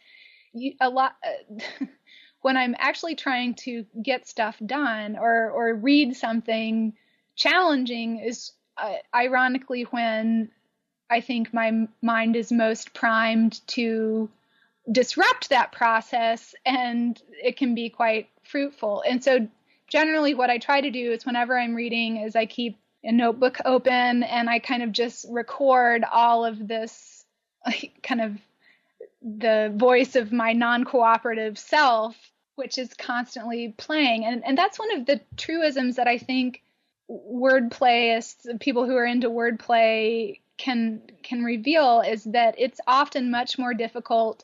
a 0.79 0.89
lot. 0.89 1.15
Uh, 1.23 1.85
when 2.41 2.55
I'm 2.55 2.75
actually 2.77 3.15
trying 3.15 3.55
to 3.55 3.85
get 4.01 4.27
stuff 4.27 4.55
done 4.65 5.17
or 5.17 5.51
or 5.51 5.73
read 5.73 6.15
something 6.15 6.93
challenging 7.35 8.19
is 8.19 8.53
uh, 8.77 8.93
ironically 9.13 9.83
when 9.83 10.51
I 11.10 11.22
think 11.22 11.53
my 11.53 11.88
mind 12.01 12.36
is 12.36 12.51
most 12.51 12.93
primed 12.93 13.66
to 13.68 14.30
disrupt 14.91 15.49
that 15.49 15.72
process 15.72 16.55
and 16.66 17.22
it 17.32 17.58
can 17.58 17.76
be 17.76 17.89
quite 17.89 18.30
fruitful. 18.43 19.03
And 19.08 19.24
so 19.24 19.47
generally 19.88 20.34
what 20.34 20.49
I 20.49 20.58
try 20.58 20.82
to 20.82 20.91
do 20.91 21.12
is 21.12 21.26
whenever 21.26 21.58
I'm 21.58 21.76
reading 21.76 22.18
is 22.18 22.36
I 22.36 22.45
keep 22.45 22.78
a 23.03 23.12
notebook 23.12 23.58
open 23.66 24.24
and 24.24 24.49
I 24.49 24.60
kind 24.60 24.84
of 24.84 24.91
just 24.91 25.26
record 25.30 26.03
all 26.03 26.45
of 26.45 26.68
this 26.68 27.26
kind 28.03 28.22
of 28.22 28.38
the 29.22 29.74
voice 29.76 30.16
of 30.16 30.32
my 30.32 30.53
non-cooperative 30.53 31.58
self 31.58 32.16
which 32.55 32.78
is 32.78 32.93
constantly 32.93 33.74
playing 33.78 34.26
and 34.26 34.43
and 34.45 34.58
that's 34.58 34.80
one 34.80 34.95
of 34.95 35.05
the 35.05 35.20
truisms 35.36 35.97
that 35.97 36.08
I 36.08 36.18
think 36.18 36.62
wordplayists 37.10 38.60
people 38.60 38.86
who 38.86 38.95
are 38.95 39.05
into 39.05 39.30
wordplay 39.30 40.39
can 40.58 41.01
can 41.24 41.43
reveal 41.43 42.01
is 42.01 42.24
that 42.26 42.55
it's 42.58 42.80
often 42.88 43.32
much 43.32 43.58
more 43.58 43.74
difficult 43.74 44.43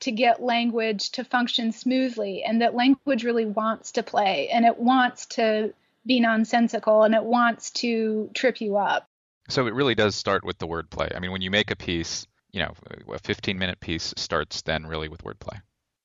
to 0.00 0.10
get 0.10 0.42
language 0.42 1.10
to 1.10 1.24
function 1.24 1.72
smoothly 1.72 2.42
and 2.42 2.62
that 2.62 2.74
language 2.74 3.24
really 3.24 3.44
wants 3.44 3.92
to 3.92 4.02
play 4.02 4.48
and 4.48 4.64
it 4.64 4.78
wants 4.78 5.26
to 5.26 5.72
be 6.06 6.20
nonsensical 6.20 7.02
and 7.02 7.14
it 7.14 7.22
wants 7.22 7.70
to 7.70 8.30
trip 8.32 8.60
you 8.60 8.76
up. 8.76 9.06
So 9.48 9.66
it 9.66 9.74
really 9.74 9.94
does 9.94 10.14
start 10.14 10.44
with 10.44 10.58
the 10.58 10.66
wordplay. 10.66 11.14
I 11.14 11.18
mean, 11.18 11.32
when 11.32 11.42
you 11.42 11.50
make 11.50 11.70
a 11.70 11.76
piece, 11.76 12.26
you 12.52 12.62
know, 12.62 12.72
a 13.12 13.18
15 13.18 13.58
minute 13.58 13.80
piece 13.80 14.14
starts 14.16 14.62
then 14.62 14.86
really 14.86 15.08
with 15.08 15.22
wordplay. 15.22 15.60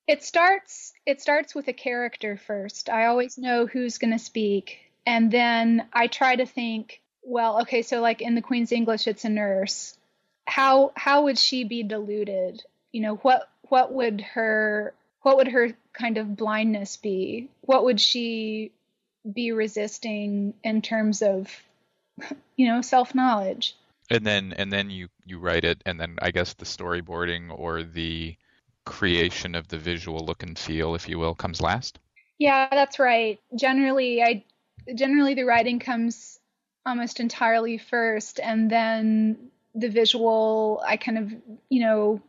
It 0.06 0.22
starts 0.22 0.92
it 1.06 1.20
starts 1.20 1.54
with 1.54 1.68
a 1.68 1.72
character 1.72 2.36
first. 2.36 2.90
I 2.90 3.06
always 3.06 3.38
know 3.38 3.66
who's 3.66 3.98
going 3.98 4.12
to 4.12 4.18
speak 4.18 4.78
and 5.06 5.30
then 5.30 5.86
I 5.92 6.08
try 6.08 6.36
to 6.36 6.46
think 6.46 7.00
well, 7.26 7.62
okay, 7.62 7.82
so 7.82 8.00
like 8.00 8.22
in 8.22 8.36
the 8.36 8.42
Queen's 8.42 8.72
English, 8.72 9.06
it's 9.06 9.24
a 9.24 9.28
nurse. 9.28 9.98
How 10.46 10.92
how 10.94 11.24
would 11.24 11.38
she 11.38 11.64
be 11.64 11.82
deluded? 11.82 12.62
You 12.92 13.02
know, 13.02 13.16
what 13.16 13.48
what 13.68 13.92
would 13.92 14.20
her 14.20 14.94
what 15.22 15.36
would 15.36 15.48
her 15.48 15.72
kind 15.92 16.18
of 16.18 16.36
blindness 16.36 16.96
be? 16.96 17.48
What 17.62 17.84
would 17.84 18.00
she 18.00 18.70
be 19.30 19.50
resisting 19.50 20.54
in 20.62 20.82
terms 20.82 21.20
of 21.20 21.50
you 22.56 22.68
know 22.68 22.80
self 22.80 23.14
knowledge? 23.14 23.76
And 24.08 24.24
then 24.24 24.54
and 24.56 24.72
then 24.72 24.88
you 24.88 25.08
you 25.24 25.40
write 25.40 25.64
it, 25.64 25.82
and 25.84 25.98
then 25.98 26.16
I 26.22 26.30
guess 26.30 26.54
the 26.54 26.64
storyboarding 26.64 27.50
or 27.50 27.82
the 27.82 28.36
creation 28.84 29.56
of 29.56 29.66
the 29.66 29.78
visual 29.78 30.24
look 30.24 30.44
and 30.44 30.56
feel, 30.56 30.94
if 30.94 31.08
you 31.08 31.18
will, 31.18 31.34
comes 31.34 31.60
last. 31.60 31.98
Yeah, 32.38 32.68
that's 32.70 33.00
right. 33.00 33.40
Generally, 33.56 34.22
I 34.22 34.44
generally 34.94 35.34
the 35.34 35.42
writing 35.42 35.80
comes 35.80 36.38
almost 36.86 37.20
entirely 37.20 37.78
first 37.78 38.40
and 38.40 38.70
then 38.70 39.36
the 39.74 39.88
visual 39.88 40.82
i 40.86 40.96
kind 40.96 41.18
of 41.18 41.34
you 41.68 41.80
know 41.80 42.22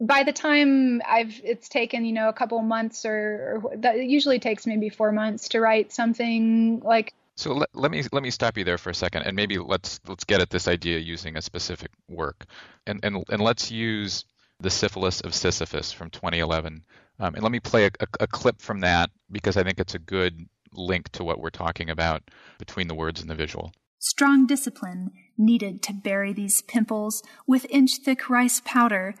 by 0.00 0.24
the 0.24 0.32
time 0.32 1.00
i've 1.08 1.40
it's 1.44 1.68
taken 1.68 2.04
you 2.04 2.12
know 2.12 2.28
a 2.28 2.32
couple 2.32 2.60
months 2.60 3.04
or, 3.06 3.62
or 3.64 3.76
that 3.76 3.98
usually 3.98 4.38
takes 4.38 4.66
maybe 4.66 4.88
four 4.88 5.12
months 5.12 5.50
to 5.50 5.60
write 5.60 5.92
something 5.92 6.80
like 6.84 7.14
so 7.36 7.52
let, 7.52 7.68
let 7.74 7.90
me 7.90 8.02
let 8.12 8.22
me 8.22 8.30
stop 8.30 8.56
you 8.56 8.64
there 8.64 8.78
for 8.78 8.90
a 8.90 8.94
second 8.94 9.22
and 9.22 9.34
maybe 9.34 9.58
let's 9.58 10.00
let's 10.06 10.24
get 10.24 10.40
at 10.40 10.50
this 10.50 10.68
idea 10.68 10.98
using 10.98 11.36
a 11.36 11.42
specific 11.42 11.90
work. 12.08 12.46
And 12.86 13.00
and, 13.02 13.24
and 13.28 13.42
let's 13.42 13.70
use 13.70 14.24
the 14.60 14.70
syphilis 14.70 15.20
of 15.20 15.34
sisyphus 15.34 15.92
from 15.92 16.10
2011 16.10 16.84
um, 17.18 17.34
and 17.34 17.42
let 17.42 17.50
me 17.50 17.60
play 17.60 17.86
a, 17.86 17.90
a, 18.00 18.06
a 18.20 18.26
clip 18.26 18.60
from 18.60 18.80
that 18.80 19.10
because 19.32 19.56
i 19.56 19.64
think 19.64 19.80
it's 19.80 19.96
a 19.96 19.98
good 19.98 20.46
link 20.72 21.08
to 21.10 21.24
what 21.24 21.40
we're 21.40 21.50
talking 21.50 21.90
about 21.90 22.22
between 22.58 22.86
the 22.86 22.94
words 22.94 23.20
and 23.20 23.28
the 23.28 23.34
visual 23.34 23.72
Strong 24.04 24.46
discipline 24.48 25.12
needed 25.38 25.82
to 25.82 25.94
bury 25.94 26.34
these 26.34 26.60
pimples 26.60 27.22
with 27.46 27.64
inch 27.70 27.96
thick 28.04 28.28
rice 28.28 28.60
powder. 28.62 29.14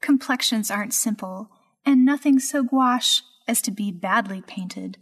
Complexions 0.00 0.70
aren't 0.70 0.94
simple, 0.94 1.50
and 1.84 2.02
nothing 2.02 2.38
so 2.38 2.62
gouache 2.62 3.20
as 3.46 3.60
to 3.60 3.70
be 3.70 3.92
badly 3.92 4.40
painted. 4.40 4.96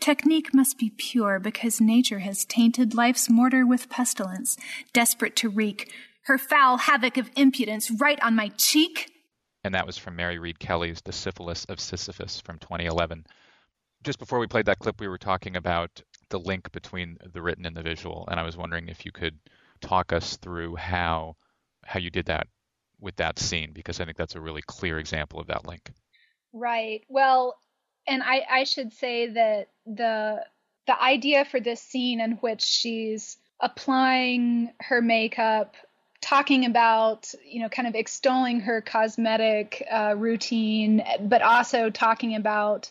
Technique 0.00 0.54
must 0.54 0.78
be 0.78 0.88
pure 0.88 1.38
because 1.38 1.82
nature 1.82 2.20
has 2.20 2.46
tainted 2.46 2.94
life's 2.94 3.28
mortar 3.28 3.66
with 3.66 3.90
pestilence, 3.90 4.56
desperate 4.94 5.36
to 5.36 5.50
wreak 5.50 5.92
her 6.24 6.38
foul 6.38 6.78
havoc 6.78 7.18
of 7.18 7.30
impudence 7.36 7.90
right 8.00 8.20
on 8.22 8.34
my 8.34 8.48
cheek. 8.56 9.12
And 9.62 9.74
that 9.74 9.86
was 9.86 9.98
from 9.98 10.16
Mary 10.16 10.38
Reid 10.38 10.58
Kelley's 10.58 11.02
The 11.02 11.12
Syphilis 11.12 11.66
of 11.66 11.78
Sisyphus 11.78 12.40
from 12.40 12.58
2011. 12.58 13.26
Just 14.02 14.18
before 14.18 14.38
we 14.38 14.46
played 14.46 14.64
that 14.64 14.78
clip, 14.78 14.98
we 14.98 15.08
were 15.08 15.18
talking 15.18 15.56
about 15.56 16.02
the 16.32 16.40
link 16.40 16.72
between 16.72 17.18
the 17.32 17.40
written 17.40 17.66
and 17.66 17.76
the 17.76 17.82
visual. 17.82 18.26
And 18.28 18.40
I 18.40 18.42
was 18.42 18.56
wondering 18.56 18.88
if 18.88 19.06
you 19.06 19.12
could 19.12 19.38
talk 19.80 20.12
us 20.12 20.36
through 20.38 20.74
how 20.76 21.36
how 21.84 22.00
you 22.00 22.10
did 22.10 22.26
that 22.26 22.48
with 23.00 23.16
that 23.16 23.38
scene 23.38 23.72
because 23.72 24.00
I 24.00 24.04
think 24.04 24.16
that's 24.16 24.34
a 24.34 24.40
really 24.40 24.62
clear 24.66 24.98
example 24.98 25.40
of 25.40 25.48
that 25.48 25.66
link. 25.66 25.90
Right. 26.52 27.04
Well, 27.08 27.56
and 28.08 28.22
I 28.22 28.44
I 28.50 28.64
should 28.64 28.92
say 28.92 29.28
that 29.28 29.68
the 29.86 30.44
the 30.86 31.00
idea 31.00 31.44
for 31.44 31.60
this 31.60 31.80
scene 31.80 32.20
in 32.20 32.32
which 32.32 32.62
she's 32.62 33.36
applying 33.60 34.72
her 34.80 35.00
makeup 35.00 35.76
talking 36.20 36.64
about 36.64 37.32
you 37.44 37.60
know 37.60 37.68
kind 37.68 37.86
of 37.86 37.94
extolling 37.94 38.60
her 38.60 38.80
cosmetic 38.80 39.86
uh, 39.90 40.14
routine 40.16 41.04
but 41.20 41.42
also 41.42 41.90
talking 41.90 42.34
about 42.36 42.90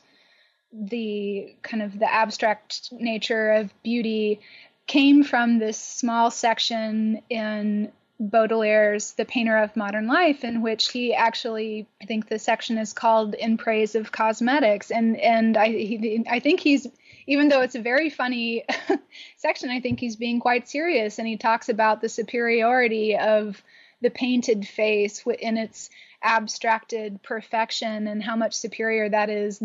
the 0.73 1.55
kind 1.61 1.83
of 1.83 1.99
the 1.99 2.11
abstract 2.11 2.91
nature 2.91 3.51
of 3.51 3.73
beauty 3.83 4.39
came 4.87 5.23
from 5.23 5.59
this 5.59 5.77
small 5.77 6.31
section 6.31 7.21
in 7.29 7.91
Baudelaire's 8.19 9.13
The 9.13 9.25
Painter 9.25 9.57
of 9.57 9.75
Modern 9.75 10.07
Life, 10.07 10.43
in 10.43 10.61
which 10.61 10.91
he 10.91 11.13
actually, 11.13 11.87
I 12.01 12.05
think 12.05 12.27
the 12.27 12.37
section 12.37 12.77
is 12.77 12.93
called 12.93 13.33
"In 13.33 13.57
Praise 13.57 13.95
of 13.95 14.11
Cosmetics," 14.11 14.91
and 14.91 15.17
and 15.17 15.57
I 15.57 15.69
he, 15.69 16.23
I 16.29 16.39
think 16.39 16.59
he's 16.59 16.87
even 17.25 17.49
though 17.49 17.61
it's 17.61 17.75
a 17.75 17.81
very 17.81 18.09
funny 18.09 18.63
section, 19.37 19.69
I 19.69 19.79
think 19.79 19.99
he's 19.99 20.15
being 20.15 20.39
quite 20.39 20.69
serious, 20.69 21.17
and 21.17 21.27
he 21.27 21.37
talks 21.37 21.69
about 21.69 22.01
the 22.01 22.09
superiority 22.09 23.17
of 23.17 23.63
the 24.01 24.09
painted 24.09 24.67
face 24.67 25.23
in 25.39 25.57
its 25.57 25.89
abstracted 26.23 27.21
perfection 27.23 28.07
and 28.07 28.21
how 28.21 28.35
much 28.35 28.53
superior 28.53 29.09
that 29.09 29.29
is 29.29 29.61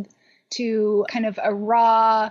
to 0.51 1.07
kind 1.09 1.27
of 1.27 1.39
a 1.43 1.55
raw, 1.55 2.31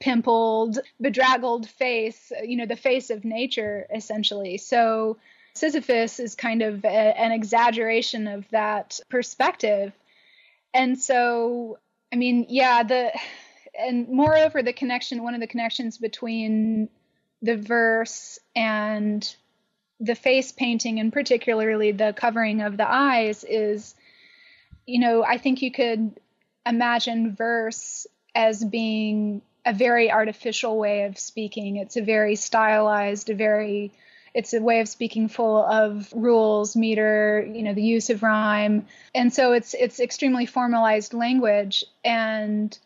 pimpled, 0.00 0.78
bedraggled 1.00 1.68
face, 1.68 2.32
you 2.44 2.56
know, 2.56 2.66
the 2.66 2.76
face 2.76 3.10
of 3.10 3.24
nature, 3.24 3.86
essentially. 3.94 4.56
So 4.56 5.18
Sisyphus 5.54 6.20
is 6.20 6.34
kind 6.34 6.62
of 6.62 6.84
a, 6.84 6.88
an 6.88 7.32
exaggeration 7.32 8.26
of 8.26 8.48
that 8.50 9.00
perspective. 9.08 9.92
And 10.72 10.98
so, 10.98 11.78
I 12.12 12.16
mean, 12.16 12.46
yeah, 12.48 12.82
the, 12.82 13.12
and 13.78 14.08
moreover, 14.08 14.62
the 14.62 14.72
connection, 14.72 15.22
one 15.22 15.34
of 15.34 15.40
the 15.40 15.46
connections 15.46 15.98
between 15.98 16.88
the 17.42 17.56
verse 17.56 18.38
and 18.54 19.34
the 20.00 20.14
face 20.14 20.50
painting 20.50 20.98
and 20.98 21.12
particularly 21.12 21.92
the 21.92 22.14
covering 22.16 22.62
of 22.62 22.76
the 22.76 22.90
eyes 22.90 23.44
is 23.44 23.94
you 24.86 24.98
know 24.98 25.22
i 25.22 25.36
think 25.36 25.62
you 25.62 25.70
could 25.70 26.18
imagine 26.66 27.34
verse 27.34 28.06
as 28.34 28.64
being 28.64 29.42
a 29.64 29.72
very 29.72 30.10
artificial 30.10 30.78
way 30.78 31.04
of 31.04 31.18
speaking. 31.18 31.76
It's 31.76 31.96
a 31.96 32.02
very 32.02 32.36
stylized 32.36 33.30
a 33.30 33.34
very 33.34 33.92
it's 34.32 34.54
a 34.54 34.62
way 34.62 34.78
of 34.80 34.88
speaking 34.88 35.28
full 35.28 35.56
of 35.56 36.08
rules 36.14 36.76
meter 36.76 37.48
you 37.52 37.62
know 37.62 37.74
the 37.74 37.82
use 37.82 38.10
of 38.10 38.22
rhyme. 38.22 38.86
And 39.14 39.32
so 39.32 39.52
it's 39.52 39.74
it's 39.74 40.00
extremely 40.00 40.46
formalized 40.46 41.14
language 41.14 41.84
and 42.04 42.76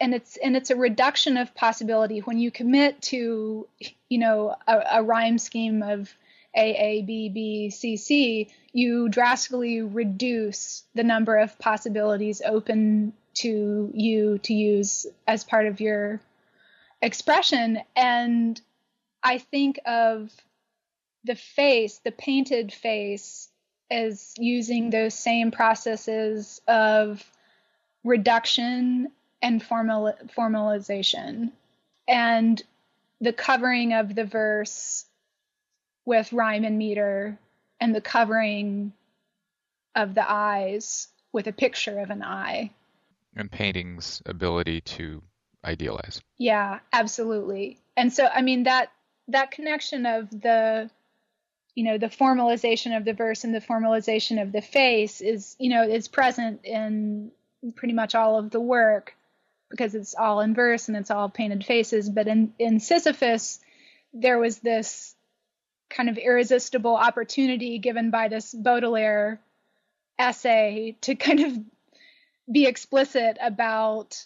and 0.00 0.14
it's 0.14 0.36
and 0.36 0.56
it's 0.56 0.70
a 0.70 0.76
reduction 0.76 1.36
of 1.36 1.54
possibility. 1.54 2.20
When 2.20 2.38
you 2.38 2.50
commit 2.50 3.00
to 3.02 3.66
you 4.08 4.18
know 4.18 4.56
a, 4.66 4.82
a 4.92 5.02
rhyme 5.02 5.38
scheme 5.38 5.82
of 5.82 6.14
a, 6.56 6.74
A, 6.74 7.02
B, 7.02 7.28
B, 7.28 7.70
C, 7.70 7.96
C, 7.96 8.48
you 8.72 9.08
drastically 9.08 9.82
reduce 9.82 10.84
the 10.94 11.04
number 11.04 11.36
of 11.36 11.58
possibilities 11.58 12.42
open 12.44 13.12
to 13.34 13.90
you 13.94 14.38
to 14.38 14.54
use 14.54 15.06
as 15.26 15.44
part 15.44 15.66
of 15.66 15.80
your 15.80 16.20
expression. 17.00 17.80
And 17.94 18.60
I 19.22 19.38
think 19.38 19.78
of 19.86 20.32
the 21.24 21.36
face, 21.36 21.98
the 21.98 22.12
painted 22.12 22.72
face, 22.72 23.48
as 23.90 24.34
using 24.38 24.90
those 24.90 25.14
same 25.14 25.50
processes 25.50 26.60
of 26.66 27.24
reduction 28.04 29.08
and 29.40 29.62
formal, 29.62 30.14
formalization. 30.36 31.52
And 32.06 32.62
the 33.20 33.32
covering 33.32 33.92
of 33.92 34.14
the 34.14 34.24
verse 34.24 35.04
with 36.08 36.32
rhyme 36.32 36.64
and 36.64 36.78
meter 36.78 37.38
and 37.78 37.94
the 37.94 38.00
covering 38.00 38.92
of 39.94 40.14
the 40.14 40.28
eyes 40.28 41.08
with 41.32 41.46
a 41.46 41.52
picture 41.52 41.98
of 42.00 42.08
an 42.08 42.22
eye. 42.22 42.70
And 43.36 43.50
painting's 43.52 44.22
ability 44.24 44.80
to 44.80 45.22
idealize. 45.62 46.22
Yeah, 46.38 46.78
absolutely. 46.94 47.78
And 47.94 48.10
so 48.10 48.26
I 48.26 48.40
mean 48.40 48.62
that 48.62 48.90
that 49.28 49.50
connection 49.50 50.06
of 50.06 50.30
the 50.30 50.90
you 51.74 51.84
know 51.84 51.98
the 51.98 52.06
formalization 52.06 52.96
of 52.96 53.04
the 53.04 53.12
verse 53.12 53.44
and 53.44 53.54
the 53.54 53.60
formalization 53.60 54.40
of 54.40 54.50
the 54.50 54.62
face 54.62 55.20
is 55.20 55.56
you 55.58 55.68
know 55.68 55.82
is 55.82 56.08
present 56.08 56.64
in 56.64 57.30
pretty 57.76 57.92
much 57.92 58.14
all 58.14 58.38
of 58.38 58.50
the 58.50 58.60
work 58.60 59.14
because 59.68 59.94
it's 59.94 60.14
all 60.14 60.40
in 60.40 60.54
verse 60.54 60.88
and 60.88 60.96
it's 60.96 61.10
all 61.10 61.28
painted 61.28 61.64
faces 61.66 62.08
but 62.08 62.26
in 62.26 62.54
in 62.58 62.80
Sisyphus 62.80 63.60
there 64.14 64.38
was 64.38 64.58
this 64.60 65.14
kind 65.90 66.08
of 66.08 66.18
irresistible 66.18 66.96
opportunity 66.96 67.78
given 67.78 68.10
by 68.10 68.28
this 68.28 68.52
Baudelaire 68.52 69.40
essay 70.18 70.96
to 71.02 71.14
kind 71.14 71.40
of 71.40 71.58
be 72.50 72.66
explicit 72.66 73.38
about 73.40 74.24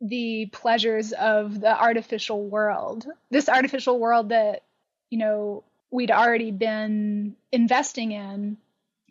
the 0.00 0.46
pleasures 0.46 1.12
of 1.12 1.60
the 1.60 1.80
artificial 1.80 2.44
world. 2.44 3.06
This 3.30 3.48
artificial 3.48 3.98
world 3.98 4.30
that, 4.30 4.62
you 5.10 5.18
know, 5.18 5.62
we'd 5.90 6.10
already 6.10 6.50
been 6.50 7.36
investing 7.52 8.12
in. 8.12 8.56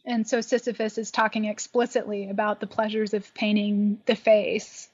And 0.05 0.27
so 0.27 0.41
Sisyphus 0.41 0.97
is 0.97 1.11
talking 1.11 1.45
explicitly 1.45 2.29
about 2.29 2.59
the 2.59 2.67
pleasures 2.67 3.13
of 3.13 3.33
painting 3.33 4.01
the 4.05 4.15
face. 4.15 4.89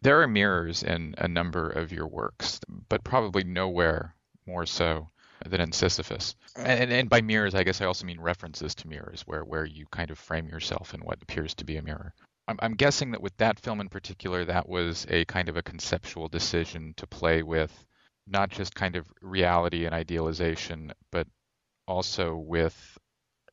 There 0.00 0.22
are 0.22 0.28
mirrors 0.28 0.82
in 0.82 1.14
a 1.18 1.28
number 1.28 1.68
of 1.68 1.92
your 1.92 2.06
works, 2.06 2.60
but 2.88 3.04
probably 3.04 3.44
nowhere 3.44 4.14
more 4.46 4.66
so 4.66 5.08
than 5.48 5.60
in 5.60 5.72
Sisyphus. 5.72 6.36
And, 6.56 6.92
and 6.92 7.08
by 7.08 7.20
mirrors, 7.20 7.54
I 7.54 7.64
guess 7.64 7.80
I 7.80 7.86
also 7.86 8.06
mean 8.06 8.20
references 8.20 8.74
to 8.76 8.88
mirrors, 8.88 9.22
where 9.22 9.44
where 9.44 9.64
you 9.64 9.86
kind 9.90 10.10
of 10.10 10.18
frame 10.18 10.48
yourself 10.48 10.94
in 10.94 11.00
what 11.00 11.22
appears 11.22 11.54
to 11.54 11.64
be 11.64 11.76
a 11.76 11.82
mirror. 11.82 12.14
I'm, 12.46 12.58
I'm 12.60 12.74
guessing 12.74 13.10
that 13.12 13.20
with 13.20 13.36
that 13.38 13.58
film 13.58 13.80
in 13.80 13.88
particular, 13.88 14.44
that 14.44 14.68
was 14.68 15.06
a 15.10 15.24
kind 15.24 15.48
of 15.48 15.56
a 15.56 15.62
conceptual 15.62 16.28
decision 16.28 16.94
to 16.96 17.06
play 17.06 17.42
with 17.42 17.72
not 18.26 18.50
just 18.50 18.74
kind 18.74 18.96
of 18.96 19.06
reality 19.20 19.86
and 19.86 19.94
idealization, 19.94 20.92
but 21.10 21.26
also 21.86 22.36
with 22.36 22.98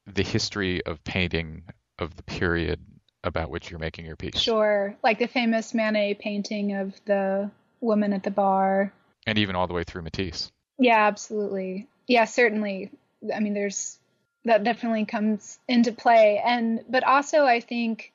the 0.05 0.23
history 0.23 0.85
of 0.85 1.03
painting 1.03 1.63
of 1.99 2.15
the 2.15 2.23
period 2.23 2.79
about 3.23 3.49
which 3.49 3.71
you're 3.71 3.79
making 3.79 4.05
your 4.05 4.15
piece. 4.15 4.39
Sure, 4.39 4.95
like 5.03 5.19
the 5.19 5.27
famous 5.27 5.73
Manet 5.73 6.15
painting 6.15 6.73
of 6.73 6.93
the 7.05 7.49
woman 7.81 8.13
at 8.13 8.23
the 8.23 8.31
bar. 8.31 8.93
And 9.25 9.37
even 9.37 9.55
all 9.55 9.67
the 9.67 9.73
way 9.73 9.83
through 9.83 10.03
Matisse. 10.03 10.51
Yeah, 10.77 11.07
absolutely. 11.07 11.87
Yeah, 12.07 12.25
certainly. 12.25 12.91
I 13.33 13.39
mean, 13.39 13.53
there's 13.53 13.97
that 14.43 14.63
definitely 14.63 15.05
comes 15.05 15.57
into 15.67 15.91
play, 15.91 16.41
and 16.43 16.83
but 16.87 17.03
also 17.03 17.45
I 17.45 17.59
think, 17.59 18.13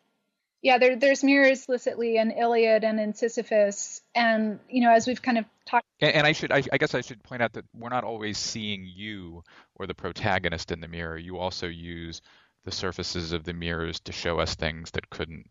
yeah, 0.63 0.79
there, 0.79 0.97
there's 0.97 1.25
mirrors 1.25 1.59
explicitly 1.59 2.17
in 2.17 2.31
Iliad 2.31 2.85
and 2.85 3.01
in 3.01 3.15
Sisyphus, 3.15 4.01
and 4.15 4.61
you 4.69 4.83
know, 4.83 4.93
as 4.93 5.07
we've 5.07 5.23
kind 5.23 5.39
of 5.39 5.45
talked. 5.67 5.87
And, 6.01 6.15
and 6.15 6.27
I 6.27 6.33
should, 6.33 6.53
I, 6.53 6.63
I 6.73 6.79
guess, 6.79 6.95
I 6.95 7.01
should 7.01 7.23
point 7.23 7.43
out 7.43 7.55
that 7.55 7.65
we're 7.77 7.89
not 7.89 8.05
always 8.05 8.39
seeing 8.39 8.87
you 8.87 9.43
or 9.75 9.87
the 9.87 9.95
protagonist 9.95 10.71
in 10.71 10.81
the 10.81 10.89
mirror. 10.89 11.19
You 11.19 11.39
also 11.39 11.67
use 11.67 12.21
the 12.65 12.71
surfaces 12.71 13.33
of 13.33 13.45
the 13.45 13.55
mirrors 13.55 14.01
to 14.01 14.13
show 14.13 14.39
us 14.39 14.55
things 14.55 14.91
that 14.93 15.09
couldn't 15.11 15.49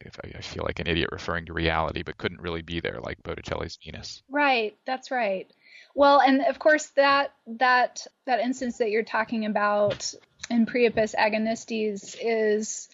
if 0.00 0.18
I, 0.22 0.38
I, 0.38 0.40
feel 0.40 0.64
like 0.64 0.78
an 0.78 0.86
idiot 0.86 1.08
referring 1.10 1.46
to 1.46 1.52
reality, 1.52 2.02
but 2.02 2.18
couldn't 2.18 2.40
really 2.40 2.62
be 2.62 2.80
there, 2.80 3.00
like 3.02 3.22
Botticelli's 3.22 3.78
Venus. 3.84 4.22
Right, 4.30 4.76
that's 4.86 5.10
right. 5.10 5.50
Well, 5.98 6.20
and 6.20 6.42
of 6.42 6.60
course 6.60 6.86
that 6.94 7.32
that 7.58 8.06
that 8.24 8.38
instance 8.38 8.78
that 8.78 8.92
you're 8.92 9.02
talking 9.02 9.44
about 9.46 10.14
in 10.48 10.64
Priapus 10.64 11.12
Agonistes 11.12 12.16
is, 12.22 12.88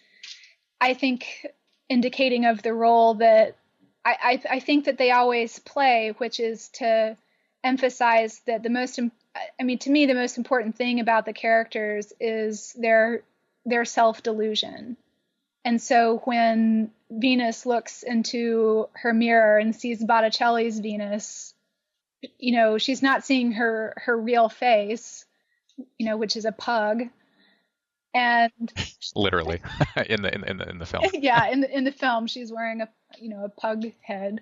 I 0.80 0.94
think, 0.94 1.46
indicating 1.90 2.46
of 2.46 2.62
the 2.62 2.72
role 2.72 3.12
that 3.16 3.56
I, 4.06 4.16
I, 4.22 4.42
I 4.56 4.60
think 4.60 4.86
that 4.86 4.96
they 4.96 5.10
always 5.10 5.58
play, 5.58 6.14
which 6.16 6.40
is 6.40 6.70
to 6.80 7.14
emphasize 7.62 8.40
that 8.46 8.62
the 8.62 8.70
most 8.70 8.98
I 9.60 9.64
mean 9.64 9.80
to 9.80 9.90
me 9.90 10.06
the 10.06 10.14
most 10.14 10.38
important 10.38 10.76
thing 10.76 10.98
about 10.98 11.26
the 11.26 11.34
characters 11.34 12.10
is 12.18 12.72
their 12.72 13.20
their 13.66 13.84
self 13.84 14.22
delusion. 14.22 14.96
And 15.62 15.80
so 15.80 16.22
when 16.24 16.90
Venus 17.10 17.66
looks 17.66 18.02
into 18.02 18.88
her 18.94 19.12
mirror 19.12 19.58
and 19.58 19.76
sees 19.76 20.02
Botticelli's 20.02 20.78
Venus, 20.78 21.53
you 22.38 22.52
know, 22.52 22.78
she's 22.78 23.02
not 23.02 23.24
seeing 23.24 23.52
her 23.52 23.94
her 24.04 24.16
real 24.16 24.48
face, 24.48 25.24
you 25.98 26.06
know, 26.06 26.16
which 26.16 26.36
is 26.36 26.44
a 26.44 26.52
pug. 26.52 27.02
And 28.12 28.72
literally 29.16 29.60
in 30.06 30.22
the 30.22 30.34
in 30.34 30.58
the 30.58 30.68
in 30.68 30.78
the 30.78 30.86
film. 30.86 31.04
yeah, 31.14 31.48
in 31.48 31.60
the 31.60 31.76
in 31.76 31.84
the 31.84 31.92
film 31.92 32.26
she's 32.26 32.52
wearing 32.52 32.80
a 32.80 32.88
you 33.18 33.28
know, 33.28 33.44
a 33.44 33.48
pug 33.48 33.84
head. 34.00 34.40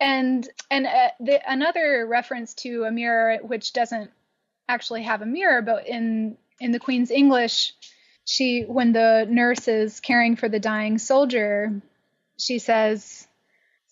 And 0.00 0.48
and 0.70 0.86
uh, 0.86 1.10
the, 1.20 1.40
another 1.50 2.06
reference 2.06 2.54
to 2.54 2.84
a 2.84 2.90
mirror 2.90 3.38
which 3.42 3.72
doesn't 3.72 4.10
actually 4.68 5.02
have 5.02 5.22
a 5.22 5.26
mirror, 5.26 5.62
but 5.62 5.86
in 5.86 6.36
in 6.60 6.72
the 6.72 6.80
Queen's 6.80 7.10
English, 7.10 7.74
she 8.24 8.62
when 8.62 8.92
the 8.92 9.26
nurse 9.28 9.68
is 9.68 10.00
caring 10.00 10.36
for 10.36 10.48
the 10.48 10.60
dying 10.60 10.98
soldier, 10.98 11.80
she 12.38 12.58
says, 12.58 13.27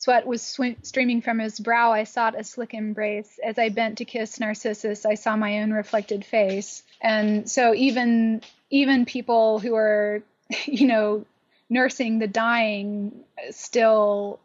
Sweat 0.07 0.25
was 0.25 0.41
sw- 0.41 0.79
streaming 0.83 1.21
from 1.21 1.41
his 1.41 1.59
brow. 1.59 1.91
I 1.91 2.05
sought 2.05 2.39
a 2.39 2.45
slick 2.45 2.75
embrace. 2.75 3.41
As 3.43 3.59
I 3.59 3.71
bent 3.71 3.99
to 3.99 4.05
kiss 4.05 4.39
Narcissus, 4.39 5.05
I 5.05 5.15
saw 5.15 5.35
my 5.35 5.59
own 5.59 5.73
reflected 5.73 6.25
face. 6.25 6.85
And 7.01 7.51
so 7.51 7.75
even 7.75 8.43
even 8.71 9.05
people 9.05 9.59
who 9.59 9.75
are, 9.75 10.23
you 10.65 10.87
know, 10.87 11.25
nursing 11.69 12.21
the 12.21 12.29
dying 12.29 13.25
still 13.51 14.39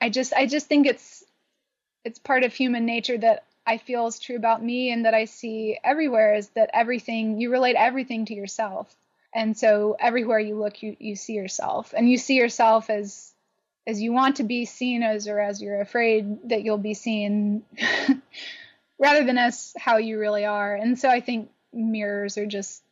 I 0.00 0.10
just 0.10 0.32
I 0.32 0.46
just 0.46 0.66
think 0.66 0.88
it's 0.88 1.22
it's 2.04 2.18
part 2.18 2.42
of 2.42 2.52
human 2.52 2.84
nature 2.84 3.16
that 3.16 3.44
I 3.64 3.78
feel 3.78 4.08
is 4.08 4.18
true 4.18 4.34
about 4.34 4.60
me 4.60 4.90
and 4.90 5.04
that 5.04 5.14
I 5.14 5.26
see 5.26 5.78
everywhere 5.84 6.34
is 6.34 6.48
that 6.56 6.70
everything 6.74 7.40
you 7.40 7.52
relate 7.52 7.76
everything 7.76 8.24
to 8.24 8.34
yourself. 8.34 8.92
And 9.32 9.56
so 9.56 9.96
everywhere 10.00 10.40
you 10.40 10.58
look 10.58 10.82
you 10.82 10.96
you 10.98 11.14
see 11.14 11.34
yourself 11.34 11.94
and 11.96 12.10
you 12.10 12.18
see 12.18 12.34
yourself 12.34 12.90
as 12.90 13.32
as 13.86 14.00
you 14.00 14.12
want 14.12 14.36
to 14.36 14.42
be 14.42 14.64
seen 14.64 15.02
as 15.02 15.28
or 15.28 15.38
as 15.38 15.62
you're 15.62 15.80
afraid 15.80 16.48
that 16.48 16.62
you'll 16.62 16.78
be 16.78 16.94
seen 16.94 17.62
rather 18.98 19.24
than 19.24 19.38
as 19.38 19.72
how 19.78 19.98
you 19.98 20.18
really 20.18 20.44
are. 20.44 20.74
And 20.74 20.98
so 20.98 21.08
i 21.08 21.20
think 21.20 21.50
mirrors 21.72 22.38
are 22.38 22.46
just 22.46 22.82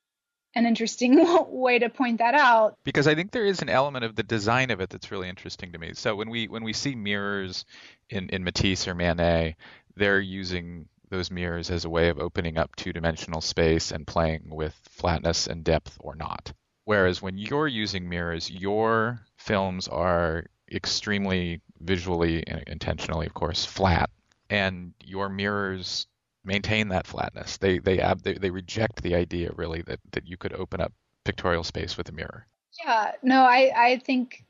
an 0.54 0.66
interesting 0.66 1.24
way 1.48 1.80
to 1.80 1.88
point 1.88 2.18
that 2.18 2.34
out. 2.34 2.76
Because 2.84 3.08
i 3.08 3.14
think 3.14 3.32
there 3.32 3.46
is 3.46 3.62
an 3.62 3.68
element 3.68 4.04
of 4.04 4.14
the 4.14 4.22
design 4.22 4.70
of 4.70 4.80
it 4.80 4.90
that's 4.90 5.10
really 5.10 5.28
interesting 5.28 5.72
to 5.72 5.78
me. 5.78 5.92
So 5.94 6.14
when 6.14 6.30
we 6.30 6.46
when 6.46 6.62
we 6.62 6.72
see 6.72 6.94
mirrors 6.94 7.64
in 8.08 8.28
in 8.28 8.44
matisse 8.44 8.86
or 8.86 8.94
manet 8.94 9.56
they're 9.96 10.20
using 10.20 10.88
those 11.10 11.30
mirrors 11.30 11.70
as 11.70 11.84
a 11.84 11.90
way 11.90 12.08
of 12.08 12.18
opening 12.18 12.58
up 12.58 12.74
two-dimensional 12.74 13.40
space 13.40 13.92
and 13.92 14.06
playing 14.06 14.42
with 14.46 14.74
flatness 14.90 15.46
and 15.46 15.62
depth 15.62 15.96
or 16.00 16.16
not. 16.16 16.52
Whereas 16.86 17.22
when 17.22 17.38
you're 17.38 17.68
using 17.68 18.08
mirrors 18.08 18.50
your 18.50 19.20
films 19.36 19.86
are 19.86 20.46
extremely 20.70 21.60
visually 21.80 22.46
and 22.46 22.62
intentionally, 22.66 23.26
of 23.26 23.34
course, 23.34 23.64
flat. 23.64 24.10
And 24.50 24.92
your 25.02 25.28
mirrors 25.28 26.06
maintain 26.44 26.88
that 26.88 27.06
flatness. 27.06 27.56
They 27.56 27.78
they 27.78 28.00
ab- 28.00 28.22
they, 28.22 28.34
they 28.34 28.50
reject 28.50 29.02
the 29.02 29.14
idea 29.14 29.50
really 29.56 29.82
that 29.82 30.00
that 30.12 30.26
you 30.26 30.36
could 30.36 30.52
open 30.52 30.80
up 30.80 30.92
pictorial 31.24 31.64
space 31.64 31.96
with 31.96 32.08
a 32.08 32.12
mirror. 32.12 32.46
Yeah, 32.84 33.12
no, 33.22 33.42
I 33.42 33.72
I 33.76 33.98
think 33.98 34.44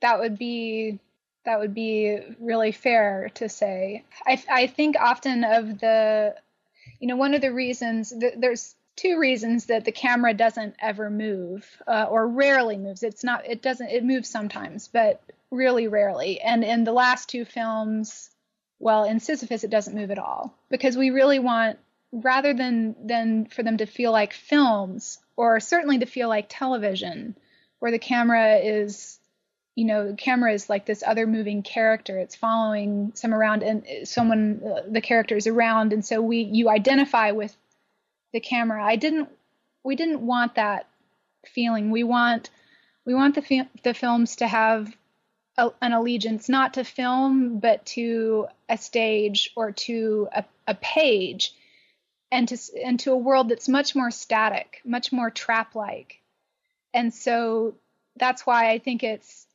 that 0.00 0.18
would 0.20 0.38
be 0.38 0.98
that 1.44 1.58
would 1.58 1.74
be 1.74 2.18
really 2.38 2.72
fair 2.72 3.30
to 3.34 3.48
say. 3.48 4.04
I 4.26 4.42
I 4.50 4.66
think 4.66 4.96
often 5.00 5.44
of 5.44 5.78
the 5.80 6.36
you 7.00 7.08
know 7.08 7.16
one 7.16 7.34
of 7.34 7.40
the 7.40 7.52
reasons 7.52 8.10
that 8.10 8.40
there's 8.40 8.74
two 8.98 9.18
reasons 9.18 9.66
that 9.66 9.84
the 9.84 9.92
camera 9.92 10.34
doesn't 10.34 10.74
ever 10.80 11.08
move 11.08 11.64
uh, 11.86 12.06
or 12.10 12.26
rarely 12.26 12.76
moves. 12.76 13.02
It's 13.02 13.24
not 13.24 13.46
it 13.46 13.62
doesn't 13.62 13.88
it 13.88 14.04
moves 14.04 14.28
sometimes, 14.28 14.88
but 14.88 15.22
really 15.50 15.88
rarely. 15.88 16.40
And 16.40 16.64
in 16.64 16.84
the 16.84 16.92
last 16.92 17.28
two 17.28 17.44
films, 17.44 18.30
well, 18.80 19.04
in 19.04 19.20
Sisyphus 19.20 19.64
it 19.64 19.70
doesn't 19.70 19.94
move 19.94 20.10
at 20.10 20.18
all 20.18 20.52
because 20.68 20.96
we 20.96 21.10
really 21.10 21.38
want 21.38 21.78
rather 22.12 22.52
than 22.52 22.96
than 23.06 23.46
for 23.46 23.62
them 23.62 23.76
to 23.78 23.86
feel 23.86 24.12
like 24.12 24.32
films 24.32 25.18
or 25.36 25.60
certainly 25.60 25.98
to 25.98 26.06
feel 26.06 26.28
like 26.28 26.46
television 26.48 27.36
where 27.78 27.92
the 27.92 27.98
camera 27.98 28.56
is 28.56 29.18
you 29.74 29.84
know 29.84 30.10
the 30.10 30.16
camera 30.16 30.52
is 30.52 30.68
like 30.68 30.86
this 30.86 31.04
other 31.06 31.26
moving 31.26 31.62
character 31.62 32.18
it's 32.18 32.34
following 32.34 33.12
some 33.14 33.34
around 33.34 33.62
and 33.62 33.84
someone 34.08 34.62
uh, 34.64 34.80
the 34.88 35.02
character 35.02 35.36
is 35.36 35.46
around 35.46 35.92
and 35.92 36.02
so 36.04 36.22
we 36.22 36.40
you 36.40 36.70
identify 36.70 37.30
with 37.30 37.54
the 38.32 38.40
camera. 38.40 38.84
I 38.84 38.96
didn't 38.96 39.28
we 39.84 39.96
didn't 39.96 40.20
want 40.20 40.56
that 40.56 40.86
feeling. 41.46 41.90
We 41.90 42.02
want 42.02 42.50
we 43.04 43.14
want 43.14 43.34
the 43.34 43.42
fi- 43.42 43.68
the 43.82 43.94
films 43.94 44.36
to 44.36 44.46
have 44.46 44.94
a, 45.56 45.70
an 45.80 45.92
allegiance 45.92 46.48
not 46.48 46.74
to 46.74 46.84
film 46.84 47.58
but 47.58 47.84
to 47.86 48.46
a 48.68 48.76
stage 48.76 49.50
or 49.56 49.72
to 49.72 50.28
a, 50.32 50.44
a 50.66 50.74
page 50.74 51.54
and 52.30 52.48
to 52.48 52.58
and 52.84 53.00
to 53.00 53.12
a 53.12 53.16
world 53.16 53.48
that's 53.48 53.68
much 53.68 53.96
more 53.96 54.10
static 54.10 54.80
much 54.84 55.10
more 55.10 55.30
trap 55.30 55.74
like 55.74 56.20
and 56.94 57.12
so 57.12 57.74
that's 58.16 58.46
why 58.46 58.70
i 58.70 58.78
think 58.78 59.02
it's 59.02 59.46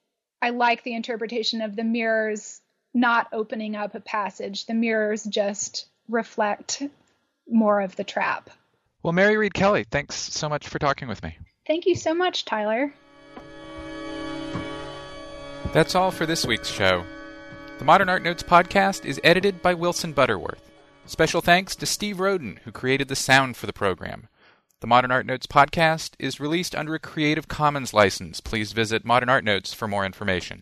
i 0.42 0.50
like 0.50 0.84
the 0.84 0.96
interpretation 0.96 1.62
of 1.62 1.76
the 1.76 1.84
mirrors 1.84 2.60
not 2.94 3.28
opening 3.34 3.76
up 3.76 3.96
a 3.96 4.00
passage. 4.00 4.66
The 4.66 4.74
mirrors 4.74 5.24
just 5.24 5.88
reflect 6.08 6.84
more 7.50 7.82
of 7.82 7.96
the 7.96 8.04
trap 8.04 8.50
well 9.04 9.14
mary 9.14 9.38
reid 9.38 9.54
kelley 9.54 9.86
thanks 9.92 10.16
so 10.16 10.50
much 10.50 10.68
for 10.68 10.80
talking 10.80 11.08
with 11.08 11.22
me 11.22 11.38
thank 11.68 11.86
you 11.86 11.96
so 11.96 12.14
much 12.14 12.46
tyler 12.46 12.94
that's 15.74 15.96
all 15.96 16.12
for 16.12 16.28
this 16.28 16.46
week's 16.46 16.70
show. 16.70 17.04
The 17.80 17.84
Modern 17.84 18.08
Art 18.08 18.22
Notes 18.22 18.44
podcast 18.44 19.06
is 19.06 19.20
edited 19.24 19.64
by 19.64 19.74
Wilson 19.74 20.14
Butterworth. 20.14 20.70
Special 21.08 21.42
thanks 21.42 21.76
to 21.78 21.88
Steve 21.88 22.20
Roden, 22.20 22.60
who 22.64 22.72
created 22.72 23.08
the 23.08 23.16
sound 23.16 23.58
for 23.58 23.66
the 23.66 23.74
program. 23.74 24.28
The 24.82 24.88
Modern 24.88 25.10
Art 25.10 25.26
Notes 25.26 25.48
podcast 25.48 26.12
is 26.20 26.40
released 26.40 26.76
under 26.76 26.94
a 26.94 27.00
Creative 27.00 27.48
Commons 27.48 27.92
license. 27.92 28.40
Please 28.40 28.72
visit 28.72 29.04
Modern 29.04 29.30
Art 29.30 29.44
Notes 29.44 29.74
for 29.74 29.88
more 29.88 30.06
information. 30.06 30.62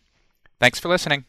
Thanks 0.62 0.80
for 0.80 0.88
listening. 0.88 1.26